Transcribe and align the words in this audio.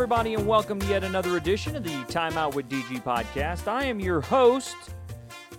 everybody, 0.00 0.32
and 0.32 0.46
welcome 0.46 0.80
to 0.80 0.86
yet 0.86 1.04
another 1.04 1.36
edition 1.36 1.76
of 1.76 1.84
the 1.84 1.90
Timeout 2.04 2.54
with 2.54 2.70
DG 2.70 3.04
podcast. 3.04 3.68
I 3.68 3.84
am 3.84 4.00
your 4.00 4.22
host, 4.22 4.74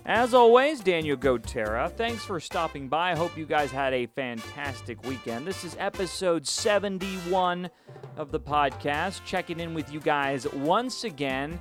as 0.04 0.34
always, 0.34 0.80
Daniel 0.80 1.16
Gotera. 1.16 1.92
Thanks 1.92 2.24
for 2.24 2.40
stopping 2.40 2.88
by. 2.88 3.12
I 3.12 3.14
hope 3.14 3.38
you 3.38 3.46
guys 3.46 3.70
had 3.70 3.94
a 3.94 4.06
fantastic 4.06 5.00
weekend. 5.04 5.46
This 5.46 5.62
is 5.62 5.76
episode 5.78 6.44
71 6.44 7.70
of 8.16 8.32
the 8.32 8.40
podcast, 8.40 9.24
checking 9.24 9.60
in 9.60 9.74
with 9.74 9.92
you 9.92 10.00
guys 10.00 10.52
once 10.52 11.04
again. 11.04 11.60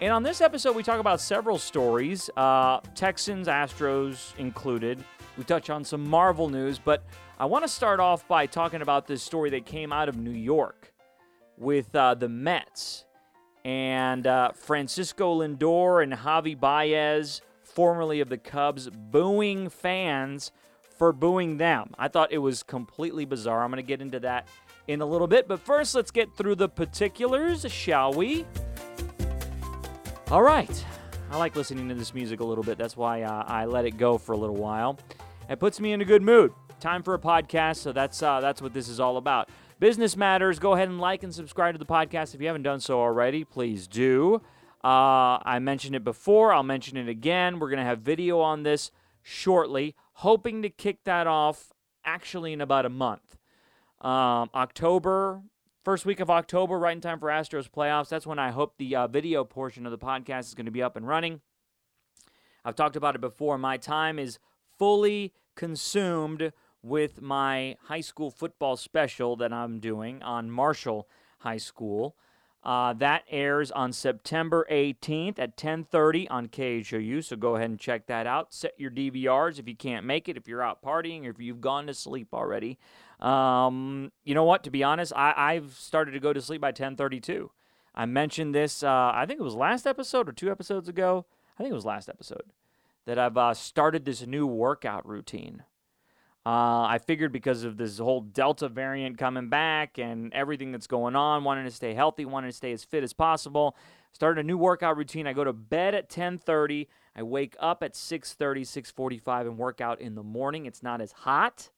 And 0.00 0.10
on 0.10 0.22
this 0.22 0.40
episode, 0.40 0.74
we 0.74 0.82
talk 0.82 1.00
about 1.00 1.20
several 1.20 1.58
stories, 1.58 2.30
uh, 2.38 2.80
Texans, 2.94 3.46
Astros 3.46 4.34
included. 4.38 5.04
We 5.36 5.44
touch 5.44 5.68
on 5.68 5.84
some 5.84 6.08
Marvel 6.08 6.48
news, 6.48 6.78
but 6.78 7.04
I 7.38 7.44
want 7.44 7.64
to 7.64 7.68
start 7.68 8.00
off 8.00 8.26
by 8.26 8.46
talking 8.46 8.80
about 8.80 9.06
this 9.06 9.22
story 9.22 9.50
that 9.50 9.66
came 9.66 9.92
out 9.92 10.08
of 10.08 10.16
New 10.16 10.30
York 10.30 10.81
with 11.56 11.94
uh, 11.94 12.14
the 12.14 12.28
Mets 12.28 13.04
and 13.64 14.26
uh, 14.26 14.52
Francisco 14.52 15.40
Lindor 15.40 16.02
and 16.02 16.12
Javi 16.12 16.58
Baez, 16.58 17.40
formerly 17.62 18.20
of 18.20 18.28
the 18.28 18.38
Cubs, 18.38 18.88
booing 18.90 19.68
fans 19.68 20.52
for 20.98 21.12
booing 21.12 21.56
them. 21.56 21.92
I 21.98 22.08
thought 22.08 22.32
it 22.32 22.38
was 22.38 22.62
completely 22.62 23.24
bizarre. 23.24 23.62
I'm 23.62 23.70
going 23.70 23.82
to 23.82 23.86
get 23.86 24.00
into 24.00 24.20
that 24.20 24.48
in 24.88 25.00
a 25.00 25.06
little 25.06 25.26
bit, 25.26 25.48
but 25.48 25.60
first, 25.60 25.94
let's 25.94 26.10
get 26.10 26.34
through 26.36 26.56
the 26.56 26.68
particulars, 26.68 27.70
shall 27.70 28.12
we? 28.12 28.44
All 30.30 30.42
right. 30.42 30.84
I 31.30 31.36
like 31.36 31.56
listening 31.56 31.88
to 31.88 31.94
this 31.94 32.12
music 32.12 32.40
a 32.40 32.44
little 32.44 32.64
bit. 32.64 32.76
That's 32.76 32.96
why 32.96 33.22
uh, 33.22 33.44
I 33.46 33.64
let 33.64 33.86
it 33.86 33.96
go 33.96 34.18
for 34.18 34.32
a 34.32 34.36
little 34.36 34.56
while. 34.56 34.98
It 35.48 35.58
puts 35.58 35.80
me 35.80 35.92
in 35.92 36.00
a 36.00 36.04
good 36.04 36.22
mood. 36.22 36.52
Time 36.78 37.02
for 37.02 37.14
a 37.14 37.18
podcast, 37.18 37.76
so 37.76 37.92
that's 37.92 38.22
uh, 38.22 38.40
that's 38.40 38.60
what 38.60 38.74
this 38.74 38.88
is 38.88 38.98
all 38.98 39.16
about. 39.16 39.48
Business 39.82 40.16
Matters. 40.16 40.60
Go 40.60 40.74
ahead 40.74 40.88
and 40.88 41.00
like 41.00 41.24
and 41.24 41.34
subscribe 41.34 41.74
to 41.74 41.78
the 41.80 41.84
podcast 41.84 42.36
if 42.36 42.40
you 42.40 42.46
haven't 42.46 42.62
done 42.62 42.78
so 42.78 43.00
already. 43.00 43.42
Please 43.42 43.88
do. 43.88 44.36
Uh, 44.84 45.42
I 45.42 45.58
mentioned 45.60 45.96
it 45.96 46.04
before. 46.04 46.52
I'll 46.52 46.62
mention 46.62 46.96
it 46.96 47.08
again. 47.08 47.58
We're 47.58 47.68
going 47.68 47.80
to 47.80 47.84
have 47.84 47.98
video 47.98 48.38
on 48.38 48.62
this 48.62 48.92
shortly, 49.22 49.96
hoping 50.12 50.62
to 50.62 50.70
kick 50.70 51.02
that 51.02 51.26
off 51.26 51.72
actually 52.04 52.52
in 52.52 52.60
about 52.60 52.86
a 52.86 52.90
month. 52.90 53.36
Um, 54.00 54.50
October, 54.54 55.42
first 55.82 56.06
week 56.06 56.20
of 56.20 56.30
October, 56.30 56.78
right 56.78 56.94
in 56.94 57.00
time 57.00 57.18
for 57.18 57.26
Astros 57.26 57.68
playoffs. 57.68 58.08
That's 58.08 58.24
when 58.24 58.38
I 58.38 58.52
hope 58.52 58.74
the 58.78 58.94
uh, 58.94 59.08
video 59.08 59.42
portion 59.42 59.84
of 59.84 59.90
the 59.90 59.98
podcast 59.98 60.42
is 60.42 60.54
going 60.54 60.66
to 60.66 60.70
be 60.70 60.84
up 60.84 60.94
and 60.94 61.08
running. 61.08 61.40
I've 62.64 62.76
talked 62.76 62.94
about 62.94 63.16
it 63.16 63.20
before. 63.20 63.58
My 63.58 63.78
time 63.78 64.20
is 64.20 64.38
fully 64.78 65.32
consumed 65.56 66.52
with 66.82 67.22
my 67.22 67.76
high 67.84 68.00
school 68.00 68.30
football 68.30 68.76
special 68.76 69.36
that 69.36 69.52
I'm 69.52 69.78
doing 69.78 70.22
on 70.22 70.50
Marshall 70.50 71.08
High 71.38 71.58
School. 71.58 72.16
Uh, 72.64 72.92
that 72.92 73.24
airs 73.28 73.72
on 73.72 73.92
September 73.92 74.64
18th 74.70 75.38
at 75.38 75.56
10:30 75.56 76.28
on 76.28 76.46
KHOU. 76.46 77.20
So 77.22 77.34
go 77.34 77.56
ahead 77.56 77.70
and 77.70 77.78
check 77.78 78.06
that 78.06 78.26
out. 78.26 78.54
Set 78.54 78.78
your 78.78 78.90
DVRs 78.90 79.58
if 79.58 79.66
you 79.66 79.74
can't 79.74 80.06
make 80.06 80.28
it. 80.28 80.36
If 80.36 80.46
you're 80.46 80.62
out 80.62 80.80
partying 80.80 81.26
or 81.26 81.30
if 81.30 81.40
you've 81.40 81.60
gone 81.60 81.88
to 81.88 81.94
sleep 81.94 82.28
already. 82.32 82.78
Um, 83.18 84.12
you 84.24 84.34
know 84.34 84.44
what? 84.44 84.62
To 84.64 84.70
be 84.70 84.84
honest, 84.84 85.12
I, 85.14 85.54
have 85.54 85.74
started 85.74 86.12
to 86.12 86.20
go 86.20 86.32
to 86.32 86.40
sleep 86.40 86.60
by 86.60 86.72
10:32. 86.72 87.50
I 87.94 88.06
mentioned 88.06 88.54
this. 88.54 88.84
Uh, 88.84 89.10
I 89.12 89.26
think 89.26 89.40
it 89.40 89.44
was 89.44 89.54
last 89.54 89.86
episode 89.86 90.28
or 90.28 90.32
two 90.32 90.50
episodes 90.50 90.88
ago. 90.88 91.26
I 91.58 91.62
think 91.62 91.72
it 91.72 91.76
was 91.76 91.84
last 91.84 92.08
episode 92.08 92.52
that 93.06 93.18
I've 93.18 93.36
uh, 93.36 93.54
started 93.54 94.04
this 94.04 94.24
new 94.24 94.46
workout 94.46 95.06
routine. 95.06 95.64
Uh, 96.44 96.82
I 96.88 96.98
figured 96.98 97.30
because 97.30 97.62
of 97.62 97.76
this 97.76 97.98
whole 97.98 98.20
Delta 98.20 98.68
variant 98.68 99.16
coming 99.16 99.48
back 99.48 99.98
and 99.98 100.32
everything 100.34 100.72
that's 100.72 100.88
going 100.88 101.14
on, 101.14 101.44
wanting 101.44 101.64
to 101.64 101.70
stay 101.70 101.94
healthy, 101.94 102.24
wanting 102.24 102.50
to 102.50 102.56
stay 102.56 102.72
as 102.72 102.82
fit 102.82 103.04
as 103.04 103.12
possible, 103.12 103.76
started 104.12 104.40
a 104.40 104.46
new 104.46 104.58
workout 104.58 104.96
routine. 104.96 105.28
I 105.28 105.34
go 105.34 105.44
to 105.44 105.52
bed 105.52 105.94
at 105.94 106.08
10:30. 106.08 106.88
I 107.14 107.22
wake 107.22 107.54
up 107.60 107.84
at 107.84 107.94
6:30, 107.94 108.64
6:45, 108.64 109.46
and 109.46 109.56
work 109.56 109.80
out 109.80 110.00
in 110.00 110.16
the 110.16 110.24
morning. 110.24 110.66
It's 110.66 110.82
not 110.82 111.00
as 111.00 111.12
hot, 111.12 111.70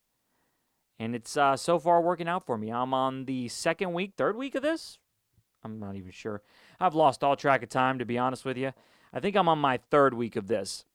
and 0.98 1.14
it's 1.14 1.36
uh, 1.36 1.56
so 1.58 1.78
far 1.78 2.00
working 2.00 2.28
out 2.28 2.46
for 2.46 2.56
me. 2.56 2.70
I'm 2.70 2.94
on 2.94 3.26
the 3.26 3.48
second 3.48 3.92
week, 3.92 4.14
third 4.16 4.34
week 4.34 4.54
of 4.54 4.62
this. 4.62 4.98
I'm 5.62 5.78
not 5.78 5.96
even 5.96 6.10
sure. 6.10 6.42
I've 6.80 6.94
lost 6.94 7.22
all 7.22 7.36
track 7.36 7.62
of 7.62 7.68
time, 7.68 7.98
to 7.98 8.06
be 8.06 8.16
honest 8.16 8.46
with 8.46 8.56
you. 8.56 8.72
I 9.12 9.20
think 9.20 9.36
I'm 9.36 9.48
on 9.48 9.58
my 9.58 9.76
third 9.76 10.14
week 10.14 10.36
of 10.36 10.46
this 10.46 10.86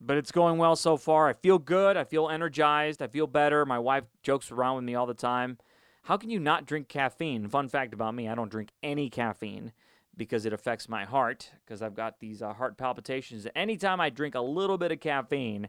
but 0.00 0.16
it's 0.16 0.32
going 0.32 0.58
well 0.58 0.76
so 0.76 0.96
far. 0.96 1.28
I 1.28 1.32
feel 1.32 1.58
good. 1.58 1.96
I 1.96 2.04
feel 2.04 2.28
energized. 2.28 3.02
I 3.02 3.08
feel 3.08 3.26
better. 3.26 3.66
My 3.66 3.78
wife 3.78 4.04
jokes 4.22 4.50
around 4.50 4.76
with 4.76 4.84
me 4.84 4.94
all 4.94 5.06
the 5.06 5.14
time. 5.14 5.58
How 6.04 6.16
can 6.16 6.30
you 6.30 6.40
not 6.40 6.66
drink 6.66 6.88
caffeine? 6.88 7.48
Fun 7.48 7.68
fact 7.68 7.92
about 7.92 8.14
me 8.14 8.28
I 8.28 8.34
don't 8.34 8.50
drink 8.50 8.70
any 8.82 9.10
caffeine 9.10 9.72
because 10.16 10.46
it 10.46 10.52
affects 10.52 10.88
my 10.88 11.04
heart 11.04 11.50
because 11.64 11.82
I've 11.82 11.94
got 11.94 12.20
these 12.20 12.42
uh, 12.42 12.52
heart 12.52 12.76
palpitations. 12.76 13.46
Anytime 13.54 14.00
I 14.00 14.10
drink 14.10 14.34
a 14.34 14.40
little 14.40 14.78
bit 14.78 14.92
of 14.92 15.00
caffeine, 15.00 15.68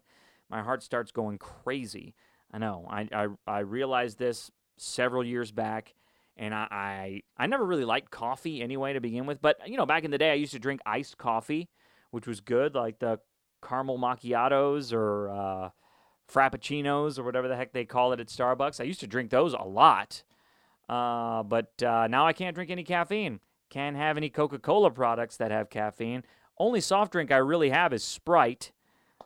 my 0.50 0.62
heart 0.62 0.84
starts 0.84 1.12
going 1.12 1.38
crazy. 1.38 2.16
I 2.52 2.58
know. 2.58 2.88
I, 2.90 3.08
I, 3.12 3.28
I 3.48 3.60
realized 3.60 4.18
this 4.18 4.50
several 4.78 5.24
years 5.24 5.52
back. 5.52 5.94
And 6.38 6.56
I, 6.56 6.68
I 6.72 7.22
I 7.38 7.48
never 7.48 7.66
really 7.66 7.84
liked 7.84 8.12
coffee 8.12 8.62
anyway 8.62 8.94
to 8.94 9.02
begin 9.02 9.26
with, 9.26 9.42
but 9.42 9.58
you 9.68 9.76
know 9.76 9.86
back 9.86 10.06
in 10.06 10.12
the 10.12 10.18
day 10.18 10.32
I 10.32 10.36
used 10.36 10.54
to 10.54 10.60
drink 10.60 10.80
iced 10.86 11.18
coffee, 11.18 11.68
which 12.12 12.26
was 12.26 12.40
good, 12.40 12.76
like 12.76 13.00
the 13.00 13.20
caramel 13.62 13.98
macchiatos 13.98 14.94
or 14.94 15.30
uh, 15.30 15.70
frappuccinos 16.32 17.18
or 17.18 17.24
whatever 17.24 17.48
the 17.48 17.56
heck 17.56 17.74
they 17.74 17.86
call 17.86 18.14
it 18.14 18.20
at 18.20 18.28
Starbucks. 18.28 18.80
I 18.80 18.84
used 18.84 19.00
to 19.02 19.08
drink 19.08 19.30
those 19.30 19.54
a 19.54 19.64
lot, 19.64 20.24
uh, 20.88 21.44
but 21.44 21.82
uh, 21.84 22.08
now 22.08 22.26
I 22.26 22.34
can't 22.34 22.56
drink 22.56 22.72
any 22.72 22.84
caffeine. 22.84 23.40
Can't 23.70 23.96
have 23.96 24.18
any 24.18 24.30
Coca 24.30 24.58
Cola 24.58 24.90
products 24.90 25.38
that 25.38 25.52
have 25.52 25.70
caffeine. 25.70 26.24
Only 26.58 26.82
soft 26.82 27.12
drink 27.12 27.32
I 27.32 27.38
really 27.38 27.70
have 27.70 27.94
is 27.94 28.04
Sprite. 28.04 28.72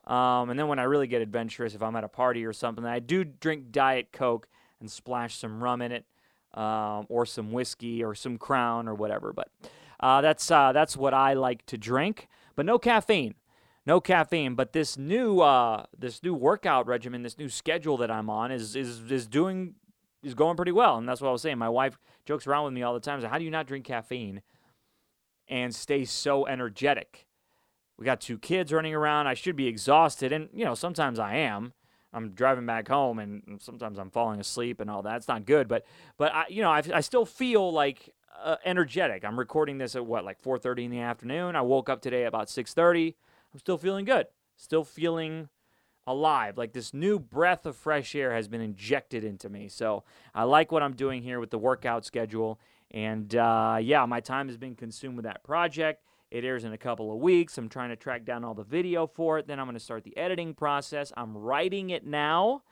Um, 0.06 0.50
and 0.50 0.60
then 0.60 0.68
when 0.68 0.80
I 0.80 0.84
really 0.84 1.08
get 1.08 1.22
adventurous, 1.22 1.76
if 1.76 1.82
I'm 1.82 1.96
at 1.96 2.04
a 2.04 2.10
party 2.10 2.46
or 2.46 2.52
something, 2.52 2.84
I 2.84 3.00
do 3.00 3.24
drink 3.24 3.72
Diet 3.72 4.12
Coke 4.12 4.50
and 4.82 4.92
splash 4.92 5.38
some 5.38 5.64
rum 5.64 5.82
in 5.82 5.94
it, 5.94 6.06
um, 6.54 7.06
or 7.08 7.26
some 7.26 7.54
whiskey, 7.54 8.04
or 8.04 8.14
some 8.14 8.38
Crown, 8.38 8.90
or 8.90 8.96
whatever. 8.96 9.32
But 9.32 9.48
uh, 10.02 10.20
that's 10.20 10.52
uh, 10.52 10.74
that's 10.74 10.98
what 10.98 11.14
I 11.14 11.34
like 11.36 11.66
to 11.68 11.78
drink, 11.78 12.28
but 12.58 12.66
no 12.66 12.78
caffeine 12.78 13.36
no 13.86 14.00
caffeine. 14.00 14.56
But 14.56 14.74
this 14.74 14.98
new 14.98 15.42
uh, 15.42 15.86
this 15.98 16.24
new 16.24 16.34
workout 16.34 16.88
regimen, 16.88 17.24
this 17.24 17.38
new 17.38 17.50
schedule 17.50 17.98
that 17.98 18.12
I'm 18.12 18.30
on 18.30 18.52
is 18.52 18.76
is 18.76 19.12
is 19.12 19.28
doing 19.28 19.76
is 20.24 20.34
going 20.34 20.56
pretty 20.56 20.72
well, 20.72 20.98
and 20.98 21.08
that's 21.08 21.22
what 21.22 21.30
I 21.30 21.32
was 21.32 21.42
saying. 21.42 21.58
My 21.58 21.70
wife 21.70 21.98
jokes 22.26 22.48
around 22.48 22.66
with 22.66 22.74
me 22.74 22.84
all 22.84 22.94
the 22.94 23.00
time. 23.00 23.22
So 23.22 23.28
how 23.28 23.38
do 23.38 23.44
you 23.44 23.52
not 23.52 23.68
drink 23.68 23.86
caffeine 23.86 24.42
and 25.48 25.76
stay 25.76 26.06
so 26.06 26.48
energetic? 26.48 27.28
We 27.98 28.06
got 28.06 28.22
two 28.22 28.38
kids 28.38 28.74
running 28.74 28.96
around. 28.96 29.28
I 29.28 29.34
should 29.34 29.56
be 29.56 29.68
exhausted, 29.68 30.32
and 30.32 30.50
you 30.54 30.66
know 30.66 30.76
sometimes 30.76 31.20
I 31.20 31.36
am. 31.36 31.74
I'm 32.16 32.30
driving 32.30 32.66
back 32.66 32.88
home, 32.88 33.18
and 33.18 33.60
sometimes 33.60 33.98
I'm 33.98 34.12
falling 34.12 34.40
asleep 34.40 34.80
and 34.80 34.90
all 34.90 35.02
that. 35.02 35.18
It's 35.18 35.28
not 35.28 35.46
good, 35.46 35.68
but 35.68 35.86
but 36.18 36.34
I 36.34 36.46
you 36.50 36.62
know 36.62 36.72
I, 36.72 36.84
I 36.94 37.02
still 37.02 37.26
feel 37.26 37.72
like 37.72 38.10
uh, 38.42 38.58
energetic. 38.66 39.24
I'm 39.26 39.38
recording 39.38 39.78
this 39.78 39.96
at 39.96 40.06
what 40.06 40.24
like 40.24 40.42
4:30 40.42 40.86
in 40.86 40.92
the 40.92 41.00
afternoon. 41.00 41.56
I 41.56 41.62
woke 41.62 41.90
up 41.90 42.02
today 42.02 42.26
about 42.26 42.48
6:30. 42.48 43.16
I'm 43.54 43.60
still 43.60 43.78
feeling 43.78 44.06
good. 44.06 44.28
Still 44.58 44.84
feeling 44.84 45.50
alive. 46.08 46.58
Like 46.58 46.74
this 46.74 46.94
new 46.94 47.20
breath 47.20 47.66
of 47.66 47.76
fresh 47.76 48.16
air 48.16 48.34
has 48.34 48.48
been 48.48 48.62
injected 48.62 49.24
into 49.24 49.50
me. 49.50 49.68
So 49.68 50.04
I 50.34 50.44
like 50.44 50.72
what 50.72 50.84
I'm 50.84 50.96
doing 50.96 51.22
here 51.24 51.40
with 51.40 51.52
the 51.52 51.58
workout 51.58 52.06
schedule. 52.06 52.60
And 52.92 53.36
uh, 53.36 53.78
yeah, 53.82 54.06
my 54.06 54.20
time 54.20 54.48
has 54.48 54.58
been 54.58 54.76
consumed 54.76 55.16
with 55.16 55.26
that 55.26 55.44
project. 55.44 56.04
It 56.32 56.44
airs 56.44 56.64
in 56.64 56.74
a 56.74 56.78
couple 56.78 57.12
of 57.12 57.20
weeks. 57.20 57.58
I'm 57.58 57.70
trying 57.70 57.90
to 57.90 57.96
track 57.96 58.26
down 58.26 58.44
all 58.44 58.56
the 58.56 58.64
video 58.64 59.06
for 59.06 59.38
it. 59.38 59.48
Then 59.48 59.60
I'm 59.60 59.68
going 59.68 59.76
to 59.76 59.84
start 59.84 60.04
the 60.04 60.18
editing 60.18 60.56
process. 60.56 61.14
I'm 61.16 61.38
writing 61.38 61.92
it 61.92 62.06
now. 62.06 62.64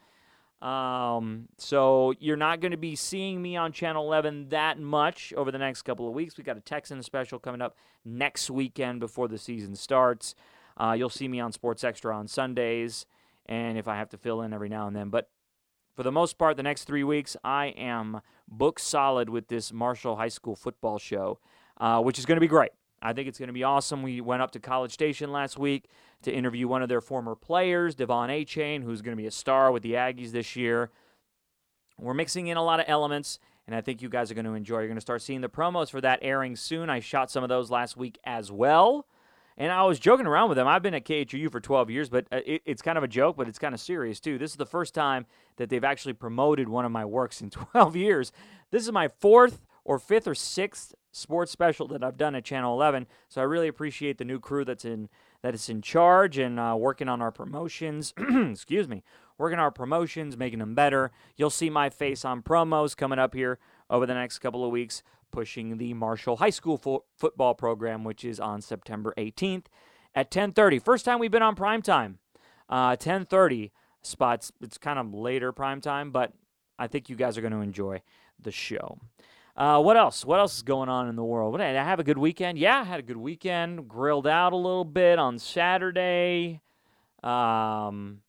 Um, 0.60 1.48
so 1.58 2.14
you're 2.20 2.36
not 2.36 2.60
going 2.60 2.70
to 2.70 2.76
be 2.76 2.94
seeing 2.94 3.42
me 3.42 3.56
on 3.56 3.72
Channel 3.72 4.04
11 4.06 4.50
that 4.50 4.78
much 4.78 5.32
over 5.36 5.50
the 5.50 5.58
next 5.58 5.82
couple 5.82 6.06
of 6.06 6.14
weeks. 6.14 6.36
We 6.36 6.44
got 6.44 6.56
a 6.56 6.60
Texan 6.60 7.02
special 7.02 7.38
coming 7.40 7.60
up 7.60 7.76
next 8.04 8.50
weekend 8.50 9.00
before 9.00 9.26
the 9.26 9.38
season 9.38 9.74
starts. 9.74 10.34
Uh, 10.76 10.94
you'll 10.98 11.08
see 11.08 11.28
me 11.28 11.40
on 11.40 11.52
Sports 11.52 11.84
Extra 11.84 12.16
on 12.16 12.28
Sundays, 12.28 13.06
and 13.46 13.78
if 13.78 13.88
I 13.88 13.96
have 13.96 14.08
to 14.10 14.16
fill 14.16 14.42
in 14.42 14.52
every 14.52 14.68
now 14.68 14.86
and 14.86 14.96
then. 14.96 15.08
But 15.08 15.28
for 15.94 16.02
the 16.02 16.12
most 16.12 16.38
part, 16.38 16.56
the 16.56 16.62
next 16.62 16.84
three 16.84 17.04
weeks, 17.04 17.36
I 17.44 17.66
am 17.66 18.20
booked 18.48 18.80
solid 18.80 19.28
with 19.28 19.48
this 19.48 19.72
Marshall 19.72 20.16
High 20.16 20.28
School 20.28 20.56
football 20.56 20.98
show, 20.98 21.38
uh, 21.78 22.00
which 22.00 22.18
is 22.18 22.26
going 22.26 22.36
to 22.36 22.40
be 22.40 22.48
great. 22.48 22.70
I 23.02 23.12
think 23.12 23.28
it's 23.28 23.38
going 23.38 23.48
to 23.48 23.52
be 23.52 23.64
awesome. 23.64 24.02
We 24.02 24.20
went 24.20 24.42
up 24.42 24.52
to 24.52 24.60
College 24.60 24.92
Station 24.92 25.32
last 25.32 25.58
week 25.58 25.88
to 26.22 26.32
interview 26.32 26.68
one 26.68 26.82
of 26.82 26.88
their 26.88 27.00
former 27.00 27.34
players, 27.34 27.96
De'Von 27.96 28.28
Achane, 28.28 28.84
who's 28.84 29.02
going 29.02 29.16
to 29.16 29.20
be 29.20 29.26
a 29.26 29.32
star 29.32 29.72
with 29.72 29.82
the 29.82 29.94
Aggies 29.94 30.30
this 30.30 30.54
year. 30.54 30.90
We're 31.98 32.14
mixing 32.14 32.46
in 32.46 32.56
a 32.56 32.62
lot 32.62 32.78
of 32.78 32.86
elements, 32.88 33.38
and 33.66 33.74
I 33.74 33.80
think 33.80 34.02
you 34.02 34.08
guys 34.08 34.30
are 34.30 34.34
going 34.34 34.44
to 34.44 34.54
enjoy. 34.54 34.78
You're 34.78 34.86
going 34.86 34.94
to 34.96 35.00
start 35.00 35.20
seeing 35.20 35.40
the 35.40 35.48
promos 35.48 35.90
for 35.90 36.00
that 36.00 36.20
airing 36.22 36.56
soon. 36.56 36.88
I 36.90 37.00
shot 37.00 37.30
some 37.30 37.42
of 37.42 37.48
those 37.48 37.70
last 37.70 37.96
week 37.96 38.18
as 38.24 38.52
well. 38.52 39.06
And 39.56 39.70
I 39.70 39.82
was 39.84 39.98
joking 39.98 40.26
around 40.26 40.48
with 40.48 40.56
them. 40.56 40.66
I've 40.66 40.82
been 40.82 40.94
at 40.94 41.04
KHOU 41.04 41.50
for 41.50 41.60
12 41.60 41.90
years, 41.90 42.08
but 42.08 42.26
uh, 42.32 42.40
it, 42.46 42.62
it's 42.64 42.82
kind 42.82 42.98
of 42.98 43.04
a 43.04 43.08
joke, 43.08 43.36
but 43.36 43.48
it's 43.48 43.58
kind 43.58 43.74
of 43.74 43.80
serious 43.80 44.20
too. 44.20 44.38
This 44.38 44.50
is 44.50 44.56
the 44.56 44.66
first 44.66 44.94
time 44.94 45.26
that 45.56 45.68
they've 45.68 45.84
actually 45.84 46.14
promoted 46.14 46.68
one 46.68 46.84
of 46.84 46.92
my 46.92 47.04
works 47.04 47.40
in 47.40 47.50
12 47.72 47.96
years. 47.96 48.32
This 48.70 48.82
is 48.82 48.92
my 48.92 49.08
fourth 49.08 49.60
or 49.84 49.98
fifth 49.98 50.26
or 50.26 50.34
sixth 50.34 50.94
sports 51.10 51.52
special 51.52 51.86
that 51.88 52.02
I've 52.02 52.16
done 52.16 52.34
at 52.34 52.44
Channel 52.44 52.74
11. 52.74 53.06
So 53.28 53.40
I 53.40 53.44
really 53.44 53.68
appreciate 53.68 54.18
the 54.18 54.24
new 54.24 54.40
crew 54.40 54.64
that's 54.64 54.84
in 54.84 55.08
that 55.42 55.54
is 55.54 55.68
in 55.68 55.82
charge 55.82 56.38
and 56.38 56.58
uh, 56.58 56.76
working 56.78 57.08
on 57.08 57.20
our 57.20 57.32
promotions. 57.32 58.14
Excuse 58.18 58.88
me, 58.88 59.02
working 59.38 59.58
on 59.58 59.64
our 59.64 59.70
promotions, 59.72 60.36
making 60.36 60.60
them 60.60 60.74
better. 60.74 61.10
You'll 61.36 61.50
see 61.50 61.68
my 61.68 61.90
face 61.90 62.24
on 62.24 62.42
promos 62.42 62.96
coming 62.96 63.18
up 63.18 63.34
here 63.34 63.58
over 63.90 64.06
the 64.06 64.14
next 64.14 64.38
couple 64.38 64.64
of 64.64 64.70
weeks, 64.70 65.02
pushing 65.32 65.78
the 65.78 65.94
Marshall 65.94 66.36
High 66.36 66.50
School 66.50 66.76
fo- 66.76 67.04
football 67.16 67.54
program, 67.54 68.04
which 68.04 68.24
is 68.24 68.38
on 68.38 68.60
September 68.60 69.12
18th 69.16 69.66
at 70.14 70.30
10:30. 70.30 70.78
First 70.78 71.04
time 71.04 71.18
we've 71.18 71.30
been 71.30 71.42
on 71.42 71.56
prime 71.56 71.82
time. 71.82 72.18
Uh, 72.68 72.96
10:30 72.96 73.72
spots. 74.02 74.52
It's 74.60 74.78
kind 74.78 74.98
of 74.98 75.12
later 75.12 75.52
prime 75.52 75.80
time, 75.80 76.10
but 76.10 76.32
I 76.78 76.86
think 76.86 77.08
you 77.08 77.16
guys 77.16 77.36
are 77.36 77.40
going 77.40 77.52
to 77.52 77.60
enjoy 77.60 78.02
the 78.38 78.52
show. 78.52 78.98
Uh, 79.56 79.80
what 79.80 79.96
else? 79.96 80.24
What 80.24 80.38
else 80.40 80.56
is 80.56 80.62
going 80.62 80.88
on 80.88 81.08
in 81.08 81.16
the 81.16 81.24
world? 81.24 81.58
Did 81.58 81.76
I 81.76 81.84
have 81.84 82.00
a 82.00 82.04
good 82.04 82.18
weekend? 82.18 82.58
Yeah, 82.58 82.80
I 82.80 82.84
had 82.84 83.00
a 83.00 83.02
good 83.02 83.18
weekend. 83.18 83.88
Grilled 83.88 84.26
out 84.26 84.52
a 84.52 84.56
little 84.56 84.84
bit 84.84 85.18
on 85.18 85.38
Saturday. 85.38 86.60
Um, 87.22 88.22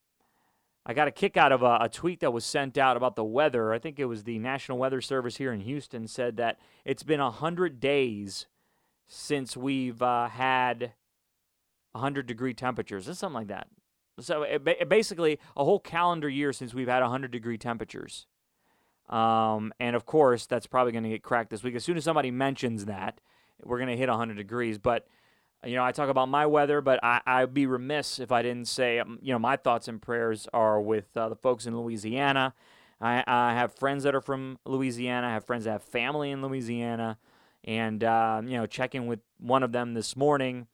I 0.85 0.93
got 0.93 1.07
a 1.07 1.11
kick 1.11 1.37
out 1.37 1.51
of 1.51 1.61
a, 1.61 1.77
a, 1.81 1.89
tweet 1.89 2.19
that 2.19 2.33
was 2.33 2.43
sent 2.43 2.77
out 2.77 2.97
about 2.97 3.15
the 3.15 3.23
weather. 3.23 3.71
I 3.73 3.79
think 3.79 3.99
it 3.99 4.05
was 4.05 4.23
the 4.23 4.37
National 4.37 4.77
Weather 4.77 4.99
Service 4.99 5.37
here 5.37 5.53
in 5.53 5.61
Houston 5.61 6.07
said 6.07 6.35
that 6.37 6.59
it's 6.83 7.03
been 7.03 7.21
100 7.21 7.79
days 7.79 8.47
since 9.07 9.55
we've 9.55 10.01
uh, 10.01 10.27
had 10.27 10.93
100 11.93 12.25
degree 12.25 12.53
temperatures. 12.53 13.07
It's 13.07 13.19
something 13.19 13.35
like 13.35 13.47
that. 13.47 13.67
So 14.19 14.43
it, 14.43 14.89
basically, 14.89 15.39
a 15.55 15.63
whole 15.63 15.79
calendar 15.79 16.29
year 16.29 16.51
since 16.51 16.73
we've 16.73 16.87
had 16.87 17.01
100 17.01 17.31
degree 17.31 17.57
temperatures. 17.57 18.27
Um, 19.09 19.73
and 19.79 19.95
of 19.95 20.05
course, 20.05 20.45
that's 20.45 20.67
probably 20.67 20.91
going 20.91 21.03
to 21.03 21.09
get 21.09 21.23
cracked 21.23 21.49
this 21.49 21.63
week. 21.63 21.75
As 21.75 21.83
soon 21.83 21.97
as 21.97 22.03
somebody 22.03 22.29
mentions 22.29 22.85
that, 22.85 23.21
we're 23.63 23.77
going 23.77 23.89
to 23.89 23.97
hit 23.97 24.09
100 24.09 24.35
degrees. 24.35 24.77
But, 24.77 25.07
you 25.65 25.75
know, 25.75 25.83
I 25.83 25.91
talk 25.91 26.09
about 26.09 26.29
my 26.29 26.45
weather, 26.45 26.81
but 26.81 26.99
I, 27.03 27.21
I'd 27.25 27.53
be 27.53 27.65
remiss 27.65 28.19
if 28.19 28.31
I 28.31 28.41
didn't 28.41 28.67
say, 28.67 28.99
um, 28.99 29.19
you 29.21 29.33
know, 29.33 29.39
my 29.39 29.55
thoughts 29.55 29.87
and 29.87 30.01
prayers 30.01 30.47
are 30.53 30.81
with 30.81 31.15
uh, 31.15 31.29
the 31.29 31.35
folks 31.35 31.65
in 31.65 31.77
Louisiana. 31.77 32.53
I, 32.99 33.23
I, 33.27 33.53
have 33.53 33.73
friends 33.75 34.03
that 34.03 34.15
are 34.15 34.21
from 34.21 34.59
Louisiana. 34.65 35.27
I 35.27 35.31
have 35.31 35.45
friends 35.45 35.65
that 35.65 35.71
have 35.71 35.83
family 35.83 36.31
in 36.31 36.41
Louisiana. 36.41 37.17
And, 37.65 38.03
uh, 38.03 38.41
you 38.45 38.57
know, 38.57 38.65
checking 38.65 39.07
with 39.07 39.19
one 39.39 39.63
of 39.63 39.71
them 39.71 39.93
this 39.93 40.15
morning. 40.15 40.67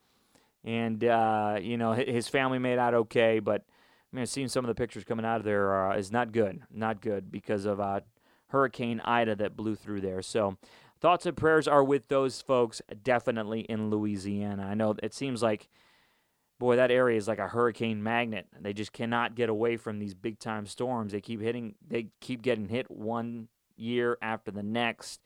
And, 0.64 1.02
uh, 1.04 1.58
you 1.60 1.76
know, 1.76 1.92
his 1.92 2.28
family 2.28 2.58
made 2.58 2.78
out 2.78 2.94
okay. 2.94 3.38
But, 3.38 3.64
I 4.12 4.16
mean, 4.16 4.26
seeing 4.26 4.48
some 4.48 4.64
of 4.64 4.68
the 4.68 4.74
pictures 4.74 5.04
coming 5.04 5.24
out 5.24 5.38
of 5.38 5.44
there 5.44 5.90
uh, 5.90 5.96
is 5.96 6.12
not 6.12 6.32
good. 6.32 6.62
Not 6.72 7.00
good 7.00 7.30
because 7.30 7.64
of 7.64 7.80
uh, 7.80 8.00
Hurricane 8.48 9.00
Ida 9.04 9.36
that 9.36 9.56
blew 9.56 9.74
through 9.74 10.00
there. 10.00 10.22
So, 10.22 10.56
thoughts 11.00 11.26
and 11.26 11.36
prayers 11.36 11.66
are 11.66 11.82
with 11.82 12.08
those 12.08 12.40
folks 12.40 12.82
definitely 13.02 13.60
in 13.60 13.90
Louisiana. 13.90 14.66
I 14.66 14.74
know 14.74 14.94
it 15.02 15.14
seems 15.14 15.42
like, 15.42 15.68
boy, 16.58 16.76
that 16.76 16.90
area 16.90 17.16
is 17.16 17.28
like 17.28 17.38
a 17.38 17.48
hurricane 17.48 18.02
magnet. 18.02 18.46
They 18.60 18.72
just 18.72 18.92
cannot 18.92 19.34
get 19.34 19.48
away 19.48 19.76
from 19.76 19.98
these 19.98 20.14
big 20.14 20.38
time 20.38 20.66
storms. 20.66 21.12
They 21.12 21.20
keep 21.20 21.40
hitting, 21.40 21.74
they 21.86 22.08
keep 22.20 22.42
getting 22.42 22.68
hit 22.68 22.90
one 22.90 23.48
year 23.76 24.18
after 24.20 24.50
the 24.50 24.62
next, 24.62 25.20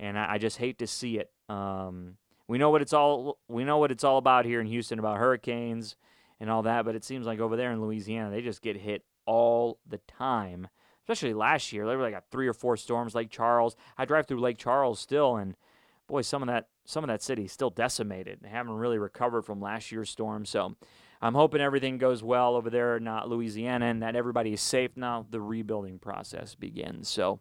and 0.00 0.18
I, 0.18 0.32
I 0.32 0.38
just 0.38 0.58
hate 0.58 0.78
to 0.78 0.86
see 0.86 1.18
it. 1.18 1.30
Um, 1.48 2.16
we 2.48 2.58
know 2.58 2.70
what 2.70 2.82
it's 2.82 2.92
all 2.92 3.38
we 3.48 3.64
know 3.64 3.78
what 3.78 3.92
it's 3.92 4.04
all 4.04 4.18
about 4.18 4.44
here 4.44 4.60
in 4.60 4.66
Houston 4.66 4.98
about 4.98 5.18
hurricanes 5.18 5.96
and 6.40 6.50
all 6.50 6.62
that, 6.62 6.84
but 6.84 6.96
it 6.96 7.04
seems 7.04 7.26
like 7.26 7.38
over 7.38 7.56
there 7.56 7.72
in 7.72 7.80
Louisiana 7.80 8.30
they 8.30 8.42
just 8.42 8.60
get 8.60 8.76
hit 8.76 9.04
all 9.24 9.78
the 9.88 9.98
time 9.98 10.68
especially 11.02 11.34
last 11.34 11.72
year. 11.72 11.86
They 11.86 11.96
were 11.96 12.10
like 12.10 12.30
three 12.30 12.48
or 12.48 12.52
four 12.52 12.76
storms, 12.76 13.14
Lake 13.14 13.30
Charles. 13.30 13.76
I 13.98 14.04
drive 14.04 14.26
through 14.26 14.40
Lake 14.40 14.58
Charles 14.58 15.00
still, 15.00 15.36
and 15.36 15.56
boy, 16.06 16.22
some 16.22 16.42
of 16.42 16.48
that 16.48 16.68
some 16.84 17.04
of 17.04 17.08
that 17.08 17.22
city 17.22 17.46
still 17.46 17.70
decimated. 17.70 18.40
They 18.42 18.48
haven't 18.48 18.72
really 18.74 18.98
recovered 18.98 19.42
from 19.42 19.60
last 19.60 19.92
year's 19.92 20.10
storm. 20.10 20.44
So 20.44 20.76
I'm 21.20 21.34
hoping 21.34 21.60
everything 21.60 21.98
goes 21.98 22.22
well 22.22 22.56
over 22.56 22.70
there 22.70 22.96
in 22.96 23.06
uh, 23.06 23.24
Louisiana 23.24 23.86
and 23.86 24.02
that 24.02 24.16
everybody 24.16 24.52
is 24.52 24.60
safe 24.60 24.96
now. 24.96 25.26
The 25.30 25.40
rebuilding 25.40 25.98
process 25.98 26.54
begins. 26.54 27.08
So. 27.08 27.40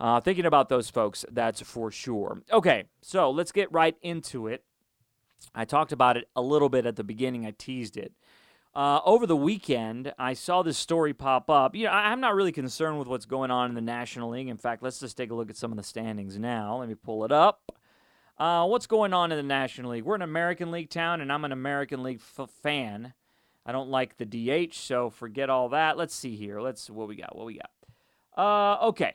Uh, 0.00 0.20
thinking 0.20 0.44
about 0.44 0.68
those 0.68 0.90
folks, 0.90 1.24
that's 1.30 1.62
for 1.62 1.88
sure. 1.88 2.42
Okay, 2.52 2.82
so 3.00 3.30
let's 3.30 3.52
get 3.52 3.70
right 3.70 3.94
into 4.02 4.48
it. 4.48 4.64
I 5.54 5.64
talked 5.64 5.92
about 5.92 6.16
it 6.16 6.28
a 6.34 6.42
little 6.42 6.68
bit 6.68 6.84
at 6.84 6.96
the 6.96 7.04
beginning. 7.04 7.46
I 7.46 7.52
teased 7.56 7.96
it. 7.96 8.12
Uh, 8.74 9.00
over 9.04 9.24
the 9.24 9.36
weekend, 9.36 10.12
I 10.18 10.34
saw 10.34 10.62
this 10.62 10.76
story 10.76 11.14
pop 11.14 11.48
up. 11.48 11.76
You 11.76 11.84
know, 11.84 11.92
I'm 11.92 12.20
not 12.20 12.34
really 12.34 12.50
concerned 12.50 12.98
with 12.98 13.06
what's 13.06 13.24
going 13.24 13.52
on 13.52 13.68
in 13.68 13.76
the 13.76 13.80
National 13.80 14.30
League. 14.30 14.48
In 14.48 14.56
fact, 14.56 14.82
let's 14.82 14.98
just 14.98 15.16
take 15.16 15.30
a 15.30 15.34
look 15.34 15.48
at 15.48 15.56
some 15.56 15.70
of 15.70 15.76
the 15.76 15.84
standings 15.84 16.38
now. 16.38 16.78
Let 16.78 16.88
me 16.88 16.96
pull 16.96 17.24
it 17.24 17.30
up. 17.30 17.72
Uh, 18.36 18.66
what's 18.66 18.88
going 18.88 19.12
on 19.12 19.30
in 19.30 19.36
the 19.36 19.44
National 19.44 19.92
League? 19.92 20.02
We're 20.02 20.16
an 20.16 20.22
American 20.22 20.72
League 20.72 20.90
town, 20.90 21.20
and 21.20 21.32
I'm 21.32 21.44
an 21.44 21.52
American 21.52 22.02
League 22.02 22.20
f- 22.36 22.50
fan. 22.62 23.14
I 23.64 23.70
don't 23.70 23.90
like 23.90 24.16
the 24.16 24.26
DH, 24.26 24.74
so 24.74 25.08
forget 25.08 25.48
all 25.48 25.68
that. 25.68 25.96
Let's 25.96 26.14
see 26.14 26.34
here. 26.34 26.60
Let's 26.60 26.90
what 26.90 27.06
we 27.06 27.14
got. 27.14 27.36
What 27.36 27.46
we 27.46 27.58
got? 27.58 27.70
Uh, 28.36 28.88
okay, 28.88 29.14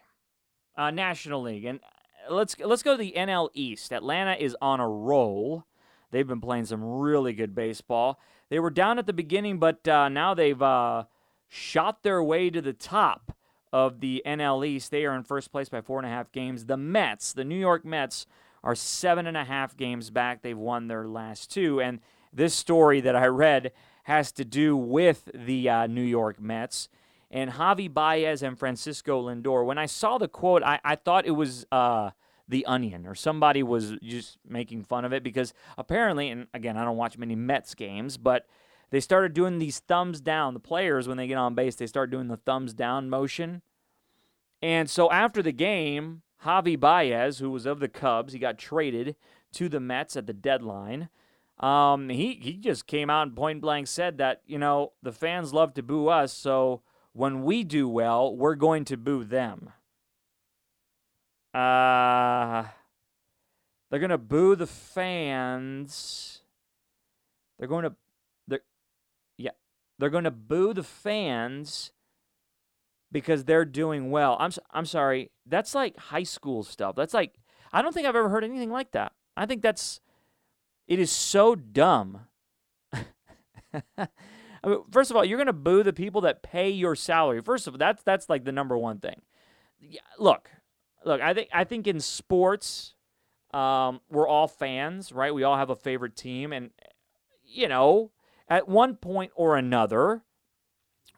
uh, 0.77 0.91
National 0.91 1.41
League, 1.41 1.65
and 1.65 1.81
let's 2.29 2.57
let's 2.59 2.81
go 2.81 2.93
to 2.93 2.97
the 2.97 3.13
NL 3.17 3.49
East. 3.53 3.91
Atlanta 3.91 4.33
is 4.33 4.55
on 4.61 4.79
a 4.79 4.87
roll. 4.87 5.65
They've 6.11 6.27
been 6.27 6.41
playing 6.41 6.65
some 6.65 6.83
really 6.83 7.33
good 7.33 7.53
baseball. 7.53 8.19
They 8.49 8.59
were 8.59 8.69
down 8.69 8.99
at 8.99 9.05
the 9.05 9.13
beginning, 9.13 9.59
but 9.59 9.87
uh, 9.87 10.09
now 10.09 10.33
they've 10.33 10.61
uh, 10.61 11.05
shot 11.47 12.03
their 12.03 12.23
way 12.23 12.49
to 12.49 12.61
the 12.61 12.73
top 12.73 13.35
of 13.71 13.99
the 13.99 14.23
NL 14.25 14.65
East. 14.65 14.91
They 14.91 15.05
are 15.05 15.15
in 15.15 15.23
first 15.23 15.51
place 15.51 15.69
by 15.69 15.81
four 15.81 15.99
and 15.99 16.05
a 16.05 16.09
half 16.09 16.31
games. 16.31 16.65
The 16.65 16.77
Mets, 16.77 17.33
the 17.33 17.43
New 17.43 17.59
York 17.59 17.85
Mets, 17.85 18.25
are 18.63 18.75
seven 18.75 19.27
and 19.27 19.37
a 19.37 19.45
half 19.45 19.77
games 19.77 20.09
back. 20.09 20.41
They've 20.41 20.57
won 20.57 20.87
their 20.87 21.07
last 21.07 21.51
two. 21.51 21.79
And 21.79 21.99
this 22.33 22.53
story 22.53 23.01
that 23.01 23.15
I 23.15 23.27
read 23.27 23.71
has 24.03 24.31
to 24.33 24.45
do 24.45 24.75
with 24.75 25.29
the 25.33 25.69
uh, 25.69 25.87
New 25.87 26.01
York 26.01 26.39
Mets 26.39 26.89
and 27.31 27.51
Javi 27.51 27.93
Baez 27.93 28.41
and 28.41 28.57
Francisco 28.57 29.27
Lindor. 29.27 29.65
When 29.65 29.77
I 29.77 29.85
saw 29.85 30.17
the 30.17 30.27
quote, 30.27 30.63
I, 30.63 30.79
I 30.83 30.95
thought 30.95 31.27
it 31.27 31.31
was 31.31 31.65
uh, 31.71 32.09
the 32.49 32.65
Onion, 32.65 33.05
or 33.05 33.15
somebody 33.15 33.63
was 33.63 33.93
just 34.01 34.37
making 34.47 34.83
fun 34.83 35.05
of 35.05 35.13
it 35.13 35.23
because 35.23 35.53
apparently, 35.77 36.29
and 36.29 36.47
again, 36.53 36.75
I 36.75 36.83
don't 36.83 36.97
watch 36.97 37.17
many 37.17 37.35
Mets 37.35 37.75
games, 37.75 38.17
but 38.17 38.47
they 38.89 38.99
started 38.99 39.33
doing 39.33 39.59
these 39.59 39.79
thumbs 39.79 40.19
down. 40.19 40.55
The 40.55 40.59
players, 40.59 41.07
when 41.07 41.17
they 41.17 41.27
get 41.27 41.37
on 41.37 41.53
base, 41.53 41.75
they 41.75 41.87
start 41.87 42.09
doing 42.09 42.27
the 42.27 42.37
thumbs 42.37 42.73
down 42.73 43.09
motion. 43.09 43.61
And 44.61 44.89
so 44.89 45.11
after 45.11 45.41
the 45.43 45.51
game, 45.51 46.23
Javi 46.43 46.77
Baez, 46.77 47.37
who 47.37 47.51
was 47.51 47.65
of 47.65 47.79
the 47.79 47.87
Cubs, 47.87 48.33
he 48.33 48.39
got 48.39 48.57
traded 48.57 49.15
to 49.53 49.69
the 49.69 49.79
Mets 49.79 50.17
at 50.17 50.25
the 50.25 50.33
deadline. 50.33 51.09
Um, 51.59 52.09
he 52.09 52.39
he 52.41 52.53
just 52.53 52.87
came 52.87 53.09
out 53.09 53.27
and 53.27 53.35
point 53.35 53.61
blank 53.61 53.87
said 53.87 54.17
that 54.17 54.41
you 54.47 54.57
know 54.57 54.93
the 55.03 55.11
fans 55.11 55.53
love 55.53 55.73
to 55.73 55.83
boo 55.83 56.07
us, 56.07 56.31
so 56.31 56.81
when 57.11 57.43
we 57.43 57.63
do 57.63 57.87
well, 57.87 58.35
we're 58.35 58.55
going 58.55 58.85
to 58.85 58.97
boo 58.97 59.25
them. 59.25 59.73
Uh, 61.53 62.65
they're 63.89 63.99
going 63.99 64.09
to 64.09 64.17
boo 64.17 64.55
the 64.55 64.67
fans. 64.67 66.41
They're 67.57 67.67
going 67.67 67.83
to 67.83 67.95
they're 68.47 68.61
yeah, 69.37 69.51
they're 69.97 70.09
going 70.09 70.23
to 70.25 70.31
boo 70.31 70.73
the 70.73 70.83
fans 70.83 71.91
because 73.11 73.45
they're 73.45 73.65
doing 73.65 74.11
well. 74.11 74.37
I'm 74.39 74.51
I'm 74.71 74.85
sorry. 74.85 75.31
That's 75.45 75.73
like 75.73 75.97
high 75.97 76.23
school 76.23 76.63
stuff. 76.63 76.95
That's 76.95 77.13
like 77.13 77.33
I 77.73 77.81
don't 77.81 77.93
think 77.93 78.07
I've 78.07 78.15
ever 78.15 78.29
heard 78.29 78.43
anything 78.43 78.71
like 78.71 78.91
that. 78.91 79.13
I 79.35 79.45
think 79.45 79.61
that's 79.61 80.01
it 80.87 80.99
is 80.99 81.11
so 81.11 81.55
dumb. 81.55 82.21
I 82.93 84.67
mean, 84.67 84.79
first 84.91 85.11
of 85.11 85.17
all, 85.17 85.23
you're 85.23 85.37
going 85.37 85.47
to 85.47 85.53
boo 85.53 85.83
the 85.83 85.93
people 85.93 86.21
that 86.21 86.43
pay 86.43 86.69
your 86.69 86.95
salary. 86.95 87.41
First 87.41 87.67
of 87.67 87.73
all, 87.73 87.77
that's 87.77 88.03
that's 88.03 88.29
like 88.29 88.43
the 88.43 88.51
number 88.51 88.77
one 88.77 88.99
thing. 88.99 89.21
Yeah, 89.79 90.01
look, 90.17 90.49
look, 91.09 91.21
I 91.21 91.33
think 91.33 91.49
I 91.51 91.63
think 91.65 91.87
in 91.87 91.99
sports, 91.99 92.93
um, 93.53 93.99
we're 94.09 94.27
all 94.27 94.47
fans, 94.47 95.11
right? 95.11 95.33
We 95.33 95.43
all 95.43 95.57
have 95.57 95.69
a 95.69 95.75
favorite 95.75 96.15
team, 96.15 96.53
and 96.53 96.69
you 97.43 97.67
know, 97.67 98.11
at 98.47 98.69
one 98.69 98.95
point 98.95 99.31
or 99.35 99.57
another, 99.57 100.21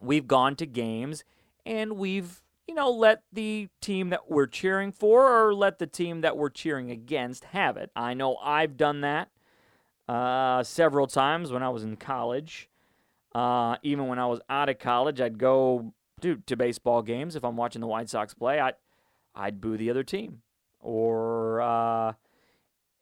we've 0.01 0.27
gone 0.27 0.55
to 0.55 0.65
games 0.65 1.23
and 1.65 1.93
we've 1.93 2.41
you 2.67 2.73
know 2.73 2.89
let 2.89 3.23
the 3.31 3.67
team 3.81 4.09
that 4.09 4.31
we're 4.31 4.47
cheering 4.47 4.91
for 4.91 5.45
or 5.45 5.53
let 5.53 5.77
the 5.77 5.87
team 5.87 6.21
that 6.21 6.37
we're 6.37 6.49
cheering 6.49 6.89
against 6.89 7.43
have 7.45 7.77
it. 7.77 7.91
I 7.95 8.13
know 8.13 8.37
I've 8.37 8.77
done 8.77 9.01
that 9.01 9.29
uh, 10.07 10.63
several 10.63 11.07
times 11.07 11.51
when 11.51 11.63
I 11.63 11.69
was 11.69 11.83
in 11.83 11.97
college. 11.97 12.69
Uh, 13.33 13.77
even 13.81 14.07
when 14.07 14.19
I 14.19 14.25
was 14.25 14.41
out 14.49 14.67
of 14.67 14.77
college, 14.77 15.21
I'd 15.21 15.37
go 15.37 15.93
to, 16.21 16.35
to 16.47 16.57
baseball 16.57 17.01
games 17.01 17.37
if 17.37 17.45
I'm 17.45 17.55
watching 17.55 17.79
the 17.79 17.87
White 17.87 18.09
Sox 18.09 18.33
play. 18.33 18.59
I 18.59 18.73
I'd 19.35 19.61
boo 19.61 19.77
the 19.77 19.89
other 19.89 20.03
team. 20.03 20.41
Or, 20.79 21.61
uh, 21.61 22.13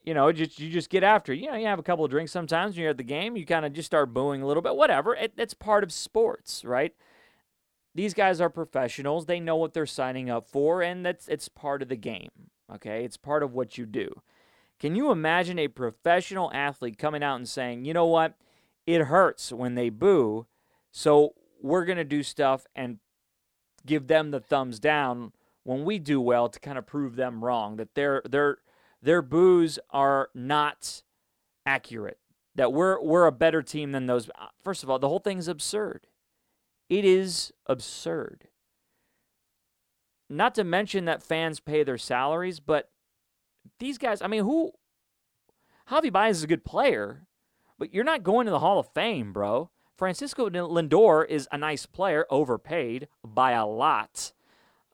you 0.03 0.13
know, 0.13 0.31
just 0.31 0.59
you 0.59 0.69
just 0.69 0.89
get 0.89 1.03
after. 1.03 1.33
You 1.33 1.48
know, 1.48 1.55
you 1.55 1.67
have 1.67 1.79
a 1.79 1.83
couple 1.83 2.03
of 2.03 2.12
drinks 2.12 2.31
sometimes 2.31 2.75
when 2.75 2.81
you're 2.81 2.91
at 2.91 2.98
the 2.98 3.03
game. 3.03 3.38
You 3.38 3.45
kind 3.45 3.65
of 3.65 3.74
just 3.74 3.88
start 3.88 4.13
booing 4.13 4.41
a 4.41 4.48
little 4.48 4.63
bit. 4.63 4.75
Whatever. 4.75 5.15
It, 5.15 5.33
it's 5.38 5.53
part 5.53 5.83
of 5.83 5.91
sports, 5.91 6.65
right? 6.65 6.93
these 7.95 8.13
guys 8.13 8.39
are 8.39 8.50
professionals. 8.50 9.25
They 9.25 9.39
know 9.39 9.55
what 9.55 9.74
they're 9.74 9.86
signing 9.86 10.29
up 10.29 10.48
for, 10.48 10.81
and 10.81 11.05
that's 11.05 11.27
it's 11.27 11.50
part 11.50 11.81
of 11.81 11.89
the 11.89 11.95
game. 11.95 12.29
Okay, 12.74 13.03
it's 13.03 13.17
part 13.17 13.43
of 13.43 13.53
what 13.53 13.77
you 13.77 13.86
do. 13.86 14.21
Can 14.79 14.95
you 14.95 15.12
imagine 15.12 15.59
a 15.59 15.67
professional 15.67 16.51
athlete 16.53 16.98
coming 16.98 17.24
out 17.24 17.36
and 17.36 17.50
saying, 17.50 17.83
you 17.83 17.93
know 17.93 18.05
what? 18.05 18.36
It 18.86 19.05
hurts 19.05 19.51
when 19.51 19.75
they 19.75 19.89
boo, 19.89 20.45
so 20.91 21.33
we're 21.62 21.86
going 21.86 21.98
to 21.98 22.05
do 22.05 22.24
stuff 22.24 22.65
and 22.75 23.00
give 23.86 24.07
them 24.07 24.31
the 24.31 24.39
thumbs 24.39 24.79
down 24.79 25.33
when 25.69 25.85
we 25.85 25.99
do 25.99 26.19
well 26.19 26.49
to 26.49 26.59
kind 26.59 26.77
of 26.77 26.85
prove 26.85 27.15
them 27.15 27.43
wrong 27.43 27.77
that 27.77 27.95
their 27.95 28.21
their 28.29 28.57
their 29.01 29.21
boos 29.21 29.79
are 29.91 30.29
not 30.33 31.03
accurate 31.65 32.19
that 32.55 32.73
we're 32.73 33.01
we're 33.01 33.25
a 33.25 33.31
better 33.31 33.61
team 33.61 33.91
than 33.91 34.05
those 34.05 34.29
uh, 34.39 34.47
first 34.63 34.83
of 34.83 34.89
all 34.89 34.99
the 34.99 35.09
whole 35.09 35.19
thing's 35.19 35.47
absurd 35.47 36.07
it 36.89 37.05
is 37.05 37.51
absurd 37.65 38.47
not 40.29 40.53
to 40.55 40.63
mention 40.63 41.05
that 41.05 41.23
fans 41.23 41.59
pay 41.59 41.83
their 41.83 41.97
salaries 41.97 42.59
but 42.59 42.89
these 43.79 43.97
guys, 43.97 44.21
I 44.21 44.27
mean, 44.27 44.43
who? 44.43 44.71
Javi 45.89 46.11
Baez 46.11 46.38
is 46.38 46.43
a 46.43 46.47
good 46.47 46.65
player, 46.65 47.25
but 47.77 47.93
you're 47.93 48.03
not 48.03 48.23
going 48.23 48.45
to 48.45 48.51
the 48.51 48.59
Hall 48.59 48.79
of 48.79 48.93
Fame, 48.93 49.33
bro. 49.33 49.69
Francisco 49.97 50.49
Lindor 50.49 51.27
is 51.27 51.47
a 51.51 51.57
nice 51.57 51.85
player, 51.85 52.25
overpaid 52.29 53.07
by 53.23 53.51
a 53.51 53.65
lot. 53.65 54.33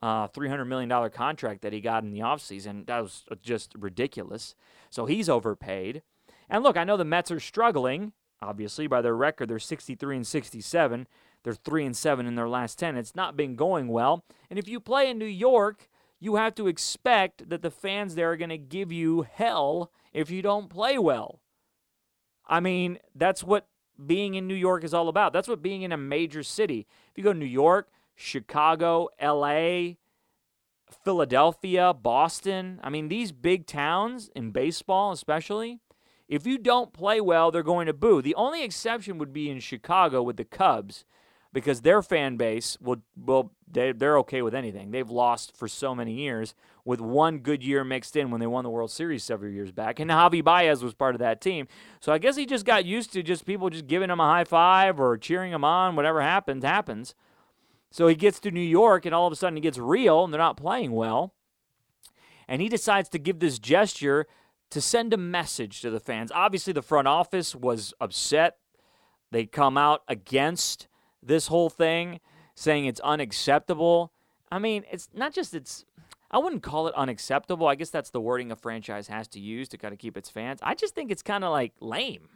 Uh, 0.01 0.27
$300 0.27 0.67
million 0.67 1.09
contract 1.09 1.61
that 1.61 1.73
he 1.73 1.81
got 1.81 2.03
in 2.03 2.11
the 2.11 2.19
offseason. 2.19 2.85
That 2.85 3.01
was 3.01 3.23
just 3.41 3.73
ridiculous. 3.77 4.53
So 4.91 5.05
he's 5.05 5.29
overpaid. 5.29 6.03
And 6.49 6.63
look, 6.63 6.77
I 6.77 6.83
know 6.83 6.97
the 6.97 7.05
Mets 7.05 7.31
are 7.31 7.39
struggling, 7.39 8.13
obviously, 8.41 8.85
by 8.87 9.01
their 9.01 9.15
record. 9.15 9.49
They're 9.49 9.57
63 9.57 10.17
and 10.17 10.27
67. 10.27 11.07
They're 11.43 11.53
3 11.53 11.85
and 11.85 11.97
7 11.97 12.25
in 12.25 12.35
their 12.35 12.49
last 12.49 12.77
10. 12.79 12.97
It's 12.97 13.15
not 13.15 13.37
been 13.37 13.55
going 13.55 13.87
well. 13.87 14.23
And 14.49 14.59
if 14.59 14.67
you 14.67 14.79
play 14.79 15.09
in 15.09 15.17
New 15.17 15.25
York, 15.25 15.89
you 16.19 16.35
have 16.35 16.55
to 16.55 16.67
expect 16.67 17.49
that 17.49 17.61
the 17.61 17.71
fans 17.71 18.15
there 18.15 18.31
are 18.31 18.37
going 18.37 18.49
to 18.49 18.57
give 18.57 18.91
you 18.91 19.25
hell 19.31 19.91
if 20.13 20.29
you 20.31 20.41
don't 20.41 20.69
play 20.69 20.97
well. 20.97 21.39
I 22.47 22.59
mean, 22.59 22.99
that's 23.13 23.43
what 23.43 23.67
being 24.03 24.35
in 24.35 24.47
New 24.47 24.55
York 24.55 24.83
is 24.83 24.93
all 24.93 25.07
about. 25.07 25.33
That's 25.33 25.47
what 25.47 25.61
being 25.61 25.83
in 25.83 25.91
a 25.91 25.97
major 25.97 26.43
city. 26.43 26.87
If 27.11 27.17
you 27.17 27.23
go 27.23 27.33
to 27.33 27.39
New 27.39 27.45
York, 27.45 27.89
Chicago, 28.15 29.09
LA, 29.21 29.95
Philadelphia, 31.03 31.93
Boston, 31.93 32.79
I 32.83 32.89
mean, 32.89 33.09
these 33.09 33.31
big 33.31 33.67
towns 33.67 34.29
in 34.35 34.51
baseball, 34.51 35.11
especially, 35.11 35.79
if 36.27 36.47
you 36.47 36.57
don't 36.57 36.93
play 36.93 37.21
well, 37.21 37.51
they're 37.51 37.63
going 37.63 37.87
to 37.87 37.93
boo. 37.93 38.21
The 38.21 38.35
only 38.35 38.63
exception 38.63 39.17
would 39.17 39.33
be 39.33 39.49
in 39.49 39.59
Chicago 39.59 40.23
with 40.23 40.37
the 40.37 40.45
Cubs 40.45 41.05
because 41.53 41.81
their 41.81 42.01
fan 42.01 42.35
base 42.35 42.77
will 42.81 43.01
will 43.15 43.51
they 43.71 43.91
they're 43.91 44.17
okay 44.19 44.41
with 44.41 44.53
anything. 44.53 44.91
They've 44.91 45.09
lost 45.09 45.55
for 45.55 45.67
so 45.67 45.95
many 45.95 46.13
years 46.13 46.53
with 46.83 46.99
one 46.99 47.39
good 47.39 47.63
year 47.63 47.83
mixed 47.83 48.15
in 48.15 48.29
when 48.29 48.39
they 48.39 48.47
won 48.47 48.63
the 48.63 48.69
World 48.69 48.91
Series 48.91 49.23
several 49.23 49.51
years 49.51 49.71
back. 49.71 49.99
And 49.99 50.11
Javi 50.11 50.43
Baez 50.43 50.83
was 50.83 50.93
part 50.93 51.15
of 51.15 51.19
that 51.19 51.41
team. 51.41 51.67
So 51.99 52.11
I 52.11 52.17
guess 52.17 52.35
he 52.35 52.45
just 52.45 52.65
got 52.65 52.85
used 52.85 53.13
to 53.13 53.23
just 53.23 53.45
people 53.45 53.69
just 53.69 53.87
giving 53.87 54.09
him 54.09 54.19
a 54.19 54.25
high 54.25 54.43
five 54.43 54.99
or 54.99 55.17
cheering 55.17 55.51
him 55.51 55.63
on, 55.63 55.95
whatever 55.95 56.21
happens, 56.21 56.63
happens. 56.63 57.15
So 57.95 58.07
he 58.07 58.15
gets 58.15 58.41
to 58.41 58.51
New 58.51 58.59
York 58.59 59.05
and 59.05 59.15
all 59.15 59.25
of 59.25 59.31
a 59.31 59.37
sudden 59.37 59.55
he 59.55 59.61
gets 59.61 59.77
real 59.77 60.25
and 60.25 60.33
they're 60.33 60.37
not 60.37 60.57
playing 60.57 60.91
well. 60.91 61.33
And 62.45 62.61
he 62.61 62.67
decides 62.67 63.07
to 63.07 63.17
give 63.17 63.39
this 63.39 63.57
gesture 63.57 64.27
to 64.71 64.81
send 64.81 65.13
a 65.13 65.17
message 65.17 65.79
to 65.79 65.89
the 65.89 66.01
fans. 66.01 66.29
Obviously 66.35 66.73
the 66.73 66.81
front 66.81 67.07
office 67.07 67.55
was 67.55 67.93
upset. 68.01 68.57
They 69.31 69.45
come 69.45 69.77
out 69.77 70.01
against 70.09 70.89
this 71.23 71.47
whole 71.47 71.69
thing, 71.69 72.19
saying 72.53 72.83
it's 72.83 72.99
unacceptable. 72.99 74.11
I 74.51 74.59
mean, 74.59 74.83
it's 74.91 75.07
not 75.13 75.33
just 75.33 75.53
it's 75.53 75.85
I 76.29 76.37
wouldn't 76.39 76.63
call 76.63 76.89
it 76.89 76.95
unacceptable. 76.95 77.65
I 77.65 77.75
guess 77.75 77.91
that's 77.91 78.09
the 78.09 78.19
wording 78.19 78.51
a 78.51 78.57
franchise 78.57 79.07
has 79.07 79.29
to 79.29 79.39
use 79.39 79.69
to 79.69 79.77
kind 79.77 79.93
of 79.93 79.99
keep 79.99 80.17
its 80.17 80.29
fans. 80.29 80.59
I 80.61 80.75
just 80.75 80.95
think 80.95 81.11
it's 81.11 81.21
kind 81.21 81.45
of 81.45 81.51
like 81.53 81.71
lame, 81.79 82.27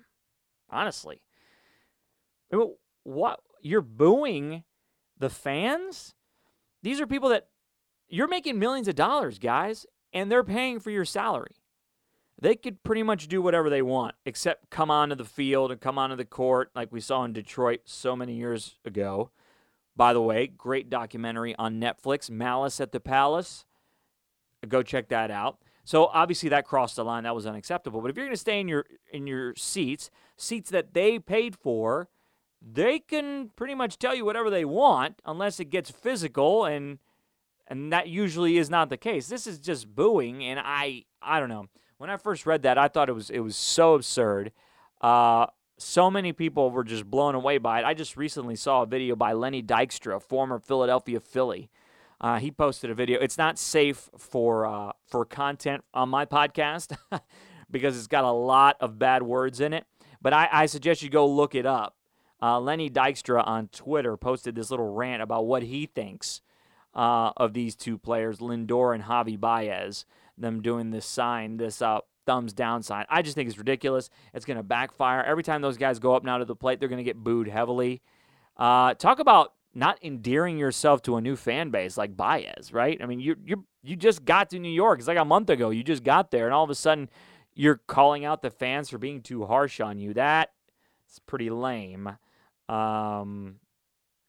honestly. 0.70 1.22
What 3.04 3.42
you're 3.62 3.82
booing 3.82 4.64
the 5.20 5.30
fans? 5.30 6.16
These 6.82 7.02
are 7.02 7.08
people 7.08 7.30
that 7.30 7.48
you're 8.08 8.28
making 8.28 8.58
millions 8.58 8.88
of 8.88 8.96
dollars, 8.96 9.38
guys, 9.40 9.86
and 10.14 10.32
they're 10.32 10.44
paying 10.44 10.80
for 10.80 10.90
your 10.90 11.06
salary 11.06 11.56
they 12.42 12.56
could 12.56 12.84
pretty 12.84 13.04
much 13.04 13.28
do 13.28 13.42
whatever 13.42 13.70
they 13.70 13.82
want 13.82 14.16
except 14.26 14.70
come 14.70 14.90
onto 14.90 15.16
the 15.16 15.26
field 15.26 15.72
and 15.72 15.82
come 15.82 15.98
onto 15.98 16.16
the 16.16 16.26
court 16.26 16.72
like 16.74 16.92
we 16.92 17.02
saw 17.02 17.24
in 17.24 17.34
Detroit 17.34 17.82
so 17.86 18.16
many 18.16 18.34
years 18.34 18.78
ago. 18.86 19.32
By 19.96 20.14
the 20.14 20.22
way, 20.22 20.48
great 20.48 20.90
documentary 20.90 21.56
on 21.58 21.82
Netflix, 21.82 22.30
Malice 22.30 22.80
at 22.80 22.92
the 22.94 23.02
Palace. 23.02 23.66
Go 24.68 24.82
check 24.82 25.10
that 25.10 25.32
out. 25.32 25.58
So 25.84 26.06
obviously 26.08 26.50
that 26.50 26.66
crossed 26.66 26.96
the 26.96 27.04
line. 27.04 27.24
That 27.24 27.36
was 27.36 27.46
unacceptable. 27.46 28.02
But 28.02 28.12
if 28.12 28.16
you're 28.16 28.26
going 28.26 28.34
to 28.34 28.40
stay 28.40 28.60
in 28.60 28.68
your 28.68 28.86
in 29.12 29.28
your 29.28 29.56
seats, 29.56 30.10
seats 30.38 30.70
that 30.70 30.94
they 30.94 31.20
paid 31.20 31.56
for, 31.56 32.08
they 32.62 33.00
can 33.00 33.50
pretty 33.56 33.76
much 33.76 33.98
tell 33.98 34.14
you 34.14 34.26
whatever 34.26 34.50
they 34.50 34.66
want 34.66 35.22
unless 35.26 35.60
it 35.60 35.66
gets 35.66 35.90
physical 35.90 36.66
and 36.66 37.00
and 37.68 37.94
that 37.94 38.08
usually 38.08 38.58
is 38.58 38.70
not 38.70 38.90
the 38.90 38.98
case. 38.98 39.28
This 39.28 39.46
is 39.46 39.60
just 39.60 39.94
booing 39.94 40.44
and 40.44 40.60
I 40.64 41.06
I 41.22 41.40
don't 41.40 41.50
know 41.50 41.68
when 42.00 42.10
I 42.10 42.18
first 42.18 42.46
read 42.46 42.64
that, 42.64 42.78
I 42.78 42.88
thought 42.88 43.10
it 43.10 43.14
was 43.14 43.30
it 43.30 43.40
was 43.40 43.56
so 43.56 43.94
absurd. 43.94 44.52
Uh, 45.02 45.48
so 45.78 46.10
many 46.10 46.34
people 46.34 46.72
were 46.72 46.84
just 46.84 47.06
blown 47.06 47.36
away 47.36 47.58
by 47.58 47.80
it. 47.80 47.86
I 47.86 47.94
just 47.94 48.18
recently 48.18 48.56
saw 48.56 48.82
a 48.82 48.86
video 48.86 49.16
by 49.16 49.34
Lenny 49.34 49.62
Dykstra, 49.62 50.22
former 50.22 50.60
Philadelphia 50.60 51.20
Philly. 51.20 51.70
Uh, 52.20 52.40
he 52.40 52.52
posted 52.52 52.90
a 52.90 52.94
video. 52.94 53.20
It's 53.20 53.38
not 53.38 53.60
safe 53.60 54.10
for 54.18 54.66
uh, 54.66 54.94
for 55.08 55.26
content 55.26 55.84
on 55.94 56.10
my 56.10 56.26
podcast 56.26 56.98
because 57.72 57.98
it's 57.98 58.08
got 58.08 58.24
a 58.24 58.32
lot 58.32 58.78
of 58.80 58.98
bad 58.98 59.24
words 59.24 59.60
in 59.60 59.74
it. 59.74 59.86
But 60.22 60.34
I, 60.34 60.50
I 60.52 60.66
suggest 60.66 61.02
you 61.04 61.10
go 61.10 61.28
look 61.28 61.54
it 61.54 61.66
up. 61.66 61.96
Uh, 62.42 62.60
Lenny 62.60 62.90
Dykstra 62.90 63.46
on 63.46 63.68
Twitter 63.68 64.16
posted 64.18 64.56
this 64.56 64.72
little 64.72 64.94
rant 64.94 65.22
about 65.22 65.46
what 65.46 65.64
he 65.64 65.86
thinks 65.86 66.42
uh, 66.96 67.32
of 67.38 67.54
these 67.54 67.76
two 67.76 67.98
players, 67.98 68.40
Lindor 68.40 68.96
and 68.96 69.04
Javi 69.04 69.40
Baez 69.40 70.06
them 70.40 70.62
doing 70.62 70.90
this 70.90 71.06
sign, 71.06 71.58
this 71.58 71.82
uh, 71.82 72.00
thumbs 72.26 72.54
down 72.54 72.82
sign. 72.84 73.06
I 73.10 73.22
just 73.22 73.36
think 73.36 73.50
it's 73.50 73.58
ridiculous. 73.58 74.10
It's 74.34 74.46
going 74.46 74.58
to 74.58 74.64
backfire. 74.64 75.24
Every 75.24 75.44
time 75.44 75.62
those 75.62 75.78
guys 75.78 76.00
go 76.00 76.16
up 76.16 76.24
now 76.24 76.38
to 76.38 76.46
the 76.46 76.56
plate, 76.56 76.80
they're 76.80 76.90
going 76.90 76.98
to 76.98 77.04
get 77.04 77.18
booed 77.18 77.48
heavily. 77.48 78.02
Uh, 78.58 78.94
talk 78.94 79.20
about 79.20 79.54
not 79.74 80.04
endearing 80.04 80.58
yourself 80.58 81.02
to 81.04 81.16
a 81.18 81.22
new 81.22 81.36
fan 81.36 81.70
base 81.70 81.98
like 81.98 82.18
Baez, 82.18 82.74
right? 82.74 83.00
I 83.02 83.06
mean, 83.06 83.20
you 83.20 83.36
you 83.46 83.66
you 83.84 83.96
just 83.96 84.26
got 84.26 84.50
to 84.50 84.60
New 84.60 84.72
York. 84.72 85.00
It's 85.00 85.08
like 85.08 85.18
a 85.18 85.26
month 85.26 85.50
ago. 85.50 85.70
You 85.70 85.84
just 85.84 86.04
got 86.04 86.32
there, 86.32 86.46
and 86.46 86.54
all 86.54 86.64
of 86.64 86.70
a 86.70 86.76
sudden, 86.76 87.10
you're 87.54 87.80
calling 87.88 88.26
out 88.26 88.42
the 88.42 88.50
fans 88.50 88.90
for 88.90 88.98
being 88.98 89.22
too 89.22 89.46
harsh 89.46 89.80
on 89.80 90.00
you. 90.00 90.14
That 90.14 90.52
is 91.10 91.20
pretty 91.20 91.50
lame. 91.50 92.18
Um, 92.70 93.56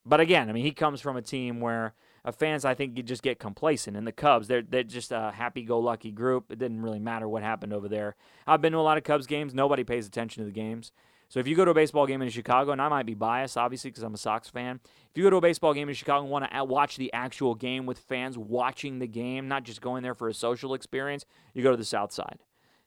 but 0.05 0.19
again, 0.19 0.49
I 0.49 0.53
mean, 0.53 0.65
he 0.65 0.71
comes 0.71 0.99
from 0.99 1.15
a 1.15 1.21
team 1.21 1.61
where 1.61 1.93
uh, 2.25 2.31
fans, 2.31 2.65
I 2.65 2.73
think, 2.73 2.97
you 2.97 3.03
just 3.03 3.21
get 3.21 3.39
complacent. 3.39 3.95
And 3.95 4.07
the 4.07 4.11
Cubs, 4.11 4.47
they're 4.47 4.63
they're 4.63 4.83
just 4.83 5.11
a 5.11 5.31
happy-go-lucky 5.31 6.11
group. 6.11 6.51
It 6.51 6.57
didn't 6.59 6.81
really 6.81 6.99
matter 6.99 7.27
what 7.27 7.43
happened 7.43 7.71
over 7.71 7.87
there. 7.87 8.15
I've 8.47 8.61
been 8.61 8.73
to 8.73 8.79
a 8.79 8.81
lot 8.81 8.97
of 8.97 9.03
Cubs 9.03 9.27
games. 9.27 9.53
Nobody 9.53 9.83
pays 9.83 10.07
attention 10.07 10.41
to 10.41 10.45
the 10.45 10.53
games. 10.53 10.91
So 11.29 11.39
if 11.39 11.47
you 11.47 11.55
go 11.55 11.63
to 11.63 11.71
a 11.71 11.73
baseball 11.73 12.07
game 12.07 12.21
in 12.21 12.29
Chicago, 12.29 12.71
and 12.71 12.81
I 12.81 12.89
might 12.89 13.05
be 13.05 13.13
biased, 13.13 13.57
obviously, 13.57 13.89
because 13.89 14.03
I'm 14.03 14.13
a 14.13 14.17
Sox 14.17 14.49
fan. 14.49 14.81
If 14.83 15.17
you 15.17 15.23
go 15.23 15.29
to 15.29 15.37
a 15.37 15.41
baseball 15.41 15.73
game 15.73 15.87
in 15.87 15.95
Chicago 15.95 16.23
and 16.23 16.29
want 16.29 16.51
to 16.51 16.63
watch 16.65 16.97
the 16.97 17.13
actual 17.13 17.55
game 17.55 17.85
with 17.85 17.99
fans 17.99 18.37
watching 18.37 18.99
the 18.99 19.07
game, 19.07 19.47
not 19.47 19.63
just 19.63 19.79
going 19.79 20.03
there 20.03 20.13
for 20.13 20.27
a 20.27 20.33
social 20.33 20.73
experience, 20.73 21.25
you 21.53 21.63
go 21.63 21.71
to 21.71 21.77
the 21.77 21.85
South 21.85 22.11
Side. 22.11 22.39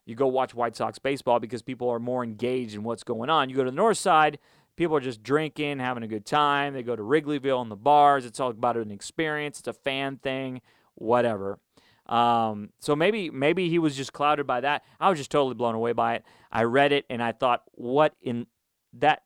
You 0.05 0.15
go 0.15 0.27
watch 0.27 0.55
White 0.55 0.77
Sox 0.77 0.99
baseball 0.99 1.41
because 1.41 1.63
people 1.63 1.89
are 1.89 1.99
more 1.99 2.23
engaged 2.23 2.75
in 2.75 2.83
what's 2.83 3.03
going 3.03 3.31
on. 3.31 3.49
You 3.49 3.57
go 3.57 3.65
to 3.65 3.71
the 3.71 3.77
North 3.77 3.97
Side, 3.97 4.39
People 4.77 4.97
are 4.97 5.01
just 5.01 5.23
drinking, 5.23 5.79
having 5.79 6.03
a 6.03 6.09
good 6.09 6.27
time. 6.27 6.75
They 6.75 6.83
go 6.83 6.97
to 6.97 7.03
Wrigleyville 7.03 7.63
and 7.63 7.71
the 7.71 7.77
bars. 7.77 8.25
It's 8.25 8.41
all 8.41 8.51
about 8.51 8.77
an 8.77 8.91
experience. 8.91 9.61
It's 9.61 9.69
a 9.69 9.73
fan 9.73 10.17
thing, 10.17 10.61
whatever. 10.95 11.59
Um, 12.07 12.71
so 12.81 12.95
maybe 12.95 13.31
maybe 13.31 13.69
he 13.69 13.79
was 13.79 13.97
just 13.97 14.13
clouded 14.13 14.47
by 14.47 14.61
that. 14.61 14.83
I 15.01 15.09
was 15.09 15.19
just 15.19 15.31
totally 15.31 15.55
blown 15.55 15.75
away 15.75 15.93
by 15.93 16.17
it. 16.17 16.25
I 16.53 16.65
read 16.65 16.93
it 16.93 17.07
and 17.09 17.23
I 17.23 17.33
thought, 17.33 17.63
what 17.73 18.15
in 18.21 18.47
that? 18.95 19.23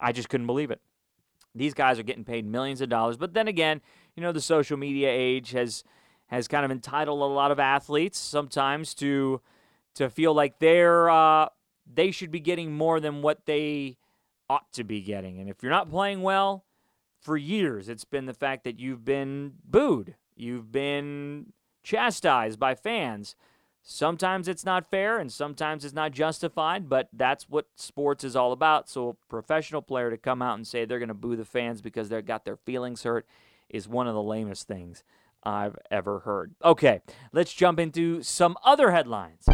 I 0.00 0.12
just 0.12 0.28
couldn't 0.28 0.46
believe 0.46 0.70
it. 0.70 0.80
These 1.54 1.74
guys 1.74 1.98
are 1.98 2.02
getting 2.02 2.24
paid 2.24 2.46
millions 2.46 2.80
of 2.80 2.88
dollars. 2.88 3.16
But 3.16 3.34
then 3.34 3.46
again, 3.46 3.80
you 4.16 4.22
know, 4.22 4.32
the 4.32 4.40
social 4.40 4.76
media 4.76 5.10
age 5.10 5.52
has 5.52 5.84
has 6.28 6.48
kind 6.48 6.64
of 6.64 6.70
entitled 6.70 7.20
a 7.20 7.24
lot 7.24 7.50
of 7.50 7.60
athletes 7.60 8.18
sometimes 8.18 8.94
to 8.94 9.40
to 9.94 10.08
feel 10.10 10.34
like 10.34 10.58
they're 10.58 11.10
uh, 11.10 11.48
they 11.86 12.10
should 12.10 12.30
be 12.30 12.40
getting 12.40 12.72
more 12.72 12.98
than 12.98 13.22
what 13.22 13.46
they 13.46 13.98
ought 14.48 14.72
to 14.72 14.84
be 14.84 15.00
getting. 15.00 15.38
And 15.38 15.48
if 15.48 15.62
you're 15.62 15.70
not 15.70 15.90
playing 15.90 16.22
well, 16.22 16.64
for 17.20 17.36
years 17.36 17.88
it's 17.88 18.04
been 18.04 18.26
the 18.26 18.34
fact 18.34 18.64
that 18.64 18.78
you've 18.78 19.04
been 19.04 19.54
booed, 19.64 20.16
you've 20.36 20.72
been 20.72 21.52
chastised 21.82 22.58
by 22.58 22.74
fans. 22.74 23.36
Sometimes 23.84 24.46
it's 24.46 24.64
not 24.64 24.86
fair 24.86 25.18
and 25.18 25.32
sometimes 25.32 25.84
it's 25.84 25.94
not 25.94 26.12
justified, 26.12 26.88
but 26.88 27.08
that's 27.12 27.48
what 27.48 27.66
sports 27.74 28.22
is 28.22 28.36
all 28.36 28.52
about. 28.52 28.88
So, 28.88 29.08
a 29.08 29.14
professional 29.28 29.82
player 29.82 30.08
to 30.08 30.16
come 30.16 30.40
out 30.40 30.54
and 30.56 30.66
say 30.66 30.84
they're 30.84 31.00
going 31.00 31.08
to 31.08 31.14
boo 31.14 31.34
the 31.34 31.44
fans 31.44 31.80
because 31.80 32.08
they've 32.08 32.24
got 32.24 32.44
their 32.44 32.56
feelings 32.56 33.02
hurt 33.02 33.26
is 33.68 33.88
one 33.88 34.06
of 34.06 34.14
the 34.14 34.22
lamest 34.22 34.68
things 34.68 35.02
I've 35.42 35.76
ever 35.90 36.20
heard. 36.20 36.54
Okay, 36.64 37.00
let's 37.32 37.52
jump 37.52 37.80
into 37.80 38.22
some 38.22 38.56
other 38.64 38.92
headlines. 38.92 39.44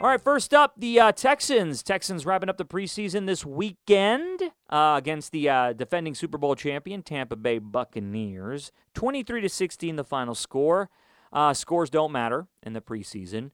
All 0.00 0.06
right, 0.06 0.20
first 0.20 0.54
up, 0.54 0.74
the 0.76 1.00
uh, 1.00 1.10
Texans. 1.10 1.82
Texans 1.82 2.24
wrapping 2.24 2.48
up 2.48 2.56
the 2.56 2.64
preseason 2.64 3.26
this 3.26 3.44
weekend 3.44 4.40
uh, 4.70 4.94
against 4.96 5.32
the 5.32 5.48
uh, 5.48 5.72
defending 5.72 6.14
Super 6.14 6.38
Bowl 6.38 6.54
champion 6.54 7.02
Tampa 7.02 7.34
Bay 7.34 7.58
Buccaneers. 7.58 8.70
23 8.94 9.40
to 9.40 9.48
16, 9.48 9.96
the 9.96 10.04
final 10.04 10.36
score. 10.36 10.88
Uh, 11.32 11.52
scores 11.52 11.90
don't 11.90 12.12
matter 12.12 12.46
in 12.62 12.74
the 12.74 12.80
preseason. 12.80 13.50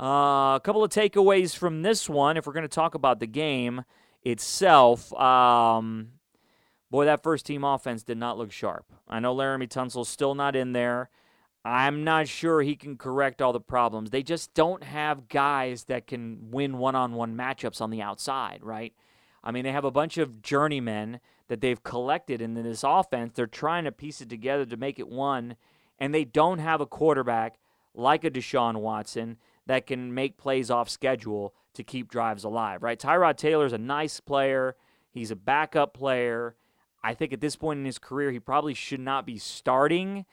Uh, 0.00 0.54
a 0.54 0.60
couple 0.62 0.84
of 0.84 0.92
takeaways 0.92 1.56
from 1.56 1.82
this 1.82 2.08
one, 2.08 2.36
if 2.36 2.46
we're 2.46 2.52
going 2.52 2.62
to 2.62 2.68
talk 2.68 2.94
about 2.94 3.18
the 3.18 3.26
game 3.26 3.82
itself. 4.22 5.12
Um, 5.14 6.10
boy, 6.88 7.04
that 7.06 7.24
first 7.24 7.46
team 7.46 7.64
offense 7.64 8.04
did 8.04 8.16
not 8.16 8.38
look 8.38 8.52
sharp. 8.52 8.92
I 9.08 9.18
know 9.18 9.34
Laremy 9.34 9.68
Tunsil's 9.68 10.08
still 10.08 10.36
not 10.36 10.54
in 10.54 10.72
there. 10.72 11.10
I'm 11.64 12.04
not 12.04 12.26
sure 12.28 12.62
he 12.62 12.76
can 12.76 12.96
correct 12.96 13.42
all 13.42 13.52
the 13.52 13.60
problems. 13.60 14.10
They 14.10 14.22
just 14.22 14.54
don't 14.54 14.82
have 14.82 15.28
guys 15.28 15.84
that 15.84 16.06
can 16.06 16.50
win 16.50 16.78
one 16.78 16.94
on 16.94 17.12
one 17.12 17.36
matchups 17.36 17.80
on 17.80 17.90
the 17.90 18.00
outside, 18.00 18.60
right? 18.62 18.94
I 19.44 19.50
mean, 19.50 19.64
they 19.64 19.72
have 19.72 19.84
a 19.84 19.90
bunch 19.90 20.16
of 20.18 20.42
journeymen 20.42 21.20
that 21.48 21.60
they've 21.60 21.82
collected 21.82 22.40
in 22.40 22.54
this 22.54 22.84
offense. 22.84 23.32
They're 23.34 23.46
trying 23.46 23.84
to 23.84 23.92
piece 23.92 24.20
it 24.20 24.30
together 24.30 24.64
to 24.66 24.76
make 24.76 24.98
it 24.98 25.08
one 25.08 25.56
and 26.00 26.14
they 26.14 26.24
don't 26.24 26.58
have 26.58 26.80
a 26.80 26.86
quarterback 26.86 27.58
like 27.94 28.24
a 28.24 28.30
Deshaun 28.30 28.76
Watson 28.76 29.36
that 29.66 29.86
can 29.86 30.14
make 30.14 30.38
plays 30.38 30.70
off 30.70 30.88
schedule 30.88 31.54
to 31.74 31.84
keep 31.84 32.10
drives 32.10 32.42
alive, 32.42 32.82
right? 32.82 32.98
Tyrod 32.98 33.36
Taylor 33.36 33.66
is 33.66 33.72
a 33.72 33.78
nice 33.78 34.18
player. 34.18 34.74
He's 35.12 35.30
a 35.30 35.36
backup 35.36 35.92
player. 35.92 36.56
I 37.04 37.14
think 37.14 37.32
at 37.32 37.40
this 37.40 37.56
point 37.56 37.78
in 37.78 37.84
his 37.84 37.98
career, 37.98 38.32
he 38.32 38.40
probably 38.40 38.74
should 38.74 39.00
not 39.00 39.26
be 39.26 39.38
starting. 39.38 40.24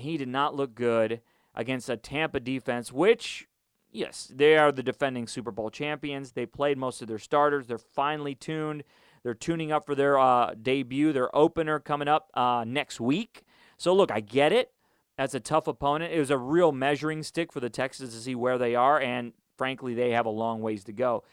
He 0.00 0.16
did 0.16 0.28
not 0.28 0.54
look 0.54 0.74
good 0.74 1.20
against 1.54 1.88
a 1.88 1.96
Tampa 1.96 2.40
defense, 2.40 2.92
which, 2.92 3.48
yes, 3.90 4.30
they 4.34 4.56
are 4.56 4.72
the 4.72 4.82
defending 4.82 5.26
Super 5.26 5.50
Bowl 5.50 5.70
champions. 5.70 6.32
They 6.32 6.46
played 6.46 6.78
most 6.78 7.02
of 7.02 7.08
their 7.08 7.18
starters. 7.18 7.66
They're 7.66 7.78
finely 7.78 8.34
tuned. 8.34 8.84
They're 9.22 9.34
tuning 9.34 9.70
up 9.70 9.86
for 9.86 9.94
their 9.94 10.18
uh, 10.18 10.54
debut, 10.60 11.12
their 11.12 11.34
opener 11.36 11.78
coming 11.78 12.08
up 12.08 12.30
uh, 12.34 12.64
next 12.66 13.00
week. 13.00 13.42
So, 13.76 13.94
look, 13.94 14.10
I 14.10 14.20
get 14.20 14.52
it. 14.52 14.72
That's 15.16 15.34
a 15.34 15.40
tough 15.40 15.66
opponent. 15.66 16.14
It 16.14 16.18
was 16.18 16.30
a 16.30 16.38
real 16.38 16.72
measuring 16.72 17.22
stick 17.22 17.52
for 17.52 17.60
the 17.60 17.68
Texans 17.68 18.14
to 18.14 18.20
see 18.20 18.34
where 18.34 18.56
they 18.56 18.74
are, 18.74 18.98
and 18.98 19.32
frankly, 19.58 19.92
they 19.92 20.12
have 20.12 20.24
a 20.24 20.30
long 20.30 20.62
ways 20.62 20.84
to 20.84 20.92
go 20.92 21.24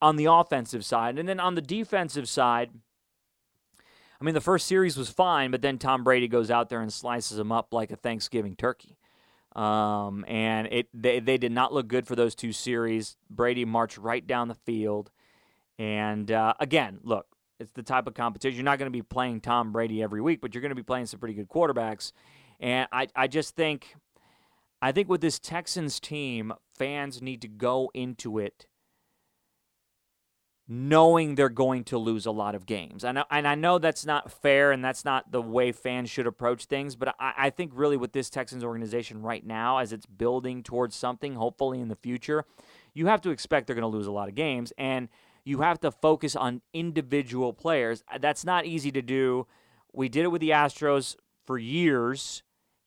on 0.00 0.16
the 0.16 0.26
offensive 0.26 0.84
side. 0.84 1.18
And 1.18 1.28
then 1.28 1.40
on 1.40 1.54
the 1.54 1.60
defensive 1.60 2.28
side, 2.28 2.70
I 4.22 4.24
mean, 4.24 4.34
the 4.34 4.40
first 4.40 4.68
series 4.68 4.96
was 4.96 5.10
fine, 5.10 5.50
but 5.50 5.62
then 5.62 5.78
Tom 5.78 6.04
Brady 6.04 6.28
goes 6.28 6.48
out 6.48 6.68
there 6.68 6.80
and 6.80 6.92
slices 6.92 7.36
them 7.36 7.50
up 7.50 7.74
like 7.74 7.90
a 7.90 7.96
Thanksgiving 7.96 8.54
turkey. 8.54 8.96
Um, 9.56 10.24
and 10.28 10.68
it 10.70 10.86
they, 10.94 11.18
they 11.18 11.38
did 11.38 11.50
not 11.50 11.72
look 11.72 11.88
good 11.88 12.06
for 12.06 12.14
those 12.14 12.36
two 12.36 12.52
series. 12.52 13.16
Brady 13.28 13.64
marched 13.64 13.98
right 13.98 14.24
down 14.24 14.46
the 14.46 14.54
field. 14.54 15.10
And 15.76 16.30
uh, 16.30 16.54
again, 16.60 17.00
look, 17.02 17.26
it's 17.58 17.72
the 17.72 17.82
type 17.82 18.06
of 18.06 18.14
competition. 18.14 18.58
You're 18.58 18.64
not 18.64 18.78
going 18.78 18.86
to 18.86 18.96
be 18.96 19.02
playing 19.02 19.40
Tom 19.40 19.72
Brady 19.72 20.00
every 20.04 20.20
week, 20.20 20.40
but 20.40 20.54
you're 20.54 20.62
going 20.62 20.70
to 20.70 20.76
be 20.76 20.84
playing 20.84 21.06
some 21.06 21.18
pretty 21.18 21.34
good 21.34 21.48
quarterbacks. 21.48 22.12
And 22.60 22.86
I, 22.92 23.08
I 23.16 23.26
just 23.26 23.56
think 23.56 23.96
I 24.80 24.92
think 24.92 25.08
with 25.08 25.20
this 25.20 25.40
Texans 25.40 25.98
team, 25.98 26.52
fans 26.78 27.20
need 27.20 27.42
to 27.42 27.48
go 27.48 27.90
into 27.92 28.38
it 28.38 28.66
knowing 30.72 31.34
they're 31.34 31.50
going 31.50 31.84
to 31.84 31.98
lose 31.98 32.24
a 32.24 32.30
lot 32.30 32.54
of 32.54 32.64
games. 32.64 33.04
And 33.04 33.18
I, 33.18 33.24
and 33.30 33.46
I 33.46 33.54
know 33.54 33.78
that's 33.78 34.06
not 34.06 34.32
fair 34.32 34.72
and 34.72 34.82
that's 34.82 35.04
not 35.04 35.30
the 35.30 35.42
way 35.42 35.70
fans 35.70 36.08
should 36.08 36.26
approach 36.26 36.64
things, 36.64 36.96
but 36.96 37.14
I, 37.20 37.34
I 37.36 37.50
think 37.50 37.72
really 37.74 37.98
with 37.98 38.12
this 38.12 38.30
Texans 38.30 38.64
organization 38.64 39.20
right 39.20 39.44
now, 39.44 39.78
as 39.78 39.92
it's 39.92 40.06
building 40.06 40.62
towards 40.62 40.96
something, 40.96 41.34
hopefully 41.34 41.80
in 41.80 41.88
the 41.88 41.96
future, 41.96 42.46
you 42.94 43.06
have 43.06 43.20
to 43.20 43.30
expect 43.30 43.66
they're 43.66 43.76
going 43.76 43.82
to 43.82 43.86
lose 43.86 44.06
a 44.06 44.12
lot 44.12 44.30
of 44.30 44.34
games. 44.34 44.72
And 44.78 45.10
you 45.44 45.60
have 45.60 45.78
to 45.80 45.90
focus 45.90 46.34
on 46.34 46.62
individual 46.72 47.52
players. 47.52 48.02
That's 48.18 48.44
not 48.44 48.64
easy 48.64 48.90
to 48.92 49.02
do. 49.02 49.46
We 49.92 50.08
did 50.08 50.24
it 50.24 50.28
with 50.28 50.40
the 50.40 50.50
Astros 50.50 51.16
for 51.44 51.58
years 51.58 52.42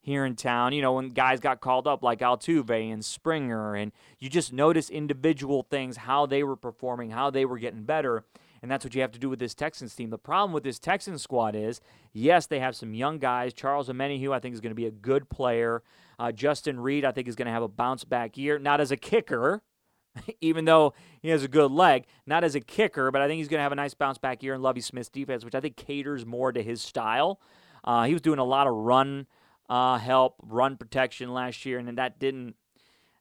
here 0.06 0.24
in 0.24 0.36
town. 0.36 0.72
You 0.72 0.82
know, 0.82 0.92
when 0.92 1.08
guys 1.08 1.40
got 1.40 1.60
called 1.60 1.88
up 1.88 2.02
like 2.02 2.20
Altuve 2.20 2.92
and 2.92 3.04
Springer, 3.04 3.74
and 3.74 3.90
you 4.20 4.30
just 4.30 4.52
notice 4.52 4.88
individual 4.88 5.66
things, 5.68 5.96
how 5.98 6.26
they 6.26 6.44
were 6.44 6.56
performing, 6.56 7.10
how 7.10 7.28
they 7.28 7.44
were 7.44 7.58
getting 7.58 7.82
better. 7.82 8.24
And 8.62 8.70
that's 8.70 8.84
what 8.84 8.94
you 8.94 9.00
have 9.00 9.10
to 9.12 9.18
do 9.18 9.28
with 9.28 9.40
this 9.40 9.52
Texans 9.52 9.94
team. 9.94 10.10
The 10.10 10.16
problem 10.16 10.52
with 10.52 10.62
this 10.62 10.78
Texans 10.78 11.22
squad 11.22 11.56
is, 11.56 11.80
yes, 12.12 12.46
they 12.46 12.60
have 12.60 12.76
some 12.76 12.94
young 12.94 13.18
guys. 13.18 13.52
Charles 13.52 13.88
Omenihu, 13.88 14.32
I 14.32 14.38
think, 14.38 14.54
is 14.54 14.60
going 14.60 14.70
to 14.70 14.76
be 14.76 14.86
a 14.86 14.92
good 14.92 15.28
player. 15.28 15.82
Uh, 16.20 16.30
Justin 16.30 16.78
Reid, 16.78 17.04
I 17.04 17.10
think, 17.10 17.26
is 17.26 17.34
going 17.34 17.46
to 17.46 17.52
have 17.52 17.64
a 17.64 17.68
bounce 17.68 18.04
back 18.04 18.38
year. 18.38 18.60
Not 18.60 18.80
as 18.80 18.92
a 18.92 18.96
kicker, 18.96 19.60
even 20.40 20.66
though 20.66 20.94
he 21.20 21.30
has 21.30 21.42
a 21.42 21.48
good 21.48 21.72
leg, 21.72 22.04
not 22.26 22.44
as 22.44 22.54
a 22.54 22.60
kicker, 22.60 23.10
but 23.10 23.20
I 23.20 23.26
think 23.26 23.38
he's 23.38 23.48
going 23.48 23.58
to 23.58 23.64
have 23.64 23.72
a 23.72 23.76
nice 23.76 23.94
bounce 23.94 24.18
back 24.18 24.44
year 24.44 24.54
in 24.54 24.62
Lovie 24.62 24.80
Smith's 24.80 25.10
defense, 25.10 25.44
which 25.44 25.56
I 25.56 25.60
think 25.60 25.76
caters 25.76 26.24
more 26.24 26.52
to 26.52 26.62
his 26.62 26.80
style. 26.80 27.40
Uh, 27.84 28.04
he 28.04 28.12
was 28.12 28.22
doing 28.22 28.38
a 28.38 28.44
lot 28.44 28.68
of 28.68 28.74
run 28.74 29.26
uh, 29.68 29.98
help, 29.98 30.36
run 30.42 30.76
protection 30.76 31.32
last 31.32 31.64
year, 31.66 31.78
and 31.78 31.98
that 31.98 32.18
didn't 32.18 32.54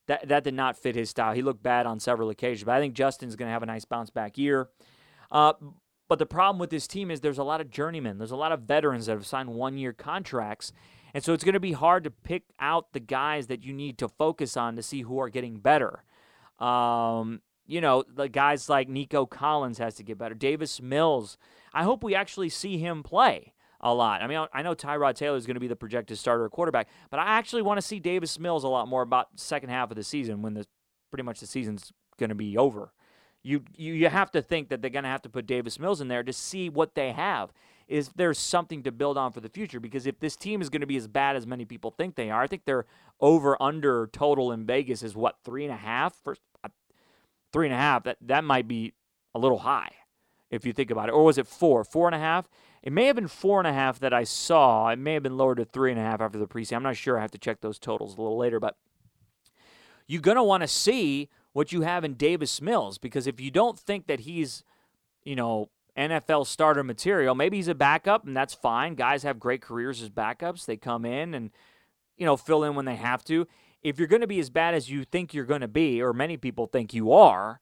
that 0.08 0.28
that 0.28 0.44
did 0.44 0.54
not 0.54 0.78
fit 0.78 0.96
his 0.96 1.10
style. 1.10 1.34
He 1.34 1.42
looked 1.42 1.64
bad 1.64 1.86
on 1.86 2.00
several 2.00 2.30
occasions, 2.30 2.66
but 2.66 2.76
I 2.76 2.80
think 2.80 2.94
Justin's 2.94 3.36
going 3.36 3.48
to 3.48 3.54
have 3.54 3.64
a 3.64 3.68
nice 3.68 3.86
bounce 3.86 4.10
back 4.10 4.38
year. 4.38 4.70
Uh, 5.32 5.54
but 6.08 6.20
the 6.20 6.26
problem 6.26 6.60
with 6.60 6.70
this 6.70 6.88
team 6.88 7.10
is 7.10 7.22
there's 7.22 7.40
a 7.40 7.44
lot 7.44 7.62
of 7.62 7.72
journeymen, 7.72 8.18
there's 8.18 8.32
a 8.32 8.36
lot 8.36 8.52
of 8.52 8.62
veterans 8.62 9.08
that 9.08 9.14
have 9.14 9.26
signed 9.26 9.50
one 9.50 9.78
year 9.78 9.94
contracts. 9.94 10.72
And 11.16 11.24
so 11.24 11.32
it's 11.32 11.46
going 11.46 11.54
to 11.54 11.62
be 11.62 11.72
hard 11.72 12.04
to 12.04 12.12
pick 12.12 12.44
out 12.60 12.92
the 12.92 13.00
guys 13.00 13.48
that 13.48 13.64
you 13.64 13.74
need 13.74 13.98
to 14.00 14.10
focus 14.10 14.58
on 14.58 14.76
to 14.76 14.84
see 14.84 15.04
who 15.04 15.18
are 15.20 15.30
getting 15.30 15.60
better. 15.60 16.04
Um, 16.60 17.42
you 17.66 17.80
know, 17.80 18.04
the 18.14 18.28
guys 18.28 18.68
like 18.68 18.90
Nico 18.90 19.26
Collins 19.26 19.78
has 19.78 19.96
to 19.96 20.04
get 20.04 20.18
better. 20.18 20.36
Davis 20.36 20.82
Mills, 20.82 21.38
I 21.74 21.84
hope 21.84 22.04
we 22.04 22.16
actually 22.16 22.50
see 22.50 22.78
him 22.78 23.02
play 23.02 23.54
a 23.86 23.94
lot. 23.94 24.24
I 24.24 24.28
mean, 24.28 24.46
I 24.52 24.64
know 24.64 24.74
Tyrod 24.74 25.14
Taylor 25.14 25.38
is 25.38 25.46
going 25.46 25.56
to 25.56 25.62
be 25.62 25.68
the 25.68 25.76
projected 25.76 26.18
starter 26.18 26.50
quarterback, 26.50 26.90
but 27.12 27.20
I 27.20 27.38
actually 27.38 27.62
want 27.62 27.78
to 27.78 27.84
see 27.84 28.00
Davis 28.00 28.40
Mills 28.40 28.64
a 28.64 28.68
lot 28.68 28.88
more 28.88 29.04
about 29.04 29.28
second 29.36 29.70
half 29.70 29.92
of 29.92 29.96
the 29.96 30.04
season 30.04 30.42
when 30.42 30.56
the 30.56 30.66
pretty 31.12 31.24
much 31.24 31.40
the 31.40 31.46
season's 31.46 31.94
going 32.18 32.30
to 32.30 32.36
be 32.36 32.58
over. 32.58 32.92
You, 33.44 33.64
you 33.78 33.94
you 33.94 34.10
have 34.10 34.32
to 34.32 34.42
think 34.42 34.70
that 34.70 34.82
they're 34.82 34.90
going 34.90 35.04
to 35.04 35.10
have 35.10 35.22
to 35.22 35.30
put 35.30 35.46
Davis 35.46 35.80
Mills 35.80 36.02
in 36.02 36.08
there 36.08 36.24
to 36.24 36.34
see 36.34 36.68
what 36.68 36.96
they 36.96 37.12
have. 37.12 37.54
Is 37.88 38.10
there's 38.16 38.40
something 38.40 38.82
to 38.82 38.92
build 38.92 39.20
on 39.20 39.32
for 39.32 39.40
the 39.40 39.50
future? 39.50 39.80
Because 39.80 40.08
if 40.08 40.20
this 40.20 40.36
team 40.36 40.64
is 40.64 40.70
going 40.70 40.82
to 40.82 40.88
be 40.88 40.98
as 40.98 41.08
bad 41.08 41.36
as 41.36 41.46
many 41.46 41.64
people 41.64 41.92
think 41.92 42.16
they 42.16 42.32
are, 42.32 42.42
I 42.42 42.48
think 42.48 42.66
their 42.66 42.86
over 43.22 43.62
under 43.62 44.08
total 44.08 44.52
in 44.52 44.66
Vegas 44.66 45.04
is 45.04 45.16
what 45.16 45.36
three 45.46 45.64
and 45.64 45.72
a 45.72 45.78
half. 45.78 46.16
First, 46.24 46.42
uh, 46.64 46.70
three 47.54 47.68
and 47.68 47.74
a 47.76 47.78
half. 47.78 48.06
That 48.06 48.18
that 48.22 48.44
might 48.44 48.68
be 48.68 48.94
a 49.36 49.40
little 49.40 49.60
high 49.60 49.92
if 50.50 50.66
you 50.66 50.74
think 50.74 50.92
about 50.92 51.10
it. 51.10 51.14
Or 51.14 51.24
was 51.24 51.38
it 51.38 51.48
four? 51.48 51.84
Four 51.84 52.08
and 52.08 52.16
a 52.16 52.20
half? 52.20 52.50
It 52.84 52.94
may 52.94 53.06
have 53.06 53.16
been 53.16 53.28
four 53.28 53.60
and 53.60 53.68
a 53.68 53.74
half 53.74 54.00
that 54.00 54.14
I 54.14 54.24
saw. 54.24 54.90
It 54.90 55.00
may 55.00 55.14
have 55.16 55.24
been 55.24 55.38
lowered 55.38 55.58
to 55.58 55.66
three 55.66 55.92
and 55.92 56.00
a 56.00 56.04
half 56.04 56.22
after 56.22 56.38
the 56.38 56.48
preseason. 56.48 56.78
I'm 56.78 56.84
not 56.84 56.98
sure. 56.98 57.18
I 57.18 57.22
have 57.22 57.32
to 57.32 57.38
check 57.38 57.62
those 57.62 57.80
totals 57.80 58.18
a 58.18 58.22
little 58.22 58.38
later. 58.38 58.60
But 58.60 58.78
you're 60.08 60.22
going 60.22 60.38
to 60.38 60.44
want 60.44 60.62
to 60.62 60.68
see 60.68 61.30
what 61.54 61.72
you 61.72 61.82
have 61.82 62.04
in 62.04 62.14
Davis 62.14 62.62
Mills 62.62 62.98
because 62.98 63.28
if 63.28 63.40
you 63.40 63.50
don't 63.50 63.80
think 63.80 64.08
that 64.08 64.22
he's, 64.22 64.64
you 65.24 65.36
know, 65.36 65.70
NFL 65.98 66.46
starter 66.46 66.84
material, 66.84 67.34
maybe 67.34 67.58
he's 67.58 67.70
a 67.70 67.76
backup 67.76 68.28
and 68.28 68.36
that's 68.36 68.54
fine. 68.54 68.96
Guys 68.96 69.24
have 69.24 69.40
great 69.40 69.62
careers 69.62 70.02
as 70.02 70.10
backups. 70.10 70.66
They 70.66 70.78
come 70.78 71.06
in 71.06 71.34
and, 71.34 71.52
you 72.18 72.26
know, 72.26 72.36
fill 72.38 72.64
in 72.66 72.76
when 72.76 72.86
they 72.86 72.98
have 72.98 73.24
to. 73.26 73.48
If 73.82 73.98
you're 73.98 74.08
going 74.08 74.22
to 74.22 74.28
be 74.28 74.40
as 74.40 74.50
bad 74.50 74.74
as 74.74 74.90
you 74.90 75.06
think 75.06 75.34
you're 75.34 75.46
going 75.46 75.62
to 75.62 75.68
be, 75.68 76.02
or 76.02 76.12
many 76.12 76.38
people 76.38 76.68
think 76.68 76.94
you 76.94 77.14
are, 77.14 77.62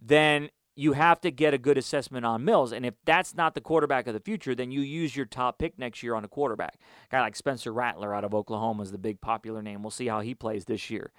then 0.00 0.48
you 0.76 0.92
have 0.92 1.20
to 1.20 1.30
get 1.30 1.54
a 1.54 1.58
good 1.58 1.78
assessment 1.78 2.26
on 2.26 2.44
Mills. 2.44 2.72
And 2.72 2.84
if 2.84 2.94
that's 3.04 3.34
not 3.34 3.54
the 3.54 3.60
quarterback 3.60 4.06
of 4.06 4.14
the 4.14 4.20
future, 4.20 4.54
then 4.54 4.70
you 4.70 4.80
use 4.80 5.14
your 5.14 5.26
top 5.26 5.58
pick 5.58 5.78
next 5.78 6.02
year 6.02 6.14
on 6.14 6.24
a 6.24 6.28
quarterback. 6.28 6.74
A 7.08 7.12
guy 7.12 7.20
like 7.20 7.36
Spencer 7.36 7.72
Rattler 7.72 8.14
out 8.14 8.24
of 8.24 8.34
Oklahoma 8.34 8.82
is 8.82 8.90
the 8.90 8.98
big 8.98 9.20
popular 9.20 9.62
name. 9.62 9.82
We'll 9.82 9.90
see 9.90 10.08
how 10.08 10.20
he 10.20 10.34
plays 10.34 10.64
this 10.64 10.90
year 10.90 11.12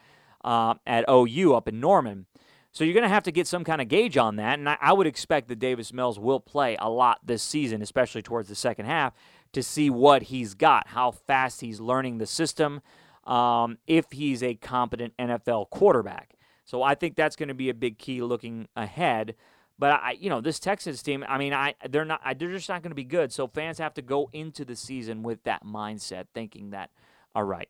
uh, 0.43 0.75
at 0.85 1.05
OU 1.09 1.55
up 1.55 1.67
in 1.67 1.79
Norman. 1.79 2.25
So 2.71 2.83
you're 2.83 2.93
going 2.93 3.03
to 3.03 3.09
have 3.09 3.23
to 3.23 3.31
get 3.31 3.47
some 3.47 3.63
kind 3.63 3.81
of 3.81 3.87
gauge 3.87 4.17
on 4.17 4.35
that. 4.35 4.59
And 4.59 4.67
I, 4.67 4.77
I 4.81 4.91
would 4.91 5.07
expect 5.07 5.47
that 5.47 5.59
Davis 5.59 5.93
Mills 5.93 6.19
will 6.19 6.41
play 6.41 6.75
a 6.77 6.89
lot 6.89 7.19
this 7.23 7.41
season, 7.41 7.81
especially 7.81 8.21
towards 8.21 8.49
the 8.49 8.55
second 8.55 8.85
half, 8.85 9.13
to 9.53 9.63
see 9.63 9.89
what 9.89 10.23
he's 10.23 10.53
got, 10.53 10.89
how 10.89 11.11
fast 11.11 11.61
he's 11.61 11.79
learning 11.79 12.17
the 12.17 12.25
system, 12.25 12.81
um, 13.23 13.77
if 13.87 14.11
he's 14.11 14.43
a 14.43 14.55
competent 14.55 15.13
NFL 15.17 15.69
quarterback. 15.69 16.34
So 16.65 16.83
I 16.83 16.95
think 16.95 17.15
that's 17.15 17.35
going 17.35 17.49
to 17.49 17.55
be 17.55 17.69
a 17.69 17.73
big 17.73 17.97
key 17.97 18.21
looking 18.21 18.67
ahead. 18.75 19.35
But 19.77 19.91
I, 19.91 20.17
you 20.19 20.29
know, 20.29 20.41
this 20.41 20.59
Texas 20.59 21.01
team, 21.01 21.23
I 21.27 21.37
mean, 21.37 21.53
I 21.53 21.75
they're 21.89 22.05
not, 22.05 22.21
they're 22.37 22.51
just 22.51 22.69
not 22.69 22.81
going 22.81 22.91
to 22.91 22.95
be 22.95 23.03
good. 23.03 23.31
So 23.31 23.47
fans 23.47 23.77
have 23.77 23.93
to 23.95 24.01
go 24.01 24.29
into 24.33 24.65
the 24.65 24.75
season 24.75 25.21
with 25.21 25.43
that 25.43 25.63
mindset, 25.65 26.25
thinking 26.33 26.71
that, 26.71 26.91
all 27.33 27.43
right, 27.43 27.69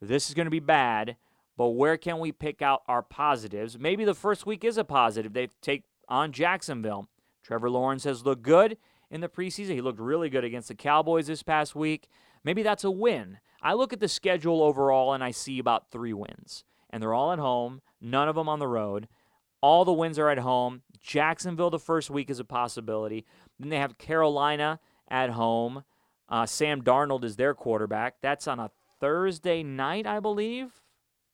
this 0.00 0.28
is 0.28 0.34
going 0.34 0.46
to 0.46 0.50
be 0.50 0.60
bad, 0.60 1.16
but 1.56 1.70
where 1.70 1.96
can 1.96 2.18
we 2.18 2.32
pick 2.32 2.62
out 2.62 2.82
our 2.88 3.02
positives? 3.02 3.78
Maybe 3.78 4.04
the 4.04 4.14
first 4.14 4.46
week 4.46 4.64
is 4.64 4.78
a 4.78 4.84
positive. 4.84 5.32
They 5.32 5.48
take 5.60 5.84
on 6.08 6.32
Jacksonville. 6.32 7.08
Trevor 7.42 7.70
Lawrence 7.70 8.04
has 8.04 8.24
looked 8.24 8.42
good 8.42 8.78
in 9.10 9.20
the 9.20 9.28
preseason. 9.28 9.74
He 9.74 9.80
looked 9.80 10.00
really 10.00 10.30
good 10.30 10.44
against 10.44 10.68
the 10.68 10.74
Cowboys 10.74 11.26
this 11.26 11.42
past 11.42 11.74
week. 11.74 12.08
Maybe 12.42 12.62
that's 12.62 12.84
a 12.84 12.90
win. 12.90 13.38
I 13.62 13.74
look 13.74 13.92
at 13.92 14.00
the 14.00 14.08
schedule 14.08 14.62
overall 14.62 15.12
and 15.12 15.22
I 15.22 15.30
see 15.30 15.58
about 15.58 15.90
three 15.90 16.12
wins, 16.12 16.64
and 16.90 17.02
they're 17.02 17.14
all 17.14 17.32
at 17.32 17.38
home, 17.38 17.82
none 18.04 18.28
of 18.28 18.36
them 18.36 18.48
on 18.48 18.58
the 18.58 18.68
road. 18.68 19.08
All 19.60 19.84
the 19.84 19.92
wins 19.92 20.18
are 20.18 20.28
at 20.28 20.38
home. 20.38 20.82
Jacksonville 21.00 21.70
the 21.70 21.78
first 21.78 22.10
week 22.10 22.30
is 22.30 22.38
a 22.38 22.44
possibility. 22.44 23.24
Then 23.58 23.70
they 23.70 23.78
have 23.78 23.98
Carolina 23.98 24.78
at 25.08 25.30
home. 25.30 25.84
Uh, 26.28 26.46
Sam 26.46 26.82
Darnold 26.82 27.24
is 27.24 27.36
their 27.36 27.54
quarterback. 27.54 28.16
That's 28.20 28.46
on 28.46 28.58
a 28.58 28.70
Thursday 29.00 29.62
night, 29.62 30.06
I 30.06 30.20
believe, 30.20 30.82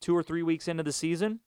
two 0.00 0.16
or 0.16 0.22
three 0.22 0.42
weeks 0.42 0.68
into 0.68 0.82
the 0.82 0.92
season. 0.92 1.40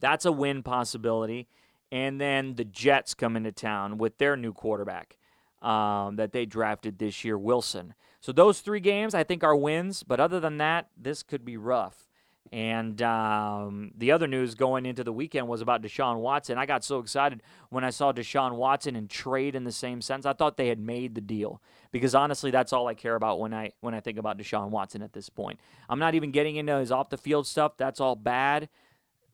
That's 0.00 0.24
a 0.24 0.32
win 0.32 0.62
possibility. 0.62 1.48
And 1.90 2.20
then 2.20 2.54
the 2.56 2.64
Jets 2.64 3.14
come 3.14 3.36
into 3.36 3.52
town 3.52 3.98
with 3.98 4.18
their 4.18 4.36
new 4.36 4.52
quarterback 4.52 5.16
um, 5.62 6.16
that 6.16 6.32
they 6.32 6.46
drafted 6.46 6.98
this 6.98 7.24
year, 7.24 7.38
Wilson. 7.38 7.94
So 8.20 8.32
those 8.32 8.60
three 8.60 8.80
games, 8.80 9.14
I 9.14 9.24
think, 9.24 9.44
are 9.44 9.56
wins. 9.56 10.02
But 10.02 10.20
other 10.20 10.40
than 10.40 10.58
that, 10.58 10.88
this 10.96 11.22
could 11.22 11.44
be 11.44 11.56
rough. 11.56 12.08
And 12.54 13.02
um, 13.02 13.90
the 13.98 14.12
other 14.12 14.28
news 14.28 14.54
going 14.54 14.86
into 14.86 15.02
the 15.02 15.12
weekend 15.12 15.48
was 15.48 15.60
about 15.60 15.82
Deshaun 15.82 16.20
Watson. 16.20 16.56
I 16.56 16.66
got 16.66 16.84
so 16.84 17.00
excited 17.00 17.42
when 17.70 17.82
I 17.82 17.90
saw 17.90 18.12
Deshaun 18.12 18.52
Watson 18.52 18.94
and 18.94 19.10
trade 19.10 19.56
in 19.56 19.64
the 19.64 19.72
same 19.72 20.00
sense. 20.00 20.24
I 20.24 20.34
thought 20.34 20.56
they 20.56 20.68
had 20.68 20.78
made 20.78 21.16
the 21.16 21.20
deal 21.20 21.60
because 21.90 22.14
honestly, 22.14 22.52
that's 22.52 22.72
all 22.72 22.86
I 22.86 22.94
care 22.94 23.16
about 23.16 23.40
when 23.40 23.52
I 23.52 23.72
when 23.80 23.92
I 23.92 23.98
think 23.98 24.18
about 24.18 24.38
Deshaun 24.38 24.68
Watson 24.68 25.02
at 25.02 25.12
this 25.12 25.28
point. 25.28 25.58
I'm 25.88 25.98
not 25.98 26.14
even 26.14 26.30
getting 26.30 26.54
into 26.54 26.78
his 26.78 26.92
off 26.92 27.08
the 27.08 27.18
field 27.18 27.48
stuff. 27.48 27.76
That's 27.76 27.98
all 27.98 28.14
bad. 28.14 28.68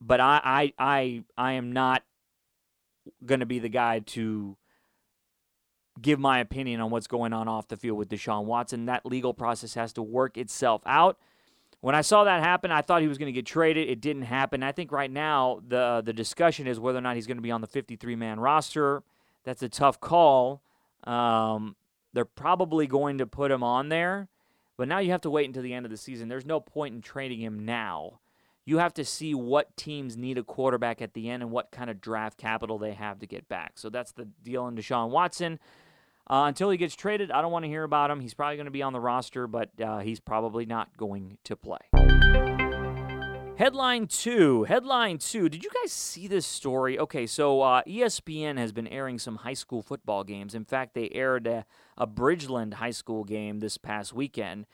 But 0.00 0.20
I 0.20 0.40
I 0.42 0.72
I, 0.78 1.24
I 1.36 1.52
am 1.52 1.72
not 1.72 2.02
going 3.26 3.40
to 3.40 3.46
be 3.46 3.58
the 3.58 3.68
guy 3.68 3.98
to 3.98 4.56
give 6.00 6.18
my 6.18 6.38
opinion 6.38 6.80
on 6.80 6.90
what's 6.90 7.06
going 7.06 7.34
on 7.34 7.48
off 7.48 7.68
the 7.68 7.76
field 7.76 7.98
with 7.98 8.08
Deshaun 8.08 8.46
Watson. 8.46 8.86
That 8.86 9.04
legal 9.04 9.34
process 9.34 9.74
has 9.74 9.92
to 9.92 10.02
work 10.02 10.38
itself 10.38 10.80
out. 10.86 11.18
When 11.80 11.94
I 11.94 12.02
saw 12.02 12.24
that 12.24 12.42
happen, 12.42 12.70
I 12.70 12.82
thought 12.82 13.00
he 13.00 13.08
was 13.08 13.16
going 13.16 13.32
to 13.32 13.32
get 13.32 13.46
traded. 13.46 13.88
It 13.88 14.00
didn't 14.00 14.22
happen. 14.22 14.62
I 14.62 14.72
think 14.72 14.92
right 14.92 15.10
now 15.10 15.60
the 15.66 16.02
the 16.04 16.12
discussion 16.12 16.66
is 16.66 16.78
whether 16.78 16.98
or 16.98 17.02
not 17.02 17.16
he's 17.16 17.26
going 17.26 17.38
to 17.38 17.42
be 17.42 17.50
on 17.50 17.60
the 17.60 17.66
53 17.66 18.16
man 18.16 18.38
roster. 18.38 19.02
That's 19.44 19.62
a 19.62 19.68
tough 19.68 20.00
call. 20.00 20.60
Um, 21.04 21.76
they're 22.12 22.26
probably 22.26 22.86
going 22.86 23.18
to 23.18 23.26
put 23.26 23.50
him 23.50 23.62
on 23.62 23.88
there, 23.88 24.28
but 24.76 24.88
now 24.88 24.98
you 24.98 25.10
have 25.12 25.22
to 25.22 25.30
wait 25.30 25.46
until 25.46 25.62
the 25.62 25.72
end 25.72 25.86
of 25.86 25.90
the 25.90 25.96
season. 25.96 26.28
There's 26.28 26.44
no 26.44 26.60
point 26.60 26.94
in 26.94 27.00
trading 27.00 27.40
him 27.40 27.64
now. 27.64 28.20
You 28.66 28.78
have 28.78 28.92
to 28.94 29.04
see 29.04 29.34
what 29.34 29.74
teams 29.76 30.16
need 30.16 30.36
a 30.36 30.42
quarterback 30.42 31.00
at 31.00 31.14
the 31.14 31.30
end 31.30 31.42
and 31.42 31.50
what 31.50 31.70
kind 31.70 31.88
of 31.88 32.00
draft 32.00 32.36
capital 32.36 32.78
they 32.78 32.92
have 32.92 33.18
to 33.20 33.26
get 33.26 33.48
back. 33.48 33.78
So 33.78 33.88
that's 33.88 34.12
the 34.12 34.26
deal 34.44 34.68
in 34.68 34.76
Deshaun 34.76 35.08
Watson. 35.08 35.58
Uh, 36.30 36.44
until 36.46 36.70
he 36.70 36.76
gets 36.78 36.94
traded, 36.94 37.32
I 37.32 37.42
don't 37.42 37.50
want 37.50 37.64
to 37.64 37.68
hear 37.68 37.82
about 37.82 38.08
him. 38.08 38.20
He's 38.20 38.34
probably 38.34 38.54
going 38.54 38.66
to 38.66 38.70
be 38.70 38.82
on 38.82 38.92
the 38.92 39.00
roster, 39.00 39.48
but 39.48 39.68
uh, 39.80 39.98
he's 39.98 40.20
probably 40.20 40.64
not 40.64 40.96
going 40.96 41.38
to 41.42 41.56
play. 41.56 41.80
Headline 43.56 44.06
two. 44.06 44.62
Headline 44.62 45.18
two. 45.18 45.48
Did 45.48 45.64
you 45.64 45.70
guys 45.82 45.90
see 45.90 46.28
this 46.28 46.46
story? 46.46 47.00
Okay, 47.00 47.26
so 47.26 47.62
uh, 47.62 47.82
ESPN 47.82 48.58
has 48.58 48.70
been 48.70 48.86
airing 48.86 49.18
some 49.18 49.36
high 49.36 49.54
school 49.54 49.82
football 49.82 50.22
games. 50.22 50.54
In 50.54 50.64
fact, 50.64 50.94
they 50.94 51.10
aired 51.10 51.48
a, 51.48 51.66
a 51.98 52.06
Bridgeland 52.06 52.74
high 52.74 52.92
school 52.92 53.24
game 53.24 53.58
this 53.58 53.76
past 53.76 54.12
weekend. 54.12 54.66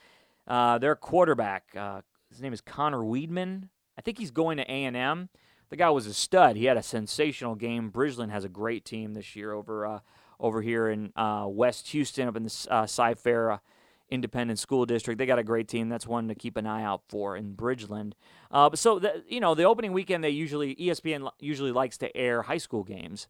Uh, 0.47 0.77
their 0.77 0.95
quarterback, 0.95 1.75
uh, 1.75 2.03
his 2.29 2.43
name 2.43 2.53
is 2.53 2.61
Connor 2.61 2.99
Weigman. 3.01 3.71
I 3.97 4.03
think 4.03 4.19
he's 4.19 4.31
going 4.31 4.59
to 4.59 4.71
A&M. 4.71 5.31
The 5.71 5.77
guy 5.77 5.89
was 5.89 6.07
a 6.07 6.15
stud. 6.15 6.57
He 6.57 6.67
had 6.67 6.77
a 6.77 6.83
sensational 6.83 7.55
game. 7.55 7.91
Bridgeland 7.91 8.31
has 8.31 8.45
a 8.45 8.49
great 8.51 8.85
team 8.85 9.15
this 9.15 9.35
year 9.35 9.53
over 9.53 9.87
uh, 9.87 10.01
over 10.41 10.63
here 10.63 10.89
in 10.89 11.13
uh, 11.17 11.47
West 11.49 11.89
Houston, 11.89 12.29
up 12.29 12.37
in 12.37 12.45
the 12.45 12.67
uh, 12.71 12.87
Cy-Fair 12.87 13.61
Independent 14.11 14.59
School 14.59 14.87
District. 14.87 15.19
They 15.19 15.27
got 15.27 15.39
a 15.39 15.45
great 15.45 15.69
team. 15.69 15.89
That's 15.89 16.07
one 16.07 16.29
to 16.29 16.35
keep 16.35 16.57
an 16.57 16.67
eye 16.67 16.83
out 16.83 17.03
for 17.09 17.37
in 17.37 17.55
Bridgeland. 17.55 18.13
Uh, 18.51 18.71
so 18.75 18.99
the, 18.99 19.25
you 19.29 19.41
know, 19.41 19.55
the 19.55 19.65
opening 19.65 19.93
weekend 19.93 20.23
they 20.23 20.31
usually 20.31 20.75
ESPN 20.77 21.29
usually 21.41 21.73
likes 21.73 21.99
to 21.99 22.17
air 22.17 22.43
high 22.43 22.59
school 22.59 22.85
games. 22.85 23.27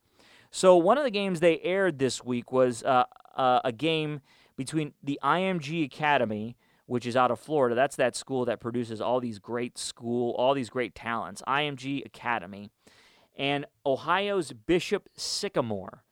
So 0.51 0.77
one 0.77 0.99
of 0.99 1.05
the 1.05 1.11
games 1.11 1.40
they 1.40 1.59
aired 1.61 1.99
this 1.99 2.23
week 2.25 2.53
was 2.53 2.83
uh, 2.83 3.05
uh, 3.37 3.61
a 3.64 3.73
game 3.73 4.21
between 4.57 4.92
the 5.03 5.19
IMG 5.23 5.85
Academy, 5.85 6.57
which 6.87 7.07
is 7.07 7.16
out 7.16 7.31
of 7.31 7.40
Florida. 7.40 7.75
That's 7.75 7.97
that 7.97 8.14
school 8.16 8.45
that 8.45 8.61
produces 8.61 9.01
all 9.01 9.21
these 9.21 9.38
great 9.38 9.79
school, 9.79 10.33
all 10.33 10.55
these 10.55 10.71
great 10.71 10.95
talents. 10.95 11.42
IMG 11.47 12.05
Academy, 12.05 12.71
and 13.37 13.66
Ohio's 13.85 14.53
Bishop 14.53 15.09
Sycamore. 15.16 16.03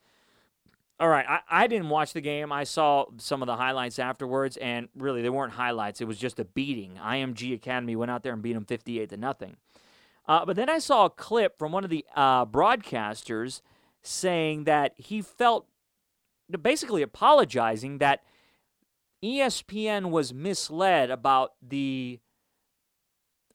All 1.04 1.10
right, 1.10 1.26
I, 1.28 1.40
I 1.50 1.66
didn't 1.66 1.90
watch 1.90 2.14
the 2.14 2.22
game. 2.22 2.50
I 2.50 2.64
saw 2.64 3.04
some 3.18 3.42
of 3.42 3.46
the 3.46 3.56
highlights 3.56 3.98
afterwards, 3.98 4.56
and 4.56 4.88
really, 4.96 5.20
they 5.20 5.28
weren't 5.28 5.52
highlights. 5.52 6.00
It 6.00 6.06
was 6.06 6.16
just 6.16 6.40
a 6.40 6.46
beating. 6.46 6.94
IMG 6.94 7.52
Academy 7.52 7.94
went 7.94 8.10
out 8.10 8.22
there 8.22 8.32
and 8.32 8.40
beat 8.40 8.54
them 8.54 8.64
58 8.64 9.10
to 9.10 9.18
nothing. 9.18 9.58
Uh, 10.26 10.46
but 10.46 10.56
then 10.56 10.70
I 10.70 10.78
saw 10.78 11.04
a 11.04 11.10
clip 11.10 11.58
from 11.58 11.72
one 11.72 11.84
of 11.84 11.90
the 11.90 12.06
uh, 12.16 12.46
broadcasters 12.46 13.60
saying 14.00 14.64
that 14.64 14.94
he 14.96 15.20
felt 15.20 15.66
basically 16.62 17.02
apologizing 17.02 17.98
that 17.98 18.22
ESPN 19.22 20.08
was 20.08 20.32
misled 20.32 21.10
about 21.10 21.52
the 21.60 22.18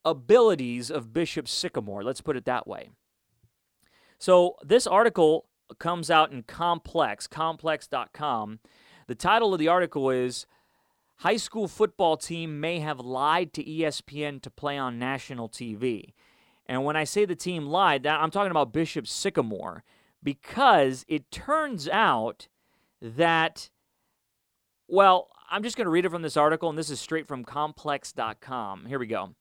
abilities 0.06 0.92
of 0.92 1.14
Bishop 1.14 1.48
Sycamore. 1.48 2.04
Let's 2.04 2.22
put 2.22 2.38
it 2.38 2.46
that 2.46 2.68
way. 2.68 2.92
So, 4.20 4.56
this 4.62 4.86
article 4.86 5.49
comes 5.78 6.10
out 6.10 6.32
in 6.32 6.44
Complex, 6.44 7.28
complex.com. 7.28 8.60
The 9.08 9.16
title 9.16 9.54
of 9.54 9.60
the 9.60 9.68
article 9.68 10.10
is 10.10 10.46
High 11.18 11.38
School 11.38 11.68
Football 11.68 12.18
Team 12.18 12.60
May 12.60 12.80
Have 12.80 13.00
Lied 13.00 13.54
to 13.54 13.64
ESPN 13.64 14.42
to 14.42 14.50
Play 14.50 14.78
on 14.78 14.98
National 14.98 15.50
TV. 15.50 16.14
And 16.66 16.86
when 16.86 16.96
I 16.96 17.04
say 17.04 17.26
the 17.26 17.36
team 17.36 17.66
lied, 17.66 18.04
that 18.04 18.22
I'm 18.22 18.32
talking 18.32 18.52
about 18.52 18.72
Bishop 18.72 19.08
Sycamore 19.08 19.84
because 20.22 21.06
it 21.08 21.32
turns 21.32 21.88
out 21.90 22.48
that, 23.02 23.70
well, 24.88 25.30
I'm 25.50 25.64
just 25.64 25.78
going 25.78 25.86
to 25.86 25.92
read 25.92 26.06
it 26.06 26.12
from 26.12 26.22
this 26.22 26.38
article, 26.38 26.70
and 26.70 26.78
this 26.78 26.90
is 26.90 27.00
straight 27.00 27.28
from 27.28 27.44
complex.com. 27.44 28.86
Here 28.86 29.00
we 29.00 29.08
go. 29.08 29.34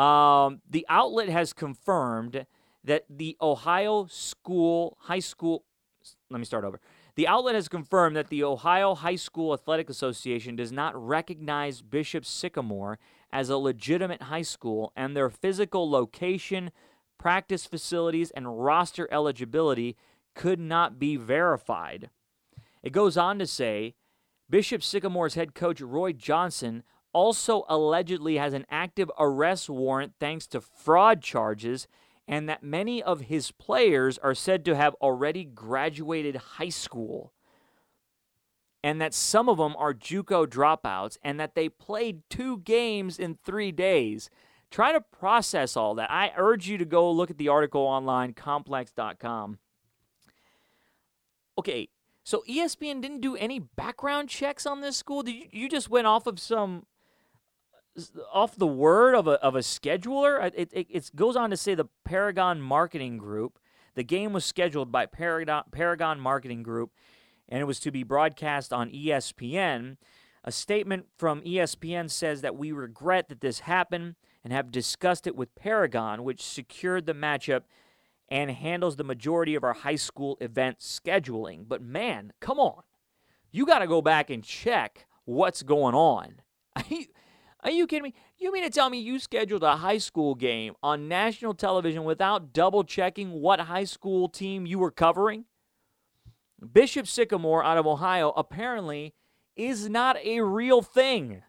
Um, 0.00 0.60
the 0.68 0.86
outlet 0.88 1.28
has 1.28 1.52
confirmed 1.52 2.46
that 2.84 3.04
the 3.08 3.36
Ohio 3.40 4.06
School 4.08 4.96
High 5.02 5.20
School 5.20 5.64
let 6.30 6.38
me 6.38 6.44
start 6.44 6.64
over. 6.64 6.80
The 7.16 7.28
outlet 7.28 7.54
has 7.54 7.68
confirmed 7.68 8.16
that 8.16 8.28
the 8.28 8.44
Ohio 8.44 8.94
High 8.94 9.16
School 9.16 9.52
Athletic 9.52 9.90
Association 9.90 10.56
does 10.56 10.72
not 10.72 10.94
recognize 10.96 11.82
Bishop 11.82 12.24
Sycamore 12.24 12.98
as 13.32 13.48
a 13.48 13.56
legitimate 13.56 14.22
high 14.22 14.42
school 14.42 14.92
and 14.96 15.16
their 15.16 15.28
physical 15.28 15.90
location, 15.90 16.70
practice 17.18 17.66
facilities, 17.66 18.30
and 18.30 18.64
roster 18.64 19.08
eligibility 19.12 19.96
could 20.34 20.58
not 20.58 20.98
be 20.98 21.16
verified. 21.16 22.10
It 22.82 22.92
goes 22.92 23.16
on 23.16 23.38
to 23.38 23.46
say 23.46 23.94
Bishop 24.48 24.82
Sycamore's 24.82 25.34
head 25.34 25.54
coach 25.54 25.80
Roy 25.80 26.12
Johnson 26.12 26.82
also 27.12 27.64
allegedly 27.68 28.36
has 28.36 28.54
an 28.54 28.64
active 28.70 29.10
arrest 29.18 29.68
warrant 29.68 30.14
thanks 30.18 30.46
to 30.46 30.60
fraud 30.60 31.22
charges 31.22 31.88
and 32.26 32.48
that 32.48 32.62
many 32.62 33.02
of 33.02 33.22
his 33.22 33.50
players 33.50 34.18
are 34.18 34.34
said 34.34 34.64
to 34.64 34.76
have 34.76 34.94
already 35.00 35.44
graduated 35.44 36.36
high 36.36 36.68
school, 36.68 37.32
and 38.82 39.00
that 39.00 39.14
some 39.14 39.48
of 39.48 39.58
them 39.58 39.74
are 39.76 39.92
JUCO 39.92 40.46
dropouts, 40.46 41.18
and 41.22 41.38
that 41.38 41.54
they 41.54 41.68
played 41.68 42.22
two 42.30 42.58
games 42.58 43.18
in 43.18 43.38
three 43.44 43.72
days. 43.72 44.30
Try 44.70 44.92
to 44.92 45.00
process 45.00 45.76
all 45.76 45.94
that. 45.96 46.10
I 46.10 46.32
urge 46.36 46.68
you 46.68 46.78
to 46.78 46.84
go 46.84 47.10
look 47.10 47.30
at 47.30 47.38
the 47.38 47.48
article 47.48 47.82
online, 47.82 48.34
complex.com. 48.34 49.58
Okay, 51.58 51.88
so 52.22 52.44
ESPN 52.48 53.02
didn't 53.02 53.20
do 53.20 53.36
any 53.36 53.58
background 53.58 54.28
checks 54.28 54.64
on 54.64 54.80
this 54.80 54.96
school. 54.96 55.22
Did 55.22 55.34
you, 55.34 55.46
you 55.50 55.68
just 55.68 55.90
went 55.90 56.06
off 56.06 56.26
of 56.26 56.38
some 56.38 56.86
off 58.32 58.56
the 58.56 58.66
word 58.66 59.14
of 59.14 59.26
a, 59.26 59.32
of 59.42 59.54
a 59.54 59.60
scheduler. 59.60 60.52
It, 60.56 60.70
it, 60.72 60.86
it 60.90 61.10
goes 61.14 61.36
on 61.36 61.50
to 61.50 61.56
say 61.56 61.74
the 61.74 61.86
Paragon 62.04 62.60
Marketing 62.60 63.18
Group. 63.18 63.58
The 63.94 64.04
game 64.04 64.32
was 64.32 64.44
scheduled 64.44 64.92
by 64.92 65.06
Paragon, 65.06 65.64
Paragon 65.72 66.20
Marketing 66.20 66.62
Group, 66.62 66.92
and 67.48 67.60
it 67.60 67.64
was 67.64 67.80
to 67.80 67.90
be 67.90 68.02
broadcast 68.02 68.72
on 68.72 68.90
ESPN. 68.90 69.96
A 70.44 70.52
statement 70.52 71.06
from 71.18 71.42
ESPN 71.42 72.10
says 72.10 72.40
that 72.40 72.56
we 72.56 72.72
regret 72.72 73.28
that 73.28 73.40
this 73.40 73.60
happened 73.60 74.14
and 74.42 74.52
have 74.52 74.70
discussed 74.70 75.26
it 75.26 75.36
with 75.36 75.54
Paragon, 75.54 76.24
which 76.24 76.42
secured 76.42 77.06
the 77.06 77.12
matchup 77.14 77.62
and 78.28 78.50
handles 78.50 78.96
the 78.96 79.04
majority 79.04 79.54
of 79.54 79.64
our 79.64 79.72
high 79.72 79.96
school 79.96 80.38
event 80.40 80.78
scheduling. 80.78 81.64
But 81.68 81.82
man, 81.82 82.32
come 82.40 82.58
on. 82.58 82.82
You 83.50 83.66
got 83.66 83.80
to 83.80 83.86
go 83.86 84.00
back 84.00 84.30
and 84.30 84.44
check 84.44 85.06
what's 85.24 85.62
going 85.62 85.94
on. 85.94 86.36
Are 87.62 87.70
you 87.70 87.86
kidding 87.86 88.04
me? 88.04 88.14
You 88.38 88.52
mean 88.52 88.62
to 88.62 88.70
tell 88.70 88.88
me 88.88 88.98
you 88.98 89.18
scheduled 89.18 89.62
a 89.62 89.76
high 89.76 89.98
school 89.98 90.34
game 90.34 90.74
on 90.82 91.08
national 91.08 91.54
television 91.54 92.04
without 92.04 92.52
double 92.54 92.84
checking 92.84 93.32
what 93.32 93.60
high 93.60 93.84
school 93.84 94.28
team 94.28 94.64
you 94.66 94.78
were 94.78 94.90
covering? 94.90 95.44
Bishop 96.72 97.06
Sycamore 97.06 97.62
out 97.62 97.78
of 97.78 97.86
Ohio 97.86 98.30
apparently 98.30 99.14
is 99.56 99.90
not 99.90 100.16
a 100.24 100.40
real 100.40 100.80
thing. 100.80 101.42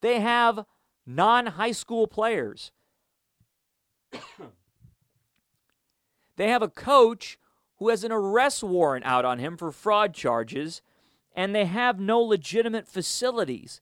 They 0.00 0.20
have 0.20 0.64
non 1.04 1.46
high 1.46 1.72
school 1.72 2.06
players. 2.06 2.70
they 6.36 6.48
have 6.48 6.62
a 6.62 6.68
coach 6.68 7.38
who 7.78 7.88
has 7.88 8.04
an 8.04 8.12
arrest 8.12 8.62
warrant 8.62 9.04
out 9.04 9.24
on 9.24 9.40
him 9.40 9.56
for 9.56 9.72
fraud 9.72 10.14
charges, 10.14 10.82
and 11.34 11.52
they 11.52 11.64
have 11.64 11.98
no 11.98 12.20
legitimate 12.20 12.86
facilities 12.86 13.80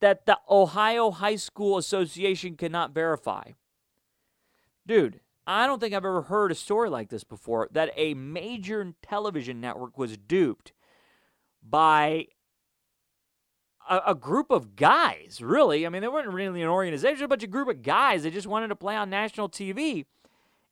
that 0.00 0.26
the 0.26 0.38
Ohio 0.48 1.10
High 1.10 1.36
School 1.36 1.78
Association 1.78 2.56
cannot 2.56 2.92
verify. 2.92 3.52
Dude, 4.86 5.20
I 5.46 5.66
don't 5.66 5.80
think 5.80 5.94
I've 5.94 6.04
ever 6.04 6.22
heard 6.22 6.52
a 6.52 6.54
story 6.54 6.90
like 6.90 7.08
this 7.08 7.24
before 7.24 7.68
that 7.72 7.92
a 7.96 8.14
major 8.14 8.94
television 9.02 9.60
network 9.60 9.98
was 9.98 10.16
duped 10.16 10.72
by 11.62 12.26
a, 13.88 14.00
a, 14.08 14.14
group 14.14 14.50
of 14.50 14.76
guys, 14.76 15.40
really. 15.40 15.86
I 15.86 15.88
mean, 15.88 16.02
they 16.02 16.08
weren't 16.08 16.28
really 16.28 16.62
an 16.62 16.68
organization, 16.68 17.24
a 17.24 17.28
bunch 17.28 17.44
of 17.44 17.50
group 17.50 17.68
of 17.68 17.82
guys 17.82 18.22
that 18.22 18.32
just 18.32 18.46
wanted 18.46 18.68
to 18.68 18.76
play 18.76 18.94
on 18.94 19.10
national 19.10 19.48
TV. 19.48 20.04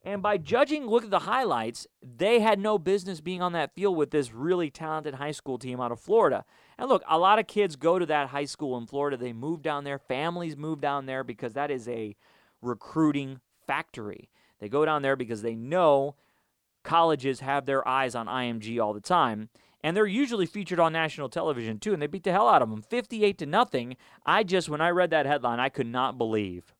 And 0.02 0.22
by 0.22 0.36
judging, 0.36 0.86
look 0.86 1.04
at 1.04 1.10
the 1.10 1.20
highlights, 1.20 1.86
they 2.00 2.40
had 2.40 2.58
no 2.58 2.78
business 2.78 3.20
being 3.20 3.42
on 3.42 3.52
that 3.52 3.74
field 3.74 3.96
with 3.96 4.10
this 4.10 4.32
really 4.32 4.70
talented 4.70 5.14
high 5.14 5.32
school 5.32 5.58
team 5.58 5.80
out 5.80 5.90
of 5.90 5.98
Florida. 5.98 6.44
And 6.78 6.88
look, 6.88 7.02
a 7.08 7.18
lot 7.18 7.38
of 7.38 7.46
kids 7.46 7.76
go 7.76 7.98
to 7.98 8.06
that 8.06 8.28
high 8.28 8.44
school 8.44 8.76
in 8.76 8.86
Florida. 8.86 9.16
They 9.16 9.32
move 9.32 9.62
down 9.62 9.84
there, 9.84 9.98
families 9.98 10.56
move 10.56 10.80
down 10.80 11.06
there 11.06 11.24
because 11.24 11.54
that 11.54 11.70
is 11.70 11.88
a 11.88 12.16
recruiting 12.60 13.40
factory. 13.66 14.28
They 14.60 14.68
go 14.68 14.84
down 14.84 15.02
there 15.02 15.16
because 15.16 15.42
they 15.42 15.54
know 15.54 16.16
colleges 16.82 17.40
have 17.40 17.66
their 17.66 17.86
eyes 17.86 18.14
on 18.14 18.26
IMG 18.26 18.82
all 18.82 18.92
the 18.92 19.00
time. 19.00 19.48
And 19.82 19.96
they're 19.96 20.06
usually 20.06 20.46
featured 20.46 20.80
on 20.80 20.92
national 20.92 21.28
television 21.28 21.78
too, 21.78 21.92
and 21.92 22.02
they 22.02 22.06
beat 22.06 22.24
the 22.24 22.32
hell 22.32 22.48
out 22.48 22.62
of 22.62 22.70
them 22.70 22.82
58 22.82 23.38
to 23.38 23.46
nothing. 23.46 23.96
I 24.24 24.42
just, 24.42 24.68
when 24.68 24.80
I 24.80 24.90
read 24.90 25.10
that 25.10 25.26
headline, 25.26 25.60
I 25.60 25.68
could 25.68 25.86
not 25.86 26.18
believe 26.18 26.74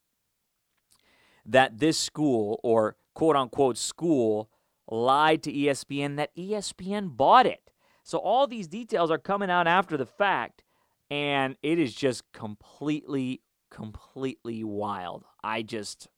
that 1.45 1.79
this 1.79 1.99
school 1.99 2.59
or 2.63 2.97
quote 3.15 3.37
unquote 3.37 3.79
school 3.79 4.51
lied 4.89 5.43
to 5.45 5.53
ESPN 5.53 6.17
that 6.17 6.35
ESPN 6.37 7.17
bought 7.17 7.47
it. 7.47 7.71
So 8.07 8.19
all 8.19 8.47
these 8.47 8.69
details 8.69 9.11
are 9.11 9.19
coming 9.19 9.51
out 9.51 9.67
after 9.67 9.97
the 9.97 10.07
fact, 10.07 10.63
and 11.11 11.57
it 11.61 11.81
is 11.81 11.93
just 11.93 12.23
completely, 12.33 13.41
completely 13.69 14.63
wild. 14.63 15.25
I 15.43 15.63
just. 15.63 16.09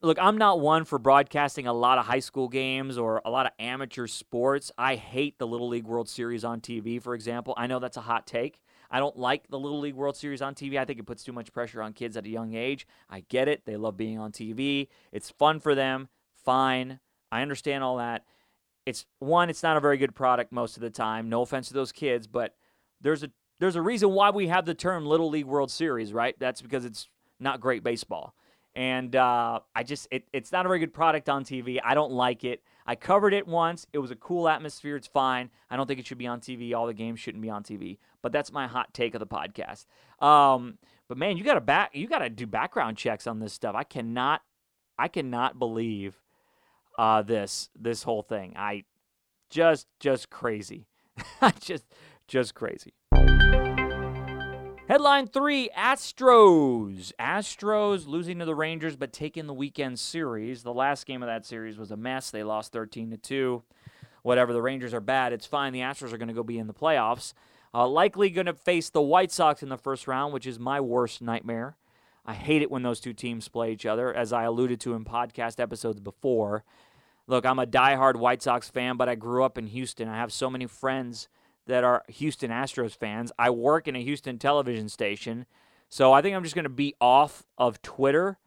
Look, 0.00 0.18
I'm 0.20 0.38
not 0.38 0.60
one 0.60 0.84
for 0.84 1.00
broadcasting 1.00 1.66
a 1.66 1.72
lot 1.72 1.98
of 1.98 2.06
high 2.06 2.20
school 2.20 2.48
games 2.48 2.98
or 2.98 3.20
a 3.24 3.30
lot 3.30 3.46
of 3.46 3.52
amateur 3.58 4.06
sports. 4.06 4.70
I 4.78 4.94
hate 4.94 5.38
the 5.38 5.46
Little 5.46 5.68
League 5.68 5.86
World 5.86 6.08
Series 6.08 6.44
on 6.44 6.60
TV, 6.60 7.02
for 7.02 7.14
example. 7.14 7.54
I 7.56 7.66
know 7.66 7.80
that's 7.80 7.96
a 7.96 8.02
hot 8.02 8.26
take. 8.26 8.60
I 8.88 9.00
don't 9.00 9.16
like 9.16 9.48
the 9.48 9.58
Little 9.58 9.80
League 9.80 9.94
World 9.94 10.16
Series 10.16 10.42
on 10.42 10.54
TV. 10.54 10.76
I 10.78 10.84
think 10.84 11.00
it 11.00 11.06
puts 11.06 11.24
too 11.24 11.32
much 11.32 11.52
pressure 11.52 11.82
on 11.82 11.94
kids 11.94 12.16
at 12.16 12.26
a 12.26 12.28
young 12.28 12.54
age. 12.54 12.86
I 13.10 13.24
get 13.28 13.48
it. 13.48 13.64
They 13.64 13.76
love 13.76 13.96
being 13.96 14.20
on 14.20 14.30
TV. 14.30 14.88
It's 15.10 15.30
fun 15.30 15.58
for 15.58 15.74
them. 15.74 16.08
Fine. 16.44 17.00
I 17.32 17.42
understand 17.42 17.82
all 17.82 17.96
that. 17.96 18.24
It's 18.84 19.06
one, 19.18 19.48
it's 19.50 19.62
not 19.62 19.76
a 19.76 19.80
very 19.80 19.96
good 19.96 20.14
product 20.14 20.52
most 20.52 20.76
of 20.76 20.80
the 20.80 20.90
time. 20.90 21.28
No 21.28 21.42
offense 21.42 21.68
to 21.68 21.74
those 21.74 21.92
kids, 21.92 22.26
but 22.26 22.54
there's 23.00 23.22
a 23.22 23.30
there's 23.60 23.76
a 23.76 23.82
reason 23.82 24.10
why 24.10 24.30
we 24.30 24.48
have 24.48 24.66
the 24.66 24.74
term 24.74 25.06
Little 25.06 25.30
League 25.30 25.46
World 25.46 25.70
Series, 25.70 26.12
right? 26.12 26.34
That's 26.40 26.60
because 26.60 26.84
it's 26.84 27.08
not 27.38 27.60
great 27.60 27.84
baseball. 27.84 28.34
And 28.74 29.14
uh, 29.14 29.60
I 29.74 29.82
just, 29.82 30.08
it, 30.10 30.24
it's 30.32 30.50
not 30.50 30.64
a 30.64 30.68
very 30.68 30.78
good 30.78 30.94
product 30.94 31.28
on 31.28 31.44
TV. 31.44 31.78
I 31.84 31.94
don't 31.94 32.12
like 32.12 32.42
it. 32.42 32.62
I 32.86 32.96
covered 32.96 33.34
it 33.34 33.46
once. 33.46 33.86
It 33.92 33.98
was 33.98 34.10
a 34.10 34.16
cool 34.16 34.48
atmosphere. 34.48 34.96
It's 34.96 35.06
fine. 35.06 35.50
I 35.70 35.76
don't 35.76 35.86
think 35.86 36.00
it 36.00 36.06
should 36.06 36.18
be 36.18 36.26
on 36.26 36.40
TV. 36.40 36.74
All 36.74 36.86
the 36.86 36.94
games 36.94 37.20
shouldn't 37.20 37.42
be 37.42 37.50
on 37.50 37.62
TV. 37.62 37.98
But 38.22 38.32
that's 38.32 38.50
my 38.50 38.66
hot 38.66 38.94
take 38.94 39.14
of 39.14 39.20
the 39.20 39.26
podcast. 39.26 39.86
Um, 40.24 40.78
but 41.06 41.18
man, 41.18 41.36
you 41.36 41.44
got 41.44 41.54
to 41.54 41.60
back. 41.60 41.90
You 41.94 42.08
got 42.08 42.20
to 42.20 42.30
do 42.30 42.46
background 42.46 42.96
checks 42.96 43.26
on 43.26 43.40
this 43.40 43.52
stuff. 43.52 43.74
I 43.76 43.84
cannot. 43.84 44.40
I 44.98 45.08
cannot 45.08 45.58
believe 45.58 46.21
uh, 46.98 47.22
this 47.22 47.70
this 47.78 48.02
whole 48.02 48.22
thing. 48.22 48.54
I 48.56 48.84
just 49.50 49.86
just 50.00 50.30
crazy. 50.30 50.86
just 51.60 51.84
just 52.26 52.54
crazy. 52.54 52.94
Headline 54.88 55.26
three 55.26 55.70
Astros. 55.76 57.12
Astros 57.18 58.06
losing 58.06 58.38
to 58.40 58.44
the 58.44 58.54
Rangers, 58.54 58.96
but 58.96 59.12
taking 59.12 59.46
the 59.46 59.54
weekend 59.54 59.98
series. 59.98 60.62
The 60.62 60.74
last 60.74 61.06
game 61.06 61.22
of 61.22 61.28
that 61.28 61.46
series 61.46 61.78
was 61.78 61.90
a 61.90 61.96
mess. 61.96 62.30
They 62.30 62.42
lost 62.42 62.72
13 62.72 63.10
to 63.12 63.16
2. 63.16 63.62
Whatever, 64.22 64.52
the 64.52 64.60
Rangers 64.60 64.92
are 64.92 65.00
bad. 65.00 65.32
It's 65.32 65.46
fine. 65.46 65.72
The 65.72 65.80
Astros 65.80 66.12
are 66.12 66.18
going 66.18 66.28
to 66.28 66.34
go 66.34 66.42
be 66.42 66.58
in 66.58 66.66
the 66.66 66.74
playoffs. 66.74 67.32
Uh, 67.72 67.88
likely 67.88 68.28
going 68.28 68.46
to 68.46 68.52
face 68.52 68.90
the 68.90 69.00
White 69.00 69.32
Sox 69.32 69.62
in 69.62 69.70
the 69.70 69.78
first 69.78 70.06
round, 70.06 70.34
which 70.34 70.46
is 70.46 70.58
my 70.58 70.80
worst 70.80 71.22
nightmare. 71.22 71.76
I 72.24 72.34
hate 72.34 72.62
it 72.62 72.70
when 72.70 72.82
those 72.82 73.00
two 73.00 73.12
teams 73.12 73.48
play 73.48 73.72
each 73.72 73.86
other, 73.86 74.12
as 74.14 74.32
I 74.32 74.44
alluded 74.44 74.80
to 74.80 74.94
in 74.94 75.04
podcast 75.04 75.58
episodes 75.58 76.00
before. 76.00 76.64
Look, 77.26 77.44
I'm 77.44 77.58
a 77.58 77.66
diehard 77.66 78.16
White 78.16 78.42
Sox 78.42 78.68
fan, 78.68 78.96
but 78.96 79.08
I 79.08 79.14
grew 79.14 79.44
up 79.44 79.58
in 79.58 79.66
Houston. 79.68 80.08
I 80.08 80.16
have 80.16 80.32
so 80.32 80.50
many 80.50 80.66
friends 80.66 81.28
that 81.66 81.84
are 81.84 82.04
Houston 82.08 82.50
Astros 82.50 82.96
fans. 82.96 83.32
I 83.38 83.50
work 83.50 83.88
in 83.88 83.96
a 83.96 84.02
Houston 84.02 84.38
television 84.38 84.88
station. 84.88 85.46
So 85.88 86.12
I 86.12 86.22
think 86.22 86.34
I'm 86.34 86.42
just 86.42 86.54
going 86.54 86.64
to 86.64 86.68
be 86.68 86.94
off 87.00 87.44
of 87.58 87.82
Twitter 87.82 88.38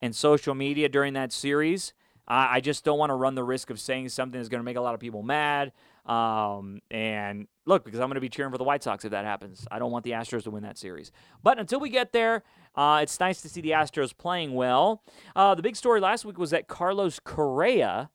and 0.00 0.14
social 0.14 0.54
media 0.54 0.88
during 0.88 1.14
that 1.14 1.32
series. 1.32 1.92
I, 2.26 2.60
just 2.60 2.84
don't 2.84 2.98
want 2.98 3.10
to 3.10 3.14
run 3.14 3.34
the 3.34 3.44
risk 3.44 3.70
of 3.70 3.78
saying 3.78 4.08
something 4.08 4.40
that's 4.40 4.48
going 4.48 4.60
to 4.60 4.64
make 4.64 4.76
a 4.76 4.80
lot 4.80 4.94
of 4.94 5.00
people 5.00 5.22
mad. 5.22 5.72
Um, 6.06 6.80
and 6.90 7.46
look, 7.66 7.84
because 7.84 8.00
I'm 8.00 8.08
going 8.08 8.14
to 8.14 8.20
be 8.20 8.28
cheering 8.28 8.50
for 8.50 8.58
the 8.58 8.64
White 8.64 8.82
Sox 8.82 9.04
if 9.04 9.10
that 9.10 9.24
happens. 9.24 9.66
I 9.70 9.78
don't 9.78 9.90
want 9.90 10.04
the 10.04 10.12
Astros 10.12 10.44
to 10.44 10.50
win 10.50 10.62
that 10.62 10.78
series. 10.78 11.12
But 11.42 11.58
until 11.58 11.80
we 11.80 11.90
get 11.90 12.12
there, 12.12 12.42
uh, 12.74 13.00
it's 13.02 13.18
nice 13.20 13.42
to 13.42 13.48
see 13.48 13.60
the 13.60 13.70
Astros 13.70 14.16
playing 14.16 14.54
well. 14.54 15.02
Uh, 15.36 15.54
the 15.54 15.62
big 15.62 15.76
story 15.76 16.00
last 16.00 16.24
week 16.24 16.38
was 16.38 16.50
that 16.50 16.66
Carlos 16.66 17.20
Correa 17.20 18.10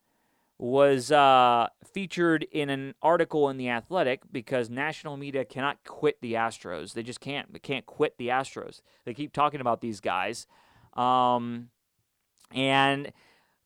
was 0.59 1.09
uh, 1.09 1.67
featured 1.93 2.45
in 2.51 2.69
an 2.69 2.93
article 3.01 3.49
in 3.49 3.57
the 3.57 3.69
Athletic 3.69 4.21
because 4.29 4.69
national 4.69 5.15
media 5.15 5.45
cannot 5.45 5.83
quit 5.85 6.19
the 6.21 6.33
Astros. 6.33 6.93
They 6.93 7.03
just 7.03 7.21
can't. 7.21 7.51
They 7.53 7.59
can't 7.59 7.85
quit 7.85 8.17
the 8.17 8.27
Astros. 8.27 8.81
They 9.05 9.13
keep 9.13 9.31
talking 9.31 9.61
about 9.61 9.79
these 9.79 10.01
guys, 10.01 10.47
um, 10.93 11.69
and 12.51 13.13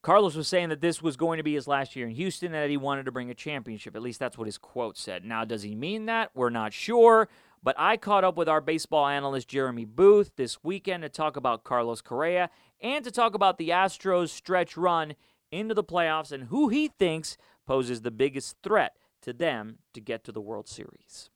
Carlos 0.03 0.35
was 0.35 0.49
saying 0.49 0.67
that 0.67 0.81
this 0.81 1.01
was 1.01 1.15
going 1.15 1.37
to 1.37 1.43
be 1.43 1.53
his 1.53 1.65
last 1.65 1.95
year 1.95 2.05
in 2.05 2.13
Houston, 2.13 2.47
and 2.47 2.61
that 2.61 2.69
he 2.69 2.75
wanted 2.75 3.05
to 3.05 3.11
bring 3.11 3.31
a 3.31 3.33
championship. 3.33 3.95
At 3.95 4.01
least 4.01 4.19
that's 4.19 4.37
what 4.37 4.47
his 4.47 4.57
quote 4.57 4.97
said. 4.97 5.23
Now, 5.23 5.45
does 5.45 5.63
he 5.63 5.75
mean 5.75 6.07
that? 6.07 6.31
We're 6.35 6.49
not 6.49 6.73
sure. 6.73 7.29
But 7.63 7.75
I 7.79 7.95
caught 7.95 8.25
up 8.25 8.35
with 8.35 8.49
our 8.49 8.59
baseball 8.59 9.07
analyst 9.07 9.47
Jeremy 9.47 9.85
Booth 9.85 10.31
this 10.35 10.61
weekend 10.61 11.03
to 11.03 11.09
talk 11.09 11.37
about 11.37 11.63
Carlos 11.63 12.01
Correa 12.01 12.49
and 12.81 13.05
to 13.05 13.11
talk 13.11 13.33
about 13.33 13.57
the 13.57 13.69
Astros 13.69 14.27
stretch 14.27 14.75
run 14.75 15.15
into 15.53 15.73
the 15.73 15.85
playoffs 15.85 16.33
and 16.33 16.45
who 16.45 16.67
he 16.67 16.89
thinks 16.89 17.37
poses 17.65 18.01
the 18.01 18.11
biggest 18.11 18.57
threat 18.61 18.97
to 19.21 19.31
them 19.31 19.77
to 19.93 20.01
get 20.01 20.25
to 20.25 20.33
the 20.33 20.41
World 20.41 20.67
Series. 20.67 21.29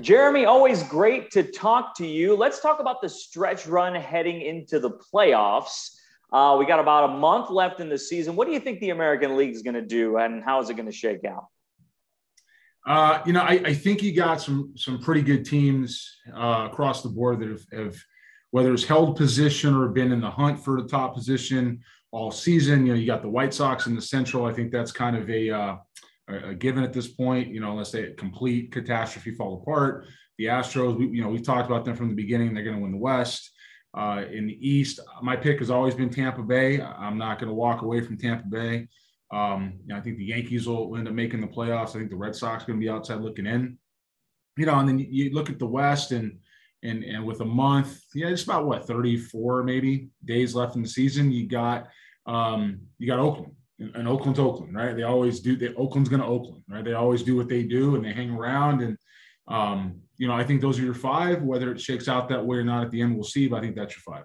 Jeremy, 0.00 0.44
always 0.44 0.82
great 0.82 1.30
to 1.30 1.44
talk 1.44 1.96
to 1.98 2.06
you. 2.06 2.34
Let's 2.34 2.58
talk 2.58 2.80
about 2.80 3.00
the 3.00 3.08
stretch 3.08 3.64
run 3.68 3.94
heading 3.94 4.42
into 4.42 4.80
the 4.80 4.90
playoffs. 4.90 5.93
Uh, 6.34 6.56
we 6.58 6.66
got 6.66 6.80
about 6.80 7.10
a 7.10 7.12
month 7.16 7.48
left 7.48 7.78
in 7.78 7.88
the 7.88 7.96
season. 7.96 8.34
What 8.34 8.48
do 8.48 8.52
you 8.52 8.58
think 8.58 8.80
the 8.80 8.90
American 8.90 9.36
League 9.36 9.54
is 9.54 9.62
going 9.62 9.74
to 9.74 9.86
do, 9.86 10.16
and 10.16 10.42
how 10.42 10.60
is 10.60 10.68
it 10.68 10.74
going 10.74 10.86
to 10.86 10.92
shake 10.92 11.24
out? 11.24 11.46
Uh, 12.84 13.22
you 13.24 13.32
know, 13.32 13.40
I, 13.40 13.62
I, 13.64 13.72
think 13.72 14.02
you 14.02 14.12
got 14.12 14.42
some 14.42 14.72
some 14.76 14.98
pretty 14.98 15.22
good 15.22 15.44
teams 15.44 16.18
uh, 16.36 16.68
across 16.70 17.02
the 17.02 17.08
board 17.08 17.38
that 17.38 17.48
have, 17.48 17.64
have, 17.72 17.96
whether 18.50 18.74
it's 18.74 18.84
held 18.84 19.16
position 19.16 19.76
or 19.76 19.88
been 19.88 20.10
in 20.10 20.20
the 20.20 20.28
hunt 20.28 20.62
for 20.62 20.82
the 20.82 20.88
top 20.88 21.14
position 21.14 21.80
all 22.10 22.32
season. 22.32 22.84
You 22.84 22.94
know, 22.94 22.98
you 22.98 23.06
got 23.06 23.22
the 23.22 23.28
White 23.28 23.54
Sox 23.54 23.86
in 23.86 23.94
the 23.94 24.02
Central. 24.02 24.44
I 24.44 24.52
think 24.52 24.72
that's 24.72 24.90
kind 24.90 25.16
of 25.16 25.30
a, 25.30 25.50
uh, 25.50 25.76
a 26.28 26.54
given 26.54 26.82
at 26.82 26.92
this 26.92 27.06
point. 27.06 27.54
You 27.54 27.60
know, 27.60 27.70
unless 27.70 27.92
they 27.92 28.10
complete 28.10 28.72
catastrophe 28.72 29.30
fall 29.30 29.62
apart. 29.62 30.08
The 30.38 30.46
Astros, 30.46 30.98
we, 30.98 31.06
you 31.06 31.22
know, 31.22 31.28
we've 31.28 31.44
talked 31.44 31.70
about 31.70 31.84
them 31.84 31.94
from 31.94 32.08
the 32.08 32.16
beginning. 32.16 32.54
They're 32.54 32.64
going 32.64 32.76
to 32.76 32.82
win 32.82 32.90
the 32.90 32.98
West. 32.98 33.52
Uh, 33.96 34.24
in 34.32 34.46
the 34.46 34.68
East, 34.68 34.98
my 35.22 35.36
pick 35.36 35.60
has 35.60 35.70
always 35.70 35.94
been 35.94 36.10
Tampa 36.10 36.42
Bay. 36.42 36.80
I'm 36.80 37.16
not 37.16 37.38
going 37.38 37.48
to 37.48 37.54
walk 37.54 37.82
away 37.82 38.00
from 38.00 38.18
Tampa 38.18 38.46
Bay. 38.46 38.88
Um, 39.32 39.74
you 39.82 39.88
know, 39.88 39.96
I 39.96 40.00
think 40.00 40.18
the 40.18 40.24
Yankees 40.24 40.66
will 40.66 40.96
end 40.96 41.06
up 41.06 41.14
making 41.14 41.40
the 41.40 41.46
playoffs. 41.46 41.90
I 41.90 41.98
think 41.98 42.10
the 42.10 42.16
Red 42.16 42.34
Sox 42.34 42.64
are 42.64 42.66
going 42.66 42.80
to 42.80 42.84
be 42.84 42.90
outside 42.90 43.20
looking 43.20 43.46
in. 43.46 43.78
You 44.56 44.66
know, 44.66 44.78
and 44.78 44.88
then 44.88 44.98
you 44.98 45.30
look 45.32 45.50
at 45.50 45.58
the 45.58 45.66
West 45.66 46.12
and 46.12 46.38
and 46.84 47.02
and 47.02 47.24
with 47.24 47.40
a 47.40 47.44
month, 47.44 48.00
yeah, 48.14 48.28
it's 48.28 48.44
about 48.44 48.66
what 48.66 48.86
34 48.86 49.64
maybe 49.64 50.08
days 50.24 50.54
left 50.54 50.76
in 50.76 50.82
the 50.82 50.88
season. 50.88 51.32
You 51.32 51.48
got 51.48 51.88
um, 52.26 52.80
you 52.98 53.06
got 53.06 53.18
Oakland, 53.18 53.52
and 53.78 54.06
Oakland's 54.06 54.38
Oakland, 54.38 54.76
right? 54.76 54.94
They 54.94 55.02
always 55.02 55.40
do. 55.40 55.56
They, 55.56 55.74
Oakland's 55.74 56.08
going 56.08 56.22
to 56.22 56.26
Oakland, 56.28 56.62
right? 56.68 56.84
They 56.84 56.92
always 56.92 57.22
do 57.22 57.36
what 57.36 57.48
they 57.48 57.64
do, 57.64 57.96
and 57.96 58.04
they 58.04 58.12
hang 58.12 58.30
around. 58.30 58.82
And 58.82 58.96
Um, 59.48 60.00
you 60.16 60.28
know, 60.28 60.34
I 60.34 60.44
think 60.44 60.60
those 60.60 60.78
are 60.78 60.82
your 60.82 60.94
five. 60.94 61.42
Whether 61.42 61.72
it 61.72 61.80
shakes 61.80 62.08
out 62.08 62.28
that 62.28 62.44
way 62.44 62.56
or 62.56 62.64
not 62.64 62.84
at 62.84 62.90
the 62.90 63.00
end, 63.02 63.14
we'll 63.14 63.24
see. 63.24 63.48
But 63.48 63.56
I 63.56 63.60
think 63.60 63.76
that's 63.76 63.94
your 63.94 64.14
five. 64.14 64.24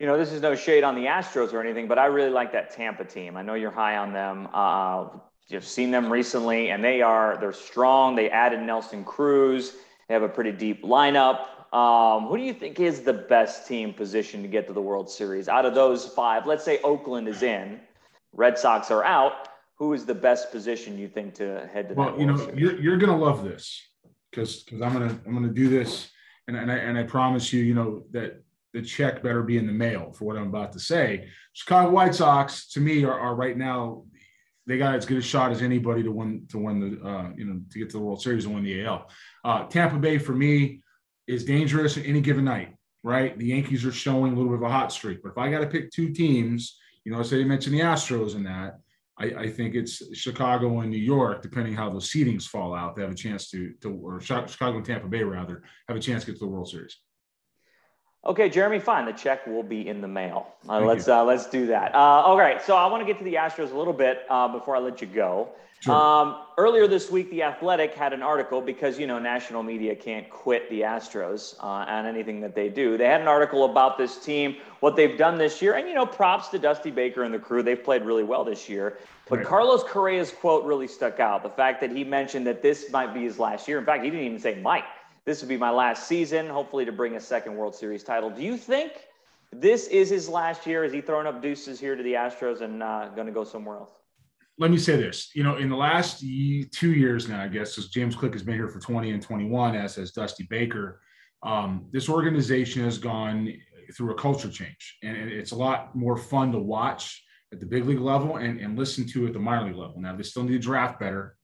You 0.00 0.06
know, 0.06 0.18
this 0.18 0.32
is 0.32 0.42
no 0.42 0.54
shade 0.54 0.82
on 0.82 0.96
the 0.96 1.06
Astros 1.06 1.52
or 1.52 1.60
anything, 1.60 1.86
but 1.86 1.98
I 1.98 2.06
really 2.06 2.30
like 2.30 2.52
that 2.52 2.70
Tampa 2.70 3.04
team. 3.04 3.36
I 3.36 3.42
know 3.42 3.54
you're 3.54 3.70
high 3.70 3.96
on 3.96 4.12
them. 4.12 4.48
Uh, 4.52 5.06
you've 5.48 5.64
seen 5.64 5.90
them 5.90 6.12
recently, 6.12 6.70
and 6.70 6.82
they 6.82 7.00
are 7.00 7.36
they're 7.38 7.52
strong. 7.52 8.16
They 8.16 8.30
added 8.30 8.60
Nelson 8.60 9.04
Cruz. 9.04 9.74
They 10.08 10.14
have 10.14 10.22
a 10.22 10.28
pretty 10.28 10.52
deep 10.52 10.82
lineup. 10.82 11.46
Um, 11.72 12.26
who 12.26 12.36
do 12.36 12.42
you 12.42 12.54
think 12.54 12.78
is 12.78 13.02
the 13.02 13.12
best 13.12 13.66
team 13.66 13.92
position 13.92 14.42
to 14.42 14.48
get 14.48 14.66
to 14.68 14.72
the 14.72 14.80
World 14.80 15.10
Series 15.10 15.48
out 15.48 15.64
of 15.64 15.74
those 15.74 16.06
five? 16.06 16.46
Let's 16.46 16.64
say 16.64 16.80
Oakland 16.82 17.28
is 17.28 17.42
in, 17.42 17.80
Red 18.32 18.58
Sox 18.58 18.90
are 18.90 19.04
out. 19.04 19.48
Who 19.78 19.92
is 19.92 20.06
the 20.06 20.14
best 20.14 20.52
position 20.52 20.96
you 20.98 21.08
think 21.08 21.34
to 21.34 21.68
head 21.72 21.88
to? 21.88 21.94
Well, 21.94 22.18
you 22.18 22.26
know, 22.26 22.36
Series? 22.36 22.60
you're 22.60 22.80
you're 22.80 22.96
gonna 22.96 23.18
love 23.18 23.44
this 23.44 23.80
because 24.30 24.62
because 24.62 24.82
I'm 24.82 24.92
gonna 24.92 25.18
I'm 25.26 25.34
gonna 25.34 25.48
do 25.48 25.68
this, 25.68 26.10
and 26.46 26.56
and 26.56 26.70
I 26.70 26.76
and 26.76 26.96
I 26.96 27.02
promise 27.02 27.52
you, 27.52 27.62
you 27.62 27.74
know 27.74 28.04
that 28.12 28.42
the 28.72 28.82
check 28.82 29.22
better 29.22 29.42
be 29.42 29.56
in 29.56 29.66
the 29.66 29.72
mail 29.72 30.12
for 30.12 30.24
what 30.24 30.36
I'm 30.36 30.48
about 30.48 30.72
to 30.72 30.80
say. 30.80 31.28
Chicago 31.52 31.90
White 31.90 32.14
Sox, 32.14 32.68
to 32.72 32.80
me, 32.80 33.04
are, 33.04 33.18
are 33.18 33.34
right 33.34 33.56
now 33.56 34.04
they 34.66 34.78
got 34.78 34.94
as 34.94 35.06
good 35.06 35.18
a 35.18 35.22
shot 35.22 35.52
as 35.52 35.62
anybody 35.62 36.02
to 36.02 36.10
win 36.10 36.46
to 36.48 36.58
win 36.58 36.80
the 36.80 37.06
uh, 37.06 37.30
you 37.36 37.44
know 37.44 37.60
to 37.70 37.78
get 37.78 37.90
to 37.90 37.98
the 37.98 38.02
World 38.02 38.22
Series 38.22 38.44
and 38.44 38.54
win 38.54 38.64
the 38.64 38.84
AL. 38.84 39.10
Uh, 39.44 39.64
Tampa 39.66 39.98
Bay 39.98 40.18
for 40.18 40.32
me 40.32 40.80
is 41.26 41.44
dangerous 41.44 41.96
any 41.96 42.20
given 42.20 42.44
night, 42.44 42.74
right? 43.02 43.36
The 43.38 43.46
Yankees 43.46 43.84
are 43.84 43.92
showing 43.92 44.32
a 44.32 44.36
little 44.36 44.50
bit 44.50 44.64
of 44.64 44.70
a 44.70 44.72
hot 44.72 44.92
streak. 44.92 45.22
But 45.22 45.32
if 45.32 45.38
I 45.38 45.50
got 45.50 45.60
to 45.60 45.66
pick 45.66 45.90
two 45.90 46.12
teams, 46.12 46.78
you 47.04 47.12
know, 47.12 47.18
I 47.18 47.22
say 47.22 47.38
you 47.38 47.46
mentioned 47.46 47.74
the 47.74 47.80
Astros 47.80 48.34
in 48.34 48.44
that, 48.44 48.78
I, 49.18 49.26
I, 49.26 49.48
think 49.48 49.74
it's 49.74 50.16
Chicago 50.16 50.80
and 50.80 50.90
New 50.90 50.96
York, 50.96 51.40
depending 51.40 51.74
how 51.74 51.88
those 51.88 52.10
seedings 52.10 52.46
fall 52.46 52.74
out, 52.74 52.96
they 52.96 53.02
have 53.02 53.12
a 53.12 53.14
chance 53.14 53.48
to, 53.50 53.72
to 53.80 53.92
or 53.92 54.20
Chicago 54.20 54.76
and 54.76 54.84
Tampa 54.84 55.06
Bay 55.06 55.22
rather, 55.22 55.62
have 55.88 55.96
a 55.96 56.00
chance 56.00 56.24
to 56.24 56.32
get 56.32 56.38
to 56.40 56.46
the 56.46 56.50
World 56.50 56.68
Series. 56.68 56.98
Okay, 58.26 58.48
Jeremy, 58.48 58.78
fine. 58.78 59.04
The 59.04 59.12
check 59.12 59.46
will 59.46 59.62
be 59.62 59.86
in 59.86 60.00
the 60.00 60.08
mail. 60.08 60.48
Uh, 60.68 60.80
let's 60.80 61.08
uh, 61.08 61.24
let's 61.24 61.46
do 61.46 61.66
that. 61.66 61.94
Uh, 61.94 61.98
all 61.98 62.38
right. 62.38 62.62
So 62.62 62.74
I 62.74 62.86
want 62.86 63.02
to 63.02 63.06
get 63.06 63.18
to 63.18 63.24
the 63.24 63.34
Astros 63.34 63.72
a 63.72 63.76
little 63.76 63.92
bit 63.92 64.24
uh, 64.30 64.48
before 64.48 64.76
I 64.76 64.78
let 64.78 65.00
you 65.00 65.06
go. 65.06 65.50
Sure. 65.80 65.94
Um, 65.94 66.36
earlier 66.56 66.86
this 66.86 67.10
week, 67.10 67.28
The 67.30 67.42
Athletic 67.42 67.92
had 67.92 68.14
an 68.14 68.22
article 68.22 68.62
because, 68.62 68.98
you 68.98 69.06
know, 69.06 69.18
national 69.18 69.62
media 69.62 69.94
can't 69.94 70.30
quit 70.30 70.70
the 70.70 70.80
Astros 70.80 71.58
uh, 71.60 71.66
on 71.66 72.06
anything 72.06 72.40
that 72.40 72.54
they 72.54 72.70
do. 72.70 72.96
They 72.96 73.04
had 73.04 73.20
an 73.20 73.28
article 73.28 73.66
about 73.66 73.98
this 73.98 74.16
team, 74.16 74.56
what 74.80 74.96
they've 74.96 75.18
done 75.18 75.36
this 75.36 75.60
year. 75.60 75.74
And, 75.74 75.86
you 75.86 75.92
know, 75.92 76.06
props 76.06 76.48
to 76.48 76.58
Dusty 76.58 76.90
Baker 76.90 77.24
and 77.24 77.34
the 77.34 77.38
crew. 77.38 77.62
They've 77.62 77.82
played 77.82 78.02
really 78.02 78.24
well 78.24 78.44
this 78.44 78.66
year. 78.66 78.96
But 79.28 79.40
right. 79.40 79.46
Carlos 79.46 79.82
Correa's 79.84 80.30
quote 80.30 80.64
really 80.64 80.88
stuck 80.88 81.20
out. 81.20 81.42
The 81.42 81.50
fact 81.50 81.82
that 81.82 81.90
he 81.90 82.02
mentioned 82.02 82.46
that 82.46 82.62
this 82.62 82.90
might 82.90 83.12
be 83.12 83.24
his 83.24 83.38
last 83.38 83.68
year. 83.68 83.78
In 83.78 83.84
fact, 83.84 84.04
he 84.04 84.10
didn't 84.10 84.24
even 84.24 84.40
say 84.40 84.58
might. 84.62 84.84
This 85.26 85.40
would 85.40 85.48
be 85.48 85.56
my 85.56 85.70
last 85.70 86.06
season, 86.06 86.48
hopefully 86.48 86.84
to 86.84 86.92
bring 86.92 87.16
a 87.16 87.20
second 87.20 87.56
World 87.56 87.74
Series 87.74 88.02
title. 88.02 88.30
Do 88.30 88.42
you 88.42 88.56
think 88.56 88.92
this 89.52 89.86
is 89.88 90.10
his 90.10 90.28
last 90.28 90.66
year? 90.66 90.84
Is 90.84 90.92
he 90.92 91.00
throwing 91.00 91.26
up 91.26 91.40
deuces 91.40 91.80
here 91.80 91.96
to 91.96 92.02
the 92.02 92.12
Astros 92.12 92.60
and 92.60 92.82
uh, 92.82 93.08
going 93.14 93.26
to 93.26 93.32
go 93.32 93.44
somewhere 93.44 93.78
else? 93.78 93.92
let 94.58 94.70
me 94.70 94.78
say 94.78 94.96
this 94.96 95.30
you 95.34 95.42
know 95.42 95.56
in 95.56 95.68
the 95.68 95.76
last 95.76 96.20
two 96.20 96.92
years 96.92 97.28
now 97.28 97.42
i 97.42 97.48
guess 97.48 97.74
because 97.74 97.90
james 97.90 98.14
click 98.14 98.32
has 98.32 98.42
been 98.42 98.54
here 98.54 98.68
for 98.68 98.80
20 98.80 99.10
and 99.10 99.22
21 99.22 99.74
as 99.74 99.96
has 99.96 100.12
dusty 100.12 100.46
baker 100.48 101.00
um, 101.42 101.86
this 101.92 102.08
organization 102.08 102.82
has 102.82 102.96
gone 102.96 103.52
through 103.94 104.12
a 104.12 104.14
culture 104.14 104.48
change 104.48 104.96
and 105.02 105.16
it's 105.16 105.50
a 105.50 105.56
lot 105.56 105.94
more 105.94 106.16
fun 106.16 106.50
to 106.52 106.58
watch 106.58 107.22
at 107.52 107.60
the 107.60 107.66
big 107.66 107.84
league 107.84 108.00
level 108.00 108.36
and, 108.36 108.60
and 108.60 108.78
listen 108.78 109.06
to 109.06 109.26
at 109.26 109.32
the 109.32 109.38
minor 109.38 109.66
league 109.66 109.76
level 109.76 110.00
now 110.00 110.14
they 110.16 110.22
still 110.22 110.44
need 110.44 110.52
to 110.52 110.58
draft 110.58 110.98
better 110.98 111.36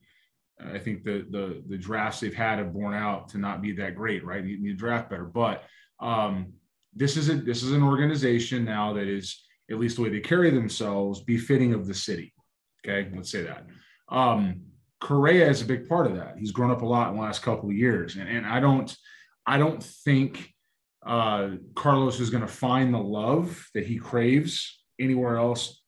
i 0.72 0.78
think 0.78 1.04
the, 1.04 1.26
the 1.30 1.62
the 1.68 1.78
drafts 1.78 2.20
they've 2.20 2.34
had 2.34 2.58
have 2.58 2.72
borne 2.72 2.94
out 2.94 3.28
to 3.28 3.38
not 3.38 3.62
be 3.62 3.72
that 3.72 3.94
great 3.94 4.24
right 4.24 4.44
you 4.44 4.60
need 4.60 4.70
to 4.70 4.74
draft 4.74 5.10
better 5.10 5.24
but 5.24 5.64
um, 6.00 6.52
this 6.94 7.16
is 7.16 7.28
a 7.28 7.34
this 7.34 7.62
is 7.62 7.72
an 7.72 7.82
organization 7.82 8.64
now 8.64 8.92
that 8.92 9.06
is 9.06 9.44
at 9.70 9.78
least 9.78 9.96
the 9.96 10.02
way 10.02 10.08
they 10.08 10.20
carry 10.20 10.50
themselves 10.50 11.20
befitting 11.20 11.74
of 11.74 11.86
the 11.86 11.94
city 11.94 12.32
Okay, 12.86 13.10
let's 13.14 13.30
say 13.30 13.42
that. 13.42 13.66
Um, 14.08 14.62
Correa 15.00 15.48
is 15.48 15.62
a 15.62 15.66
big 15.66 15.88
part 15.88 16.06
of 16.06 16.16
that. 16.16 16.36
He's 16.38 16.50
grown 16.50 16.70
up 16.70 16.82
a 16.82 16.86
lot 16.86 17.10
in 17.10 17.16
the 17.16 17.22
last 17.22 17.42
couple 17.42 17.68
of 17.68 17.76
years, 17.76 18.16
and, 18.16 18.28
and 18.28 18.46
I 18.46 18.60
don't, 18.60 18.94
I 19.46 19.58
don't 19.58 19.82
think 19.82 20.52
uh, 21.06 21.50
Carlos 21.74 22.20
is 22.20 22.30
going 22.30 22.42
to 22.42 22.52
find 22.52 22.92
the 22.92 22.98
love 22.98 23.66
that 23.74 23.86
he 23.86 23.96
craves 23.96 24.82
anywhere 24.98 25.36
else 25.36 25.82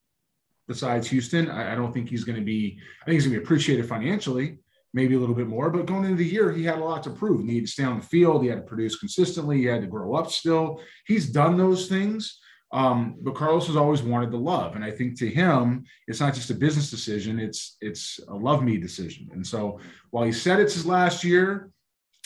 besides 0.69 1.09
Houston. 1.09 1.51
I, 1.51 1.73
I 1.73 1.75
don't 1.75 1.93
think 1.93 2.09
he's 2.09 2.25
going 2.25 2.39
to 2.39 2.45
be. 2.45 2.79
I 3.03 3.05
think 3.05 3.15
he's 3.15 3.27
going 3.27 3.35
to 3.35 3.41
be 3.41 3.45
appreciated 3.45 3.89
financially, 3.89 4.59
maybe 4.95 5.15
a 5.15 5.19
little 5.19 5.35
bit 5.35 5.49
more. 5.49 5.71
But 5.71 5.87
going 5.87 6.05
into 6.05 6.17
the 6.17 6.25
year, 6.25 6.53
he 6.53 6.65
had 6.65 6.79
a 6.79 6.85
lot 6.85 7.03
to 7.05 7.11
prove. 7.11 7.41
He 7.41 7.47
needed 7.47 7.67
to 7.67 7.73
stay 7.73 7.85
on 7.85 8.01
the 8.01 8.07
field. 8.07 8.43
He 8.43 8.49
had 8.49 8.59
to 8.59 8.63
produce 8.63 8.97
consistently. 8.99 9.59
He 9.59 9.65
had 9.65 9.81
to 9.83 9.87
grow 9.87 10.15
up. 10.15 10.31
Still, 10.31 10.81
he's 11.07 11.31
done 11.31 11.57
those 11.57 11.89
things. 11.89 12.39
Um, 12.73 13.17
but 13.21 13.35
Carlos 13.35 13.67
has 13.67 13.77
always 13.77 14.03
wanted 14.03 14.31
the 14.31 14.39
love, 14.39 14.77
and 14.77 14.85
I 14.85 14.91
think 14.91 15.19
to 15.19 15.29
him, 15.29 15.85
it's 16.09 16.21
not 16.21 16.33
just 16.33 16.49
a 16.49 16.55
business 16.55 16.91
decision; 16.91 17.39
it's 17.39 17.77
it's 17.83 18.19
a 18.29 18.35
love 18.35 18.63
me 18.63 18.79
decision. 18.79 19.29
And 19.33 19.47
so, 19.47 19.79
while 20.11 20.25
he 20.25 20.33
said 20.33 20.59
it's 20.59 20.73
his 20.73 20.87
last 20.87 21.23
year, 21.23 21.71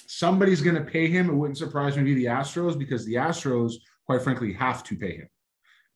somebody's 0.06 0.62
going 0.62 0.76
to 0.76 0.88
pay 0.88 1.08
him. 1.08 1.28
It 1.28 1.34
wouldn't 1.34 1.58
surprise 1.58 1.96
me 1.96 2.02
to 2.02 2.14
be 2.14 2.14
the 2.14 2.30
Astros 2.30 2.78
because 2.78 3.04
the 3.04 3.14
Astros, 3.14 3.74
quite 4.06 4.22
frankly, 4.22 4.52
have 4.52 4.84
to 4.84 4.96
pay 4.96 5.16
him. 5.16 5.28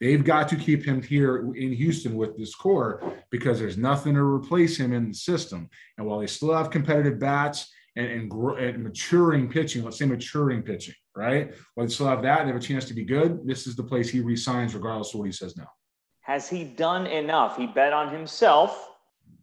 They've 0.00 0.24
got 0.24 0.48
to 0.48 0.56
keep 0.56 0.84
him 0.84 1.02
here 1.02 1.52
in 1.54 1.72
Houston 1.72 2.16
with 2.16 2.36
this 2.36 2.54
core 2.54 3.02
because 3.30 3.58
there's 3.58 3.76
nothing 3.76 4.14
to 4.14 4.22
replace 4.22 4.78
him 4.78 4.94
in 4.94 5.08
the 5.08 5.14
system. 5.14 5.68
And 5.98 6.06
while 6.06 6.20
they 6.20 6.26
still 6.26 6.54
have 6.54 6.70
competitive 6.70 7.18
bats 7.18 7.70
and, 7.96 8.06
and, 8.06 8.32
and 8.32 8.82
maturing 8.82 9.50
pitching, 9.50 9.84
let's 9.84 9.98
say 9.98 10.06
maturing 10.06 10.62
pitching, 10.62 10.94
right? 11.14 11.52
Well, 11.76 11.86
they 11.86 11.92
still 11.92 12.06
have 12.06 12.22
that. 12.22 12.40
They 12.40 12.46
have 12.46 12.56
a 12.56 12.60
chance 12.60 12.86
to 12.86 12.94
be 12.94 13.04
good. 13.04 13.46
This 13.46 13.66
is 13.66 13.76
the 13.76 13.82
place 13.82 14.08
he 14.08 14.20
resigns, 14.20 14.74
regardless 14.74 15.12
of 15.12 15.20
what 15.20 15.26
he 15.26 15.32
says 15.32 15.56
now. 15.56 15.68
Has 16.22 16.48
he 16.48 16.64
done 16.64 17.06
enough? 17.06 17.58
He 17.58 17.66
bet 17.66 17.92
on 17.92 18.10
himself 18.10 18.92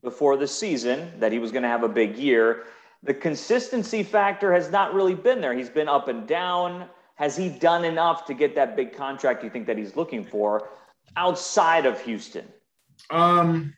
before 0.01 0.37
the 0.37 0.47
season 0.47 1.11
that 1.19 1.31
he 1.31 1.37
was 1.37 1.51
going 1.51 1.63
to 1.63 1.69
have 1.69 1.83
a 1.83 1.89
big 1.89 2.17
year. 2.17 2.63
The 3.03 3.13
consistency 3.13 4.01
factor 4.01 4.51
has 4.53 4.71
not 4.71 4.93
really 4.95 5.13
been 5.13 5.39
there. 5.39 5.53
He's 5.53 5.69
been 5.69 5.87
up 5.87 6.07
and 6.07 6.25
down. 6.25 6.89
Has 7.17 7.35
he 7.35 7.49
done 7.49 7.83
enough 7.83 8.25
to 8.25 8.33
get 8.33 8.55
that 8.55 8.75
big 8.75 8.95
contract 8.95 9.43
you 9.43 9.49
think 9.49 9.67
that 9.67 9.77
he's 9.77 9.95
looking 9.95 10.23
for 10.23 10.69
outside 11.15 11.85
of 11.85 11.99
Houston? 12.01 12.45
Um, 13.09 13.73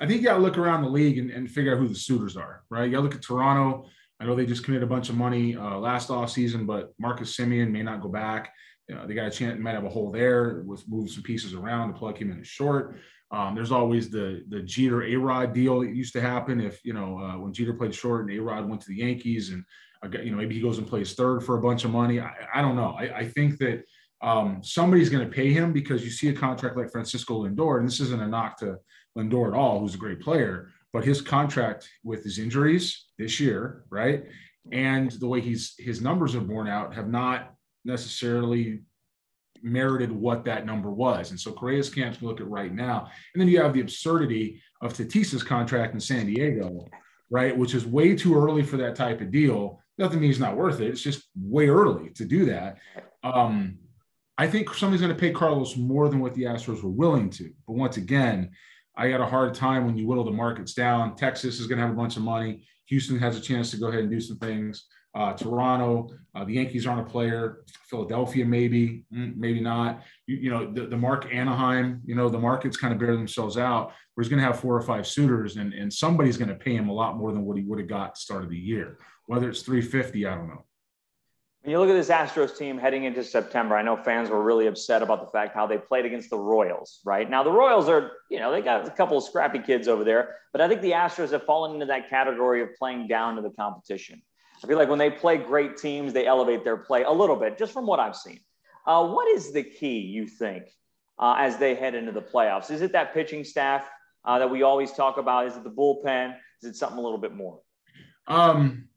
I 0.00 0.06
think 0.06 0.20
you 0.20 0.28
got 0.28 0.36
to 0.36 0.42
look 0.42 0.58
around 0.58 0.82
the 0.82 0.88
league 0.88 1.18
and, 1.18 1.30
and 1.30 1.50
figure 1.50 1.72
out 1.72 1.78
who 1.78 1.88
the 1.88 1.94
suitors 1.94 2.36
are, 2.36 2.62
right? 2.70 2.84
You 2.84 2.92
got 2.92 2.98
to 2.98 3.02
look 3.02 3.14
at 3.14 3.22
Toronto. 3.22 3.86
I 4.20 4.24
know 4.24 4.36
they 4.36 4.46
just 4.46 4.64
committed 4.64 4.84
a 4.84 4.90
bunch 4.90 5.08
of 5.08 5.16
money 5.16 5.56
uh, 5.56 5.76
last 5.78 6.08
offseason, 6.08 6.64
but 6.66 6.92
Marcus 6.98 7.36
Semien 7.36 7.70
may 7.70 7.82
not 7.82 8.00
go 8.00 8.08
back. 8.08 8.52
You 8.88 8.94
know, 8.94 9.06
they 9.06 9.14
got 9.14 9.26
a 9.26 9.30
chance, 9.30 9.58
might 9.60 9.74
have 9.74 9.84
a 9.84 9.88
hole 9.88 10.12
there 10.12 10.62
with 10.64 10.88
move 10.88 11.10
some 11.10 11.24
pieces 11.24 11.54
around 11.54 11.92
to 11.92 11.98
plug 11.98 12.18
him 12.18 12.30
in 12.30 12.38
a 12.38 12.44
short. 12.44 12.96
Um, 13.32 13.54
there's 13.54 13.72
always 13.72 14.10
the 14.10 14.44
the 14.48 14.60
Jeter 14.60 15.02
A 15.04 15.16
Rod 15.16 15.54
deal 15.54 15.80
that 15.80 15.94
used 15.94 16.12
to 16.12 16.20
happen 16.20 16.60
if 16.60 16.84
you 16.84 16.92
know 16.92 17.18
uh, 17.18 17.38
when 17.38 17.52
Jeter 17.52 17.72
played 17.72 17.94
short 17.94 18.28
and 18.28 18.38
A 18.38 18.42
Rod 18.42 18.68
went 18.68 18.82
to 18.82 18.88
the 18.88 18.96
Yankees 18.96 19.50
and 19.50 19.64
you 20.10 20.30
know 20.30 20.36
maybe 20.36 20.54
he 20.54 20.60
goes 20.60 20.78
and 20.78 20.86
plays 20.86 21.14
third 21.14 21.44
for 21.44 21.58
a 21.58 21.62
bunch 21.62 21.84
of 21.84 21.90
money. 21.90 22.20
I, 22.20 22.32
I 22.54 22.60
don't 22.60 22.76
know. 22.76 22.96
I, 22.98 23.18
I 23.18 23.28
think 23.28 23.58
that 23.58 23.84
um, 24.22 24.60
somebody's 24.62 25.08
going 25.08 25.24
to 25.24 25.34
pay 25.34 25.52
him 25.52 25.72
because 25.72 26.04
you 26.04 26.10
see 26.10 26.28
a 26.28 26.32
contract 26.32 26.76
like 26.76 26.90
Francisco 26.90 27.44
Lindor, 27.44 27.78
and 27.78 27.86
this 27.86 28.00
isn't 28.00 28.22
a 28.22 28.26
knock 28.26 28.58
to 28.58 28.78
Lindor 29.16 29.48
at 29.48 29.54
all, 29.54 29.80
who's 29.80 29.94
a 29.94 29.98
great 29.98 30.20
player, 30.20 30.70
but 30.92 31.04
his 31.04 31.20
contract 31.20 31.88
with 32.04 32.22
his 32.22 32.38
injuries 32.38 33.06
this 33.18 33.40
year, 33.40 33.84
right, 33.90 34.24
and 34.70 35.10
the 35.12 35.26
way 35.26 35.40
he's 35.40 35.74
his 35.78 36.00
numbers 36.00 36.34
are 36.34 36.40
borne 36.40 36.68
out 36.68 36.94
have 36.94 37.08
not 37.08 37.54
necessarily 37.84 38.80
merited 39.62 40.10
what 40.10 40.44
that 40.44 40.66
number 40.66 40.90
was. 40.90 41.30
And 41.30 41.38
so 41.38 41.52
Correa's 41.52 41.88
camp's 41.88 42.22
look 42.22 42.40
at 42.40 42.48
right 42.48 42.74
now. 42.74 43.08
And 43.32 43.40
then 43.40 43.48
you 43.48 43.60
have 43.60 43.72
the 43.72 43.80
absurdity 43.80 44.60
of 44.80 44.92
Tatis's 44.92 45.42
contract 45.42 45.94
in 45.94 46.00
San 46.00 46.26
Diego, 46.26 46.86
right? 47.30 47.56
Which 47.56 47.74
is 47.74 47.86
way 47.86 48.16
too 48.16 48.36
early 48.36 48.62
for 48.62 48.76
that 48.78 48.96
type 48.96 49.20
of 49.20 49.30
deal. 49.30 49.80
Nothing 49.98 50.20
means 50.20 50.40
not 50.40 50.56
worth 50.56 50.80
it. 50.80 50.88
It's 50.88 51.02
just 51.02 51.28
way 51.36 51.68
early 51.68 52.10
to 52.10 52.24
do 52.24 52.46
that. 52.46 52.78
Um, 53.22 53.78
I 54.38 54.46
think 54.46 54.74
somebody's 54.74 55.02
going 55.02 55.14
to 55.14 55.20
pay 55.20 55.30
Carlos 55.30 55.76
more 55.76 56.08
than 56.08 56.20
what 56.20 56.34
the 56.34 56.44
Astros 56.44 56.82
were 56.82 56.90
willing 56.90 57.30
to. 57.30 57.52
But 57.66 57.76
once 57.76 57.98
again, 57.98 58.50
I 58.96 59.10
got 59.10 59.20
a 59.20 59.26
hard 59.26 59.54
time 59.54 59.86
when 59.86 59.96
you 59.96 60.06
whittle 60.06 60.24
the 60.24 60.30
markets 60.30 60.74
down. 60.74 61.16
Texas 61.16 61.60
is 61.60 61.66
going 61.66 61.78
to 61.78 61.86
have 61.86 61.92
a 61.92 61.96
bunch 61.96 62.16
of 62.16 62.22
money. 62.22 62.66
Houston 62.86 63.18
has 63.18 63.36
a 63.36 63.40
chance 63.40 63.70
to 63.70 63.76
go 63.76 63.88
ahead 63.88 64.00
and 64.00 64.10
do 64.10 64.20
some 64.20 64.38
things. 64.38 64.86
Uh, 65.14 65.34
Toronto, 65.34 66.08
uh, 66.34 66.44
the 66.44 66.54
Yankees 66.54 66.86
aren't 66.86 67.06
a 67.06 67.10
player. 67.10 67.64
Philadelphia, 67.88 68.46
maybe, 68.46 69.04
mm, 69.14 69.36
maybe 69.36 69.60
not. 69.60 70.02
You, 70.26 70.36
you, 70.36 70.50
know, 70.50 70.72
the, 70.72 70.86
the 70.86 70.96
mark 70.96 71.32
Anaheim, 71.32 72.00
you 72.04 72.14
know, 72.14 72.30
the 72.30 72.38
markets 72.38 72.78
kind 72.78 72.94
of 72.94 72.98
bear 72.98 73.14
themselves 73.14 73.58
out. 73.58 73.92
Where 74.14 74.22
he's 74.22 74.30
going 74.30 74.40
to 74.40 74.46
have 74.46 74.60
four 74.60 74.74
or 74.74 74.82
five 74.82 75.06
suitors, 75.06 75.56
and, 75.56 75.72
and 75.72 75.92
somebody's 75.92 76.36
going 76.36 76.48
to 76.48 76.54
pay 76.54 76.74
him 76.74 76.88
a 76.88 76.92
lot 76.92 77.16
more 77.16 77.32
than 77.32 77.44
what 77.44 77.58
he 77.58 77.64
would 77.64 77.78
have 77.78 77.88
got 77.88 78.18
start 78.18 78.44
of 78.44 78.50
the 78.50 78.58
year. 78.58 78.98
Whether 79.26 79.48
it's 79.48 79.62
350, 79.62 80.26
I 80.26 80.34
don't 80.34 80.48
know. 80.48 80.64
When 81.62 81.70
you 81.70 81.78
look 81.78 81.90
at 81.90 81.92
this 81.92 82.08
Astros 82.08 82.58
team 82.58 82.76
heading 82.76 83.04
into 83.04 83.22
September, 83.22 83.76
I 83.76 83.82
know 83.82 83.96
fans 83.96 84.28
were 84.28 84.42
really 84.42 84.66
upset 84.66 85.00
about 85.00 85.20
the 85.20 85.30
fact 85.30 85.54
how 85.54 85.64
they 85.64 85.78
played 85.78 86.04
against 86.04 86.28
the 86.28 86.38
Royals, 86.38 86.98
right? 87.04 87.28
Now, 87.30 87.44
the 87.44 87.52
Royals 87.52 87.88
are, 87.88 88.12
you 88.30 88.40
know, 88.40 88.50
they 88.50 88.62
got 88.62 88.84
a 88.84 88.90
couple 88.90 89.16
of 89.16 89.22
scrappy 89.22 89.60
kids 89.60 89.86
over 89.86 90.02
there, 90.02 90.34
but 90.50 90.60
I 90.60 90.66
think 90.66 90.80
the 90.80 90.90
Astros 90.90 91.30
have 91.30 91.44
fallen 91.44 91.74
into 91.74 91.86
that 91.86 92.10
category 92.10 92.62
of 92.62 92.74
playing 92.74 93.06
down 93.06 93.36
to 93.36 93.42
the 93.42 93.50
competition. 93.50 94.20
I 94.62 94.66
feel 94.66 94.76
like 94.76 94.88
when 94.88 94.98
they 94.98 95.10
play 95.10 95.38
great 95.38 95.76
teams, 95.76 96.12
they 96.12 96.26
elevate 96.26 96.64
their 96.64 96.76
play 96.76 97.04
a 97.04 97.12
little 97.12 97.36
bit, 97.36 97.58
just 97.58 97.72
from 97.72 97.86
what 97.86 98.00
I've 98.00 98.16
seen. 98.16 98.40
Uh, 98.84 99.06
what 99.06 99.28
is 99.28 99.52
the 99.52 99.62
key, 99.62 100.00
you 100.00 100.26
think, 100.26 100.64
uh, 101.20 101.36
as 101.38 101.58
they 101.58 101.76
head 101.76 101.94
into 101.94 102.10
the 102.10 102.22
playoffs? 102.22 102.72
Is 102.72 102.82
it 102.82 102.90
that 102.92 103.14
pitching 103.14 103.44
staff 103.44 103.88
uh, 104.24 104.40
that 104.40 104.50
we 104.50 104.62
always 104.62 104.90
talk 104.92 105.16
about? 105.16 105.46
Is 105.46 105.56
it 105.56 105.62
the 105.62 105.70
bullpen? 105.70 106.34
Is 106.60 106.70
it 106.70 106.76
something 106.76 106.98
a 106.98 107.00
little 107.00 107.18
bit 107.18 107.34
more? 107.34 107.60
Um, 108.26 108.88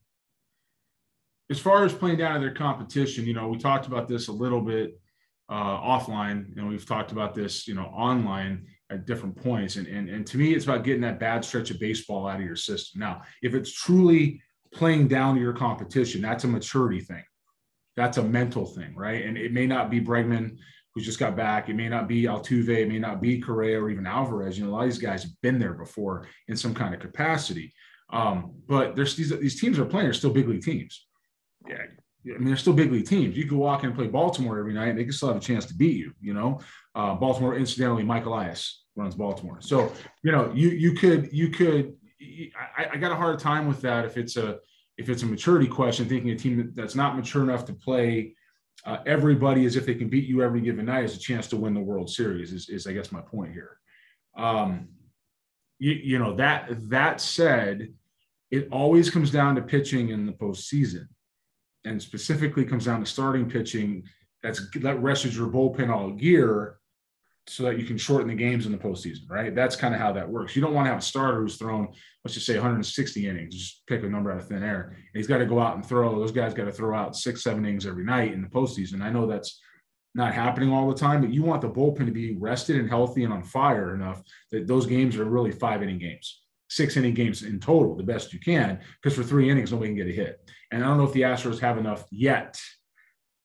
as 1.49 1.59
far 1.59 1.85
as 1.85 1.93
playing 1.93 2.17
down 2.17 2.35
to 2.35 2.39
their 2.39 2.53
competition, 2.53 3.25
you 3.25 3.33
know, 3.33 3.47
we 3.47 3.57
talked 3.57 3.87
about 3.87 4.07
this 4.07 4.27
a 4.27 4.31
little 4.31 4.61
bit 4.61 4.99
uh, 5.49 5.53
offline, 5.53 6.55
and 6.57 6.67
we've 6.67 6.85
talked 6.85 7.11
about 7.11 7.35
this, 7.35 7.67
you 7.67 7.75
know, 7.75 7.85
online 7.85 8.65
at 8.89 9.05
different 9.05 9.35
points. 9.35 9.75
And, 9.75 9.87
and, 9.87 10.09
and 10.09 10.25
to 10.27 10.37
me, 10.37 10.53
it's 10.53 10.65
about 10.65 10.83
getting 10.83 11.01
that 11.01 11.19
bad 11.19 11.45
stretch 11.45 11.71
of 11.71 11.79
baseball 11.79 12.27
out 12.27 12.39
of 12.39 12.45
your 12.45 12.55
system. 12.55 12.99
Now, 12.99 13.21
if 13.41 13.53
it's 13.53 13.71
truly 13.71 14.41
playing 14.73 15.07
down 15.07 15.35
to 15.35 15.41
your 15.41 15.53
competition, 15.53 16.21
that's 16.21 16.43
a 16.43 16.47
maturity 16.47 16.99
thing. 16.99 17.23
That's 17.95 18.17
a 18.17 18.23
mental 18.23 18.65
thing, 18.65 18.95
right? 18.95 19.23
And 19.25 19.37
it 19.37 19.53
may 19.53 19.67
not 19.67 19.89
be 19.89 20.01
Bregman 20.01 20.57
who's 20.95 21.05
just 21.05 21.19
got 21.19 21.35
back. 21.35 21.69
It 21.69 21.75
may 21.75 21.89
not 21.89 22.07
be 22.07 22.23
Altuve. 22.23 22.69
It 22.69 22.87
may 22.87 22.99
not 22.99 23.21
be 23.21 23.39
Correa 23.39 23.81
or 23.81 23.89
even 23.89 24.07
Alvarez. 24.07 24.57
You 24.57 24.63
know, 24.63 24.71
a 24.71 24.73
lot 24.73 24.83
of 24.85 24.89
these 24.89 24.97
guys 24.97 25.23
have 25.23 25.41
been 25.41 25.59
there 25.59 25.73
before 25.73 26.27
in 26.47 26.55
some 26.55 26.73
kind 26.73 26.93
of 26.93 27.01
capacity. 27.01 27.73
Um, 28.11 28.53
but 28.67 28.95
there's 28.95 29.15
these, 29.15 29.37
these 29.39 29.59
teams 29.59 29.77
are 29.77 29.85
playing 29.85 30.07
are 30.07 30.13
still 30.13 30.29
big 30.31 30.47
league 30.47 30.63
teams. 30.63 31.04
Yeah, 31.67 32.33
I 32.33 32.37
mean, 32.39 32.47
they're 32.47 32.57
still 32.57 32.73
big 32.73 32.91
league 32.91 33.05
teams. 33.05 33.37
You 33.37 33.45
could 33.45 33.57
walk 33.57 33.83
in 33.83 33.89
and 33.89 33.95
play 33.95 34.07
Baltimore 34.07 34.57
every 34.57 34.73
night, 34.73 34.89
and 34.89 34.97
they 34.97 35.03
can 35.03 35.13
still 35.13 35.27
have 35.27 35.37
a 35.37 35.41
chance 35.41 35.65
to 35.65 35.75
beat 35.75 35.97
you. 35.97 36.11
You 36.19 36.33
know, 36.33 36.59
uh, 36.95 37.13
Baltimore, 37.13 37.55
incidentally, 37.55 38.03
Mike 38.03 38.25
Elias 38.25 38.83
runs 38.95 39.13
Baltimore. 39.15 39.59
So 39.61 39.91
you 40.23 40.31
know, 40.31 40.51
you 40.53 40.69
you 40.69 40.93
could 40.93 41.31
you 41.31 41.49
could. 41.49 41.95
I, 42.77 42.87
I 42.93 42.97
got 42.97 43.11
a 43.11 43.15
hard 43.15 43.39
time 43.39 43.67
with 43.67 43.81
that 43.81 44.05
if 44.05 44.17
it's 44.17 44.37
a 44.37 44.57
if 44.97 45.09
it's 45.09 45.21
a 45.23 45.25
maturity 45.25 45.67
question, 45.67 46.07
thinking 46.07 46.31
a 46.31 46.35
team 46.35 46.71
that's 46.73 46.95
not 46.95 47.15
mature 47.15 47.43
enough 47.43 47.65
to 47.65 47.73
play 47.73 48.35
uh, 48.85 48.97
everybody 49.05 49.65
as 49.65 49.75
if 49.75 49.85
they 49.85 49.95
can 49.95 50.09
beat 50.09 50.25
you 50.25 50.41
every 50.41 50.61
given 50.61 50.85
night 50.85 51.03
is 51.03 51.15
a 51.15 51.19
chance 51.19 51.47
to 51.47 51.57
win 51.57 51.73
the 51.73 51.79
World 51.79 52.09
Series. 52.09 52.53
Is, 52.53 52.69
is 52.69 52.87
I 52.87 52.93
guess 52.93 53.11
my 53.11 53.21
point 53.21 53.53
here. 53.53 53.77
Um, 54.35 54.89
you, 55.77 55.91
you 55.91 56.19
know 56.19 56.35
that 56.37 56.69
that 56.89 57.21
said, 57.21 57.93
it 58.49 58.67
always 58.71 59.11
comes 59.11 59.29
down 59.29 59.55
to 59.55 59.61
pitching 59.61 60.09
in 60.09 60.25
the 60.25 60.31
postseason 60.31 61.07
and 61.85 62.01
specifically 62.01 62.65
comes 62.65 62.85
down 62.85 62.99
to 62.99 63.05
starting 63.05 63.49
pitching 63.49 64.03
that's 64.43 64.69
that 64.81 65.01
rested 65.01 65.33
your 65.33 65.47
bullpen 65.47 65.89
all 65.89 66.15
year 66.19 66.77
so 67.47 67.63
that 67.63 67.77
you 67.77 67.85
can 67.85 67.97
shorten 67.97 68.27
the 68.27 68.35
games 68.35 68.65
in 68.65 68.71
the 68.71 68.77
postseason, 68.77 69.29
right? 69.29 69.53
That's 69.53 69.75
kind 69.75 69.93
of 69.93 69.99
how 69.99 70.11
that 70.13 70.27
works. 70.27 70.55
You 70.55 70.63
don't 70.63 70.73
want 70.73 70.85
to 70.85 70.89
have 70.89 70.99
a 70.99 71.03
starter 71.03 71.41
who's 71.41 71.57
thrown, 71.57 71.89
let's 72.23 72.33
just 72.33 72.47
say 72.47 72.55
160 72.55 73.27
innings, 73.27 73.55
just 73.55 73.85
pick 73.85 74.03
a 74.03 74.09
number 74.09 74.31
out 74.31 74.39
of 74.39 74.47
thin 74.47 74.63
air. 74.63 74.95
And 74.95 75.05
he's 75.13 75.27
got 75.27 75.37
to 75.37 75.45
go 75.45 75.59
out 75.59 75.75
and 75.75 75.85
throw. 75.85 76.17
Those 76.17 76.31
guys 76.31 76.55
got 76.55 76.65
to 76.65 76.71
throw 76.71 76.97
out 76.97 77.15
six, 77.15 77.43
seven 77.43 77.63
innings 77.63 77.85
every 77.85 78.03
night 78.03 78.33
in 78.33 78.41
the 78.41 78.47
postseason. 78.47 79.01
I 79.01 79.11
know 79.11 79.27
that's 79.27 79.61
not 80.15 80.33
happening 80.33 80.71
all 80.71 80.89
the 80.89 80.95
time, 80.95 81.21
but 81.21 81.31
you 81.31 81.43
want 81.43 81.61
the 81.61 81.69
bullpen 81.69 82.07
to 82.07 82.11
be 82.11 82.35
rested 82.35 82.77
and 82.77 82.89
healthy 82.89 83.23
and 83.23 83.33
on 83.33 83.43
fire 83.43 83.93
enough 83.93 84.23
that 84.51 84.65
those 84.65 84.87
games 84.87 85.15
are 85.17 85.25
really 85.25 85.51
five 85.51 85.83
inning 85.83 85.99
games 85.99 86.44
six 86.69 86.97
inning 86.97 87.13
games 87.13 87.43
in 87.43 87.59
total, 87.59 87.95
the 87.95 88.03
best 88.03 88.33
you 88.33 88.39
can, 88.39 88.79
because 89.01 89.15
for 89.15 89.23
three 89.23 89.49
innings, 89.49 89.71
nobody 89.71 89.89
can 89.89 89.97
get 89.97 90.07
a 90.07 90.11
hit. 90.11 90.49
And 90.71 90.83
I 90.83 90.87
don't 90.87 90.97
know 90.97 91.03
if 91.03 91.13
the 91.13 91.21
Astros 91.21 91.59
have 91.59 91.77
enough 91.77 92.05
yet 92.11 92.59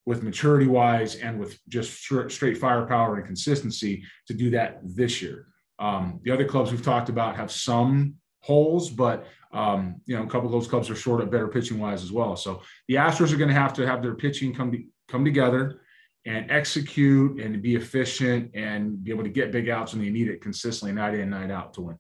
with 0.06 0.22
maturity 0.22 0.66
wise 0.66 1.16
and 1.16 1.38
with 1.38 1.58
just 1.68 2.02
straight 2.02 2.58
firepower 2.58 3.16
and 3.16 3.26
consistency 3.26 4.02
to 4.26 4.34
do 4.34 4.50
that 4.50 4.80
this 4.82 5.20
year. 5.20 5.46
Um, 5.78 6.20
the 6.24 6.30
other 6.30 6.44
clubs 6.44 6.70
we've 6.70 6.82
talked 6.82 7.08
about 7.08 7.36
have 7.36 7.52
some 7.52 8.14
holes, 8.40 8.90
but 8.90 9.26
um, 9.52 10.00
you 10.06 10.16
know, 10.16 10.22
a 10.22 10.26
couple 10.26 10.46
of 10.46 10.52
those 10.52 10.68
clubs 10.68 10.88
are 10.90 10.94
short 10.94 11.20
of 11.20 11.30
better 11.30 11.48
pitching 11.48 11.78
wise 11.78 12.02
as 12.02 12.12
well. 12.12 12.36
So 12.36 12.62
the 12.88 12.94
Astros 12.94 13.32
are 13.32 13.36
going 13.36 13.48
to 13.48 13.54
have 13.54 13.72
to 13.74 13.86
have 13.86 14.02
their 14.02 14.14
pitching 14.14 14.54
come 14.54 14.72
come 15.08 15.24
together 15.24 15.80
and 16.26 16.50
execute 16.50 17.40
and 17.40 17.60
be 17.62 17.74
efficient 17.74 18.50
and 18.54 19.02
be 19.02 19.10
able 19.10 19.24
to 19.24 19.30
get 19.30 19.52
big 19.52 19.68
outs 19.68 19.92
when 19.92 20.04
they 20.04 20.10
need 20.10 20.28
it 20.28 20.40
consistently 20.40 20.92
night 20.92 21.14
in 21.14 21.30
night 21.30 21.50
out 21.50 21.74
to 21.74 21.80
win. 21.80 21.98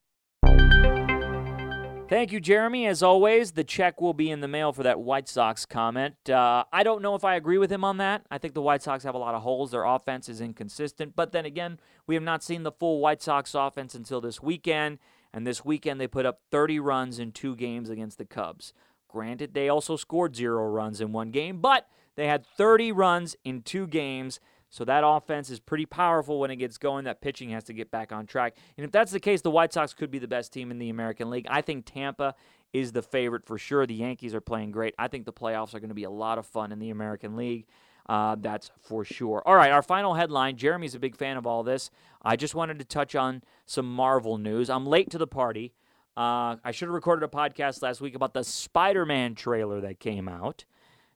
Thank 2.10 2.32
you, 2.32 2.40
Jeremy. 2.40 2.88
As 2.88 3.04
always, 3.04 3.52
the 3.52 3.62
check 3.62 4.00
will 4.00 4.14
be 4.14 4.32
in 4.32 4.40
the 4.40 4.48
mail 4.48 4.72
for 4.72 4.82
that 4.82 4.98
White 4.98 5.28
Sox 5.28 5.64
comment. 5.64 6.28
Uh, 6.28 6.64
I 6.72 6.82
don't 6.82 7.02
know 7.02 7.14
if 7.14 7.24
I 7.24 7.36
agree 7.36 7.56
with 7.56 7.70
him 7.70 7.84
on 7.84 7.98
that. 7.98 8.26
I 8.32 8.38
think 8.38 8.54
the 8.54 8.60
White 8.60 8.82
Sox 8.82 9.04
have 9.04 9.14
a 9.14 9.18
lot 9.18 9.36
of 9.36 9.42
holes. 9.42 9.70
Their 9.70 9.84
offense 9.84 10.28
is 10.28 10.40
inconsistent. 10.40 11.14
But 11.14 11.30
then 11.30 11.44
again, 11.44 11.78
we 12.08 12.16
have 12.16 12.24
not 12.24 12.42
seen 12.42 12.64
the 12.64 12.72
full 12.72 12.98
White 12.98 13.22
Sox 13.22 13.54
offense 13.54 13.94
until 13.94 14.20
this 14.20 14.42
weekend. 14.42 14.98
And 15.32 15.46
this 15.46 15.64
weekend, 15.64 16.00
they 16.00 16.08
put 16.08 16.26
up 16.26 16.40
30 16.50 16.80
runs 16.80 17.20
in 17.20 17.30
two 17.30 17.54
games 17.54 17.88
against 17.88 18.18
the 18.18 18.24
Cubs. 18.24 18.72
Granted, 19.06 19.54
they 19.54 19.68
also 19.68 19.94
scored 19.94 20.34
zero 20.34 20.68
runs 20.68 21.00
in 21.00 21.12
one 21.12 21.30
game, 21.30 21.60
but 21.60 21.86
they 22.16 22.26
had 22.26 22.44
30 22.44 22.90
runs 22.90 23.36
in 23.44 23.62
two 23.62 23.86
games. 23.86 24.40
So 24.70 24.84
that 24.84 25.02
offense 25.04 25.50
is 25.50 25.58
pretty 25.58 25.84
powerful 25.84 26.38
when 26.38 26.50
it 26.50 26.56
gets 26.56 26.78
going. 26.78 27.04
That 27.04 27.20
pitching 27.20 27.50
has 27.50 27.64
to 27.64 27.72
get 27.72 27.90
back 27.90 28.12
on 28.12 28.26
track. 28.26 28.56
And 28.76 28.84
if 28.84 28.92
that's 28.92 29.10
the 29.10 29.20
case, 29.20 29.42
the 29.42 29.50
White 29.50 29.72
Sox 29.72 29.92
could 29.92 30.10
be 30.10 30.20
the 30.20 30.28
best 30.28 30.52
team 30.52 30.70
in 30.70 30.78
the 30.78 30.90
American 30.90 31.28
League. 31.28 31.46
I 31.50 31.60
think 31.60 31.86
Tampa 31.86 32.36
is 32.72 32.92
the 32.92 33.02
favorite 33.02 33.44
for 33.44 33.58
sure. 33.58 33.84
The 33.84 33.94
Yankees 33.94 34.32
are 34.32 34.40
playing 34.40 34.70
great. 34.70 34.94
I 34.96 35.08
think 35.08 35.24
the 35.24 35.32
playoffs 35.32 35.74
are 35.74 35.80
going 35.80 35.88
to 35.88 35.94
be 35.94 36.04
a 36.04 36.10
lot 36.10 36.38
of 36.38 36.46
fun 36.46 36.70
in 36.70 36.78
the 36.78 36.90
American 36.90 37.36
League. 37.36 37.66
Uh, 38.08 38.36
that's 38.38 38.70
for 38.80 39.04
sure. 39.04 39.42
All 39.44 39.56
right, 39.56 39.72
our 39.72 39.82
final 39.82 40.14
headline. 40.14 40.56
Jeremy's 40.56 40.94
a 40.94 41.00
big 41.00 41.16
fan 41.16 41.36
of 41.36 41.46
all 41.46 41.62
this. 41.62 41.90
I 42.22 42.36
just 42.36 42.54
wanted 42.54 42.78
to 42.78 42.84
touch 42.84 43.14
on 43.14 43.42
some 43.66 43.92
Marvel 43.92 44.38
news. 44.38 44.70
I'm 44.70 44.86
late 44.86 45.10
to 45.10 45.18
the 45.18 45.26
party. 45.26 45.74
Uh, 46.16 46.56
I 46.64 46.70
should 46.72 46.86
have 46.88 46.94
recorded 46.94 47.24
a 47.24 47.28
podcast 47.28 47.82
last 47.82 48.00
week 48.00 48.14
about 48.14 48.34
the 48.34 48.44
Spider 48.44 49.06
Man 49.06 49.34
trailer 49.34 49.80
that 49.80 50.00
came 50.00 50.28
out. 50.28 50.64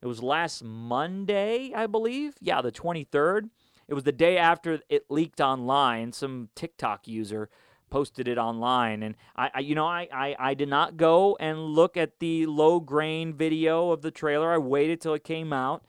It 0.05 0.07
was 0.07 0.23
last 0.23 0.63
Monday, 0.63 1.73
I 1.75 1.87
believe. 1.87 2.35
Yeah, 2.39 2.61
the 2.61 2.71
23rd. 2.71 3.49
It 3.89 3.95
was 3.95 4.05
the 4.05 4.13
day 4.13 4.37
after 4.37 4.81
it 4.91 5.07
leaked 5.09 5.41
online. 5.41 6.13
Some 6.13 6.51
TikTok 6.55 7.09
user 7.09 7.49
posted 7.89 8.29
it 8.29 8.37
online, 8.37 9.03
and 9.03 9.15
I, 9.35 9.51
I 9.55 9.61
you 9.61 9.75
know, 9.75 9.87
I, 9.87 10.07
I, 10.13 10.37
I 10.39 10.53
did 10.53 10.69
not 10.69 10.99
go 10.99 11.39
and 11.41 11.59
look 11.59 11.97
at 11.97 12.19
the 12.19 12.45
low 12.45 12.81
grain 12.81 13.33
video 13.33 13.93
of 13.93 14.03
the 14.03 14.11
trailer. 14.11 14.53
I 14.53 14.59
waited 14.59 15.01
till 15.01 15.15
it 15.15 15.25
came 15.25 15.55
out, 15.55 15.87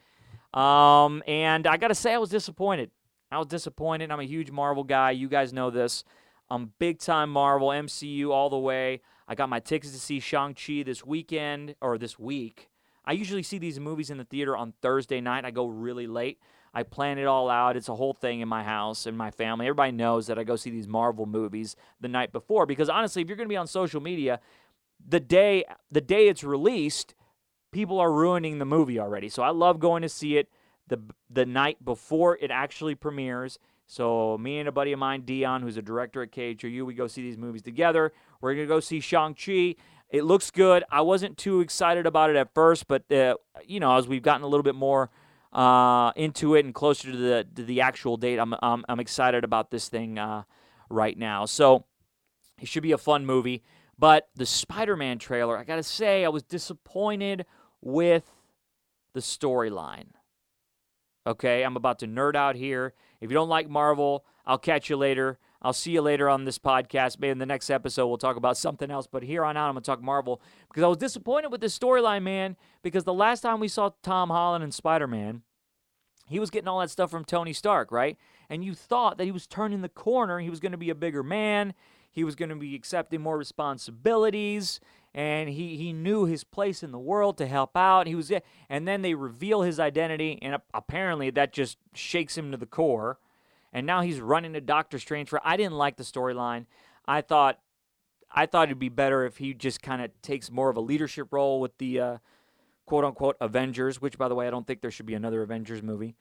um, 0.53 1.21
and 1.27 1.67
I 1.67 1.75
got 1.75 1.89
to 1.89 1.95
say, 1.95 2.13
I 2.13 2.17
was 2.17 2.29
disappointed. 2.29 2.91
I 3.29 3.37
was 3.37 3.47
disappointed. 3.47 4.11
I'm 4.11 4.21
a 4.21 4.23
huge 4.23 4.49
Marvel 4.49 4.85
guy. 4.85 5.11
You 5.11 5.27
guys 5.27 5.51
know 5.51 5.69
this. 5.69 6.05
I'm 6.49 6.71
big 6.79 6.99
time 6.99 7.31
Marvel, 7.31 7.67
MCU 7.67 8.29
all 8.29 8.49
the 8.49 8.57
way. 8.57 9.01
I 9.27 9.35
got 9.35 9.49
my 9.49 9.59
tickets 9.59 9.91
to 9.91 9.99
see 9.99 10.21
Shang-Chi 10.21 10.83
this 10.83 11.05
weekend 11.05 11.75
or 11.81 11.97
this 11.97 12.17
week. 12.17 12.69
I 13.05 13.13
usually 13.13 13.43
see 13.43 13.57
these 13.57 13.79
movies 13.79 14.09
in 14.09 14.17
the 14.17 14.23
theater 14.23 14.55
on 14.57 14.73
Thursday 14.81 15.21
night. 15.21 15.45
I 15.45 15.51
go 15.51 15.67
really 15.67 16.07
late. 16.07 16.39
I 16.73 16.83
plan 16.83 17.17
it 17.17 17.25
all 17.25 17.49
out. 17.49 17.77
It's 17.77 17.87
a 17.87 17.95
whole 17.95 18.13
thing 18.13 18.41
in 18.41 18.49
my 18.49 18.63
house 18.63 19.05
and 19.05 19.17
my 19.17 19.31
family. 19.31 19.65
Everybody 19.65 19.93
knows 19.93 20.27
that 20.27 20.37
I 20.37 20.43
go 20.43 20.57
see 20.57 20.69
these 20.69 20.87
Marvel 20.87 21.25
movies 21.25 21.75
the 22.01 22.09
night 22.09 22.33
before 22.33 22.65
because 22.65 22.89
honestly, 22.89 23.21
if 23.21 23.29
you're 23.29 23.37
going 23.37 23.47
to 23.47 23.53
be 23.53 23.57
on 23.57 23.67
social 23.67 24.01
media, 24.01 24.41
the 25.07 25.19
day 25.19 25.63
the 25.89 26.01
day 26.01 26.27
it's 26.27 26.43
released, 26.43 27.15
people 27.71 27.99
are 27.99 28.11
ruining 28.11 28.59
the 28.59 28.65
movie 28.65 28.99
already. 28.99 29.29
So 29.29 29.41
I 29.41 29.51
love 29.51 29.79
going 29.79 30.01
to 30.01 30.09
see 30.09 30.37
it 30.37 30.49
the 30.87 30.99
the 31.29 31.45
night 31.45 31.83
before 31.83 32.37
it 32.41 32.51
actually 32.51 32.95
premieres. 32.95 33.57
So 33.87 34.37
me 34.37 34.59
and 34.59 34.67
a 34.67 34.71
buddy 34.71 34.91
of 34.91 34.99
mine, 34.99 35.21
Dion, 35.21 35.61
who's 35.61 35.77
a 35.77 35.81
director 35.81 36.23
at 36.23 36.31
KHOU, 36.31 36.85
we 36.85 36.93
go 36.93 37.07
see 37.07 37.21
these 37.21 37.37
movies 37.37 37.61
together. 37.61 38.11
We're 38.41 38.53
gonna 38.55 38.65
go 38.65 38.79
see 38.79 38.99
Shang 38.99 39.35
Chi. 39.35 39.75
It 40.09 40.23
looks 40.23 40.51
good. 40.51 40.83
I 40.91 41.01
wasn't 41.01 41.37
too 41.37 41.61
excited 41.61 42.05
about 42.05 42.29
it 42.29 42.35
at 42.35 42.53
first, 42.53 42.87
but 42.87 43.11
uh, 43.11 43.35
you 43.65 43.79
know, 43.79 43.97
as 43.97 44.07
we've 44.07 44.21
gotten 44.21 44.43
a 44.43 44.47
little 44.47 44.63
bit 44.63 44.75
more 44.75 45.09
uh, 45.51 46.11
into 46.15 46.55
it 46.55 46.65
and 46.65 46.73
closer 46.73 47.11
to 47.11 47.17
the 47.17 47.47
to 47.55 47.63
the 47.63 47.81
actual 47.81 48.17
date, 48.17 48.37
I'm 48.37 48.53
I'm, 48.61 48.85
I'm 48.87 48.99
excited 48.99 49.43
about 49.43 49.71
this 49.71 49.89
thing 49.89 50.17
uh, 50.17 50.43
right 50.89 51.17
now. 51.17 51.45
So 51.45 51.85
it 52.61 52.67
should 52.67 52.83
be 52.83 52.91
a 52.91 52.97
fun 52.97 53.25
movie. 53.25 53.63
But 53.97 54.27
the 54.35 54.45
Spider-Man 54.45 55.19
trailer, 55.19 55.57
I 55.57 55.63
gotta 55.63 55.83
say, 55.83 56.25
I 56.25 56.29
was 56.29 56.43
disappointed 56.43 57.45
with 57.81 58.29
the 59.13 59.21
storyline. 59.21 60.07
Okay, 61.27 61.63
I'm 61.63 61.75
about 61.75 61.99
to 61.99 62.07
nerd 62.07 62.35
out 62.35 62.55
here. 62.55 62.93
If 63.19 63.31
you 63.31 63.33
don't 63.35 63.49
like 63.49 63.67
Marvel, 63.67 64.25
I'll 64.45 64.59
catch 64.59 64.89
you 64.89 64.97
later. 64.97 65.39
I'll 65.61 65.73
see 65.73 65.91
you 65.91 66.01
later 66.01 66.29
on 66.29 66.45
this 66.45 66.59
podcast. 66.59 67.17
Maybe 67.19 67.31
in 67.31 67.39
the 67.39 67.45
next 67.47 67.71
episode, 67.71 68.05
we'll 68.05 68.19
talk 68.19 68.35
about 68.35 68.57
something 68.57 68.91
else. 68.91 69.07
But 69.07 69.23
here 69.23 69.43
on 69.43 69.57
out, 69.57 69.67
I'm 69.67 69.73
going 69.73 69.81
to 69.81 69.87
talk 69.87 70.03
Marvel 70.03 70.39
because 70.67 70.83
I 70.83 70.87
was 70.87 70.99
disappointed 70.99 71.51
with 71.51 71.61
this 71.61 71.77
storyline, 71.77 72.21
man. 72.21 72.55
Because 72.83 73.03
the 73.03 73.13
last 73.13 73.41
time 73.41 73.59
we 73.59 73.67
saw 73.67 73.89
Tom 74.03 74.29
Holland 74.29 74.63
and 74.63 74.71
Spider 74.71 75.07
Man, 75.07 75.41
he 76.27 76.39
was 76.39 76.51
getting 76.51 76.67
all 76.67 76.79
that 76.81 76.91
stuff 76.91 77.09
from 77.09 77.25
Tony 77.25 77.53
Stark, 77.53 77.91
right? 77.91 78.17
And 78.47 78.63
you 78.63 78.75
thought 78.75 79.17
that 79.17 79.25
he 79.25 79.31
was 79.31 79.47
turning 79.47 79.81
the 79.81 79.89
corner. 79.89 80.39
He 80.39 80.51
was 80.51 80.59
going 80.59 80.73
to 80.73 80.77
be 80.77 80.91
a 80.91 80.95
bigger 80.95 81.23
man. 81.23 81.73
He 82.11 82.23
was 82.23 82.35
going 82.35 82.49
to 82.49 82.55
be 82.55 82.75
accepting 82.75 83.21
more 83.21 83.37
responsibilities. 83.37 84.79
And 85.15 85.49
he, 85.49 85.77
he 85.77 85.93
knew 85.93 86.25
his 86.25 86.43
place 86.43 86.83
in 86.83 86.91
the 86.91 86.99
world 86.99 87.37
to 87.37 87.47
help 87.47 87.75
out. 87.75 88.05
He 88.05 88.15
was, 88.15 88.31
and 88.69 88.87
then 88.87 89.01
they 89.01 89.13
reveal 89.15 89.61
his 89.61 89.79
identity, 89.79 90.37
and 90.41 90.57
apparently 90.73 91.29
that 91.31 91.53
just 91.53 91.77
shakes 91.93 92.37
him 92.37 92.51
to 92.51 92.57
the 92.57 92.65
core 92.65 93.17
and 93.75 93.85
now 93.85 93.99
he's 93.99 94.21
running 94.21 94.53
to 94.53 94.61
Doctor 94.61 94.97
Strange 94.97 95.27
for. 95.27 95.41
I 95.43 95.57
didn't 95.57 95.73
like 95.73 95.97
the 95.97 96.03
storyline. 96.03 96.65
I 97.05 97.19
thought 97.19 97.59
I 98.31 98.45
thought 98.45 98.69
it'd 98.69 98.79
be 98.79 98.87
better 98.87 99.25
if 99.25 99.35
he 99.35 99.53
just 99.53 99.81
kind 99.81 100.01
of 100.01 100.11
takes 100.21 100.49
more 100.49 100.69
of 100.69 100.77
a 100.77 100.81
leadership 100.81 101.27
role 101.31 101.59
with 101.59 101.77
the 101.77 101.99
uh, 101.99 102.17
quote 102.85 103.03
unquote 103.03 103.35
Avengers, 103.41 104.01
which, 104.01 104.17
by 104.17 104.29
the 104.29 104.35
way, 104.35 104.47
I 104.47 104.49
don't 104.49 104.65
think 104.65 104.79
there 104.79 104.91
should 104.91 105.05
be 105.05 105.13
another 105.13 105.41
Avengers 105.41 105.83
movie. 105.83 106.15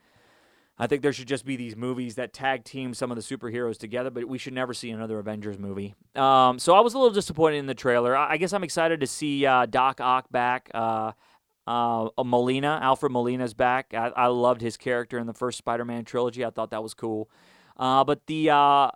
I 0.76 0.88
think 0.88 1.02
there 1.02 1.12
should 1.12 1.28
just 1.28 1.44
be 1.44 1.56
these 1.56 1.76
movies 1.76 2.16
that 2.16 2.32
tag 2.32 2.64
team 2.64 2.94
some 2.94 3.12
of 3.12 3.16
the 3.16 3.22
superheroes 3.22 3.78
together, 3.78 4.10
but 4.10 4.24
we 4.26 4.38
should 4.38 4.54
never 4.54 4.74
see 4.74 4.90
another 4.90 5.18
Avengers 5.18 5.58
movie. 5.58 5.94
Um, 6.16 6.58
so 6.58 6.74
I 6.74 6.80
was 6.80 6.94
a 6.94 6.98
little 6.98 7.14
disappointed 7.14 7.58
in 7.58 7.66
the 7.66 7.74
trailer. 7.74 8.16
I, 8.16 8.32
I 8.32 8.36
guess 8.38 8.52
I'm 8.52 8.64
excited 8.64 9.00
to 9.00 9.06
see 9.06 9.46
uh, 9.46 9.66
Doc 9.66 10.00
Ock 10.00 10.30
back. 10.32 10.70
Uh, 10.74 11.12
uh, 11.66 12.08
Molina, 12.22 12.78
Alfred 12.82 13.12
Molina's 13.12 13.54
back. 13.54 13.94
I, 13.94 14.08
I, 14.08 14.26
loved 14.26 14.60
his 14.60 14.76
character 14.76 15.18
in 15.18 15.26
the 15.26 15.32
first 15.32 15.56
Spider-Man 15.56 16.04
trilogy. 16.04 16.44
I 16.44 16.50
thought 16.50 16.70
that 16.72 16.82
was 16.82 16.92
cool. 16.92 17.30
Uh, 17.76 18.04
but 18.04 18.26
the 18.26 18.50
uh, 18.50 18.90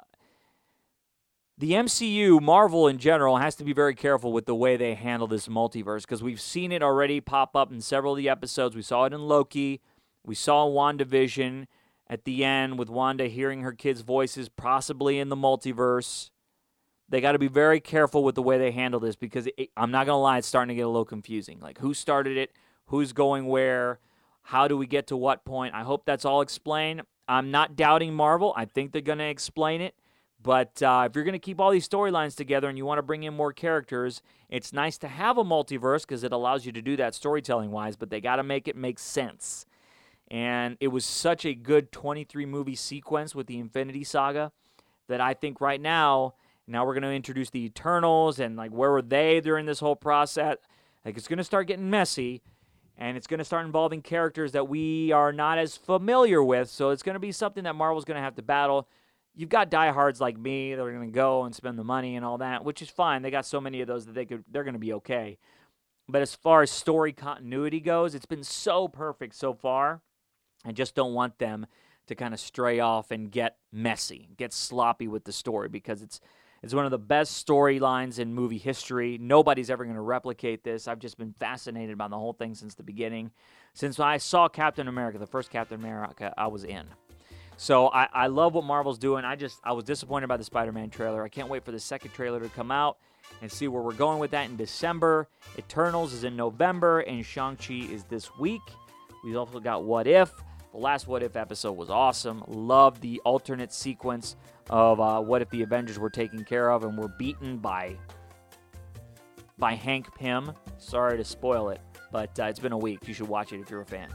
the 1.57 1.73
MCU, 1.73 2.43
Marvel 2.43 2.87
in 2.87 2.99
general, 2.99 3.39
has 3.39 3.55
to 3.57 3.65
be 3.65 3.73
very 3.73 3.95
careful 3.95 4.33
with 4.33 4.47
the 4.47 4.55
way 4.55 4.77
they 4.77 4.95
handle 4.95 5.27
this 5.27 5.49
multiverse 5.49 6.03
because 6.03 6.23
we've 6.23 6.41
seen 6.41 6.71
it 6.71 6.83
already 6.83 7.21
pop 7.21 7.57
up 7.57 7.73
in 7.73 7.81
several 7.81 8.13
of 8.13 8.19
the 8.19 8.29
episodes. 8.29 8.77
We 8.77 8.83
saw 8.83 9.05
it 9.05 9.13
in 9.13 9.23
Loki. 9.23 9.81
We 10.29 10.35
saw 10.35 10.69
WandaVision 10.69 11.67
at 12.07 12.25
the 12.25 12.45
end 12.45 12.79
with 12.79 12.91
Wanda 12.91 13.29
hearing 13.29 13.63
her 13.63 13.73
kids' 13.73 14.03
voices, 14.03 14.51
possibly 14.51 15.19
in 15.19 15.31
the 15.31 15.37
multiverse. 15.37 16.29
They 17.09 17.23
got 17.23 17.33
to 17.33 17.39
be 17.39 17.49
very 17.49 17.81
careful 17.81 18.23
with 18.23 18.35
the 18.35 18.43
way 18.43 18.59
they 18.59 18.71
handle 18.71 19.01
this 19.01 19.17
because 19.17 19.49
it, 19.57 19.71
I'm 19.75 19.91
not 19.91 20.05
going 20.05 20.17
to 20.17 20.21
lie, 20.21 20.37
it's 20.37 20.47
starting 20.47 20.69
to 20.69 20.75
get 20.75 20.83
a 20.83 20.89
little 20.89 21.07
confusing. 21.07 21.61
Like, 21.61 21.79
who 21.79 21.95
started 21.95 22.37
it? 22.37 22.53
Who's 22.89 23.15
going 23.15 23.47
where? 23.47 24.01
How 24.43 24.69
do 24.69 24.77
we 24.77 24.87
get 24.87 25.07
to 25.07 25.17
what 25.17 25.47
point? 25.47 25.75
I 25.75 25.83
hope 25.83 26.05
that's 26.05 26.27
all 26.27 26.43
explained. 26.43 27.03
I'm 27.27 27.51
not 27.51 27.75
doubting 27.75 28.13
Marvel. 28.13 28.53
I 28.55 28.67
think 28.67 28.93
they're 28.93 29.01
going 29.01 29.19
to 29.19 29.25
explain 29.25 29.81
it. 29.81 29.95
But 30.43 30.83
uh, 30.83 31.07
if 31.09 31.17
you're 31.17 31.25
going 31.25 31.33
to 31.33 31.39
keep 31.39 31.59
all 31.59 31.71
these 31.71 31.89
storylines 31.89 32.37
together 32.37 32.69
and 32.69 32.77
you 32.77 32.85
want 32.85 32.99
to 32.99 33.03
bring 33.03 33.23
in 33.23 33.35
more 33.35 33.55
characters, 33.55 34.21
it's 34.51 34.75
nice 34.75 34.99
to 34.99 35.09
have 35.09 35.39
a 35.39 35.45
multiverse 35.45 36.03
because 36.03 36.23
it 36.23 36.33
allows 36.33 36.67
you 36.67 36.73
to 36.73 36.83
do 36.83 36.97
that 36.97 37.15
storytelling 37.15 37.71
wise, 37.71 37.97
but 37.97 38.11
they 38.11 38.21
got 38.21 38.37
to 38.37 38.43
make 38.43 38.69
it 38.69 38.77
make 38.77 38.99
sense. 38.99 39.65
And 40.31 40.77
it 40.81 40.89
was 40.89 41.05
such 41.05 41.45
a 41.45 41.55
good 41.55 41.91
23 41.91 42.45
movie 42.47 42.75
sequence 42.75 43.35
with 43.35 43.47
the 43.47 43.59
Infinity 43.59 44.05
Saga 44.05 44.53
that 45.09 45.21
I 45.21 45.35
think 45.35 45.61
right 45.61 45.81
now, 45.81 46.35
now 46.67 46.85
we're 46.85 46.95
going 46.95 47.03
to 47.03 47.13
introduce 47.13 47.51
the 47.51 47.65
Eternals 47.65 48.39
and 48.39 48.57
like 48.57 48.71
where 48.71 48.91
were 48.91 49.03
they 49.03 49.41
during 49.41 49.65
this 49.65 49.81
whole 49.81 49.97
process? 49.97 50.59
Like 51.05 51.17
it's 51.17 51.29
going 51.29 51.39
to 51.39 51.45
start 51.45 51.67
getting 51.67 51.89
messy 51.89 52.43
and 52.99 53.17
it's 53.17 53.27
going 53.27 53.39
to 53.39 53.45
start 53.45 53.65
involving 53.65 54.03
characters 54.03 54.53
that 54.53 54.69
we 54.69 55.13
are 55.13 55.33
not 55.33 55.57
as 55.57 55.77
familiar 55.77 56.43
with. 56.43 56.69
So 56.69 56.91
it's 56.91 57.03
going 57.03 57.15
to 57.15 57.21
be 57.21 57.33
something 57.33 57.65
that 57.65 57.75
Marvel's 57.75 58.05
going 58.05 58.17
to 58.17 58.23
have 58.23 58.35
to 58.37 58.43
battle. 58.43 58.87
You've 59.35 59.49
got 59.49 59.71
diehards 59.71 60.21
like 60.21 60.37
me 60.37 60.75
that 60.75 60.83
are 60.83 60.93
going 60.93 61.09
to 61.09 61.15
go 61.15 61.45
and 61.45 61.55
spend 61.55 61.79
the 61.79 61.85
money 61.85 62.17
and 62.17 62.25
all 62.25 62.39
that, 62.39 62.65
which 62.65 62.83
is 62.83 62.91
fine. 62.91 63.23
They 63.23 63.31
got 63.31 63.47
so 63.47 63.61
many 63.63 63.81
of 63.81 63.87
those 63.87 64.05
that 64.05 64.15
they 64.15 64.27
could 64.27 64.45
they're 64.51 64.65
going 64.65 64.75
to 64.75 64.81
be 64.81 64.93
okay. 64.95 65.39
But 66.07 66.23
as 66.23 66.35
far 66.35 66.63
as 66.63 66.71
story 66.71 67.13
continuity 67.13 67.81
goes, 67.81 68.15
it's 68.15 68.27
been 68.27 68.43
so 68.43 68.89
perfect 68.89 69.35
so 69.35 69.55
far 69.55 70.03
I 70.65 70.73
just 70.73 70.95
don't 70.95 71.15
want 71.15 71.39
them 71.39 71.67
to 72.07 72.15
kind 72.15 72.35
of 72.35 72.41
stray 72.41 72.81
off 72.81 73.11
and 73.11 73.31
get 73.31 73.57
messy, 73.73 74.29
get 74.37 74.53
sloppy 74.53 75.09
with 75.09 75.25
the 75.25 75.33
story 75.33 75.69
because 75.69 76.03
it's 76.03 76.21
it's 76.61 76.75
one 76.75 76.85
of 76.85 76.91
the 76.91 76.99
best 76.99 77.47
storylines 77.47 78.19
in 78.19 78.35
movie 78.35 78.59
history. 78.59 79.17
Nobody's 79.21 79.71
ever 79.71 79.85
going 79.85 79.95
to 79.95 80.03
replicate 80.03 80.65
this. 80.65 80.89
I've 80.89 80.99
just 80.99 81.17
been 81.17 81.33
fascinated 81.39 81.97
by 81.97 82.09
the 82.09 82.19
whole 82.19 82.33
thing 82.33 82.57
since 82.57 82.75
the 82.75 82.83
beginning. 82.83 83.31
Since 83.75 84.01
I 84.01 84.17
saw 84.17 84.49
Captain 84.49 84.89
America, 84.89 85.19
the 85.19 85.27
first 85.27 85.51
Captain 85.51 85.79
America, 85.79 86.35
I 86.37 86.49
was 86.49 86.65
in. 86.65 86.89
So 87.57 87.89
I, 87.89 88.09
I 88.13 88.27
love 88.27 88.55
what 88.55 88.65
Marvel's 88.65 88.99
doing. 88.99 89.25
I 89.25 89.37
just 89.37 89.61
I 89.63 89.73
was 89.73 89.85
disappointed 89.85 90.27
by 90.27 90.37
the 90.37 90.45
Spider-Man 90.45 90.91
trailer. 90.91 91.23
I 91.23 91.29
can't 91.29 91.49
wait 91.49 91.65
for 91.65 91.71
the 91.71 91.79
second 91.79 92.13
trailer 92.13 92.41
to 92.41 92.49
come 92.49 92.73
out 92.73 92.99
and 93.41 93.51
see 93.51 93.69
where 93.69 93.83
we're 93.83 93.93
going 93.93 94.19
with 94.19 94.33
that 94.33 94.49
in 94.49 94.57
December. 94.57 95.29
Eternals 95.59 96.13
is 96.13 96.25
in 96.25 96.35
November, 96.35 97.01
and 97.01 97.25
Shang-Chi 97.25 97.87
is 97.93 98.05
this 98.05 98.37
week. 98.37 98.63
We've 99.25 99.37
also 99.37 99.61
got 99.61 99.85
What 99.85 100.07
If. 100.07 100.33
The 100.73 100.79
last 100.79 101.07
What 101.07 101.23
If 101.23 101.37
episode 101.37 101.73
was 101.73 101.91
awesome. 101.91 102.45
Loved 102.47 103.01
the 103.01 103.21
alternate 103.25 103.73
sequence 103.73 104.37
of 104.69 105.01
uh, 105.01 105.21
what 105.21 105.43
if 105.43 105.49
the 105.51 105.63
Avengers 105.63 105.99
were 105.99 106.11
taken 106.11 106.45
care 106.45 106.71
of 106.71 106.85
and 106.85 106.97
were 106.99 107.09
beaten 107.09 107.59
by 107.59 107.97
by 109.59 109.75
Hank 109.75 110.15
Pym. 110.15 110.53
Sorry 110.79 111.17
to 111.17 111.25
spoil 111.25 111.71
it, 111.71 111.81
but 112.13 112.39
uh, 112.39 112.45
it's 112.45 112.61
been 112.61 112.73
a 112.73 112.79
week. 112.79 113.09
You 113.09 113.15
should 113.15 113.29
watch 113.29 113.53
it 113.53 113.61
if 113.61 113.71
you're 113.71 113.81
a 113.81 113.87
fan. 113.87 114.09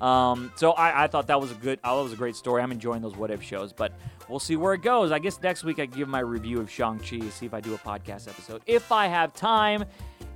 Um, 0.00 0.52
so 0.56 0.72
I, 0.72 1.04
I, 1.04 1.06
thought 1.06 1.26
that 1.28 1.40
was 1.40 1.50
a 1.50 1.54
good, 1.54 1.80
uh, 1.82 1.96
that 1.96 2.02
was 2.02 2.12
a 2.12 2.16
great 2.16 2.36
story. 2.36 2.62
I'm 2.62 2.70
enjoying 2.70 3.00
those 3.00 3.16
what 3.16 3.30
if 3.30 3.42
shows, 3.42 3.72
but 3.72 3.92
we'll 4.28 4.38
see 4.38 4.54
where 4.54 4.74
it 4.74 4.82
goes. 4.82 5.10
I 5.10 5.18
guess 5.18 5.40
next 5.40 5.64
week 5.64 5.78
I 5.78 5.86
give 5.86 6.08
my 6.08 6.20
review 6.20 6.60
of 6.60 6.70
Shang 6.70 6.98
Chi. 6.98 7.20
See 7.30 7.46
if 7.46 7.54
I 7.54 7.60
do 7.60 7.74
a 7.74 7.78
podcast 7.78 8.28
episode 8.28 8.62
if 8.66 8.92
I 8.92 9.06
have 9.06 9.32
time 9.34 9.84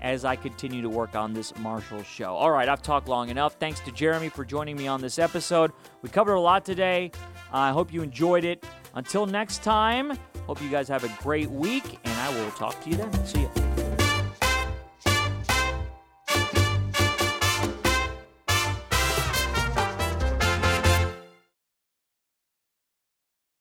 as 0.02 0.24
I 0.24 0.36
continue 0.36 0.82
to 0.82 0.88
work 0.88 1.16
on 1.16 1.32
this 1.32 1.56
Marshall 1.58 2.02
show. 2.02 2.34
All 2.34 2.50
right, 2.50 2.68
I've 2.68 2.82
talked 2.82 3.08
long 3.08 3.30
enough. 3.30 3.54
Thanks 3.54 3.80
to 3.80 3.92
Jeremy 3.92 4.28
for 4.28 4.44
joining 4.44 4.76
me 4.76 4.86
on 4.86 5.00
this 5.00 5.18
episode. 5.18 5.72
We 6.02 6.10
covered 6.10 6.34
a 6.34 6.40
lot 6.40 6.64
today. 6.64 7.12
I 7.52 7.70
hope 7.70 7.92
you 7.92 8.02
enjoyed 8.02 8.44
it. 8.44 8.64
Until 8.94 9.24
next 9.24 9.62
time, 9.62 10.18
hope 10.46 10.60
you 10.60 10.68
guys 10.68 10.88
have 10.88 11.04
a 11.04 11.22
great 11.22 11.50
week, 11.50 11.98
and 12.04 12.14
I 12.20 12.28
will 12.38 12.50
talk 12.50 12.78
to 12.82 12.90
you 12.90 12.96
then. 12.96 13.26
See 13.26 13.40
you. 13.40 13.61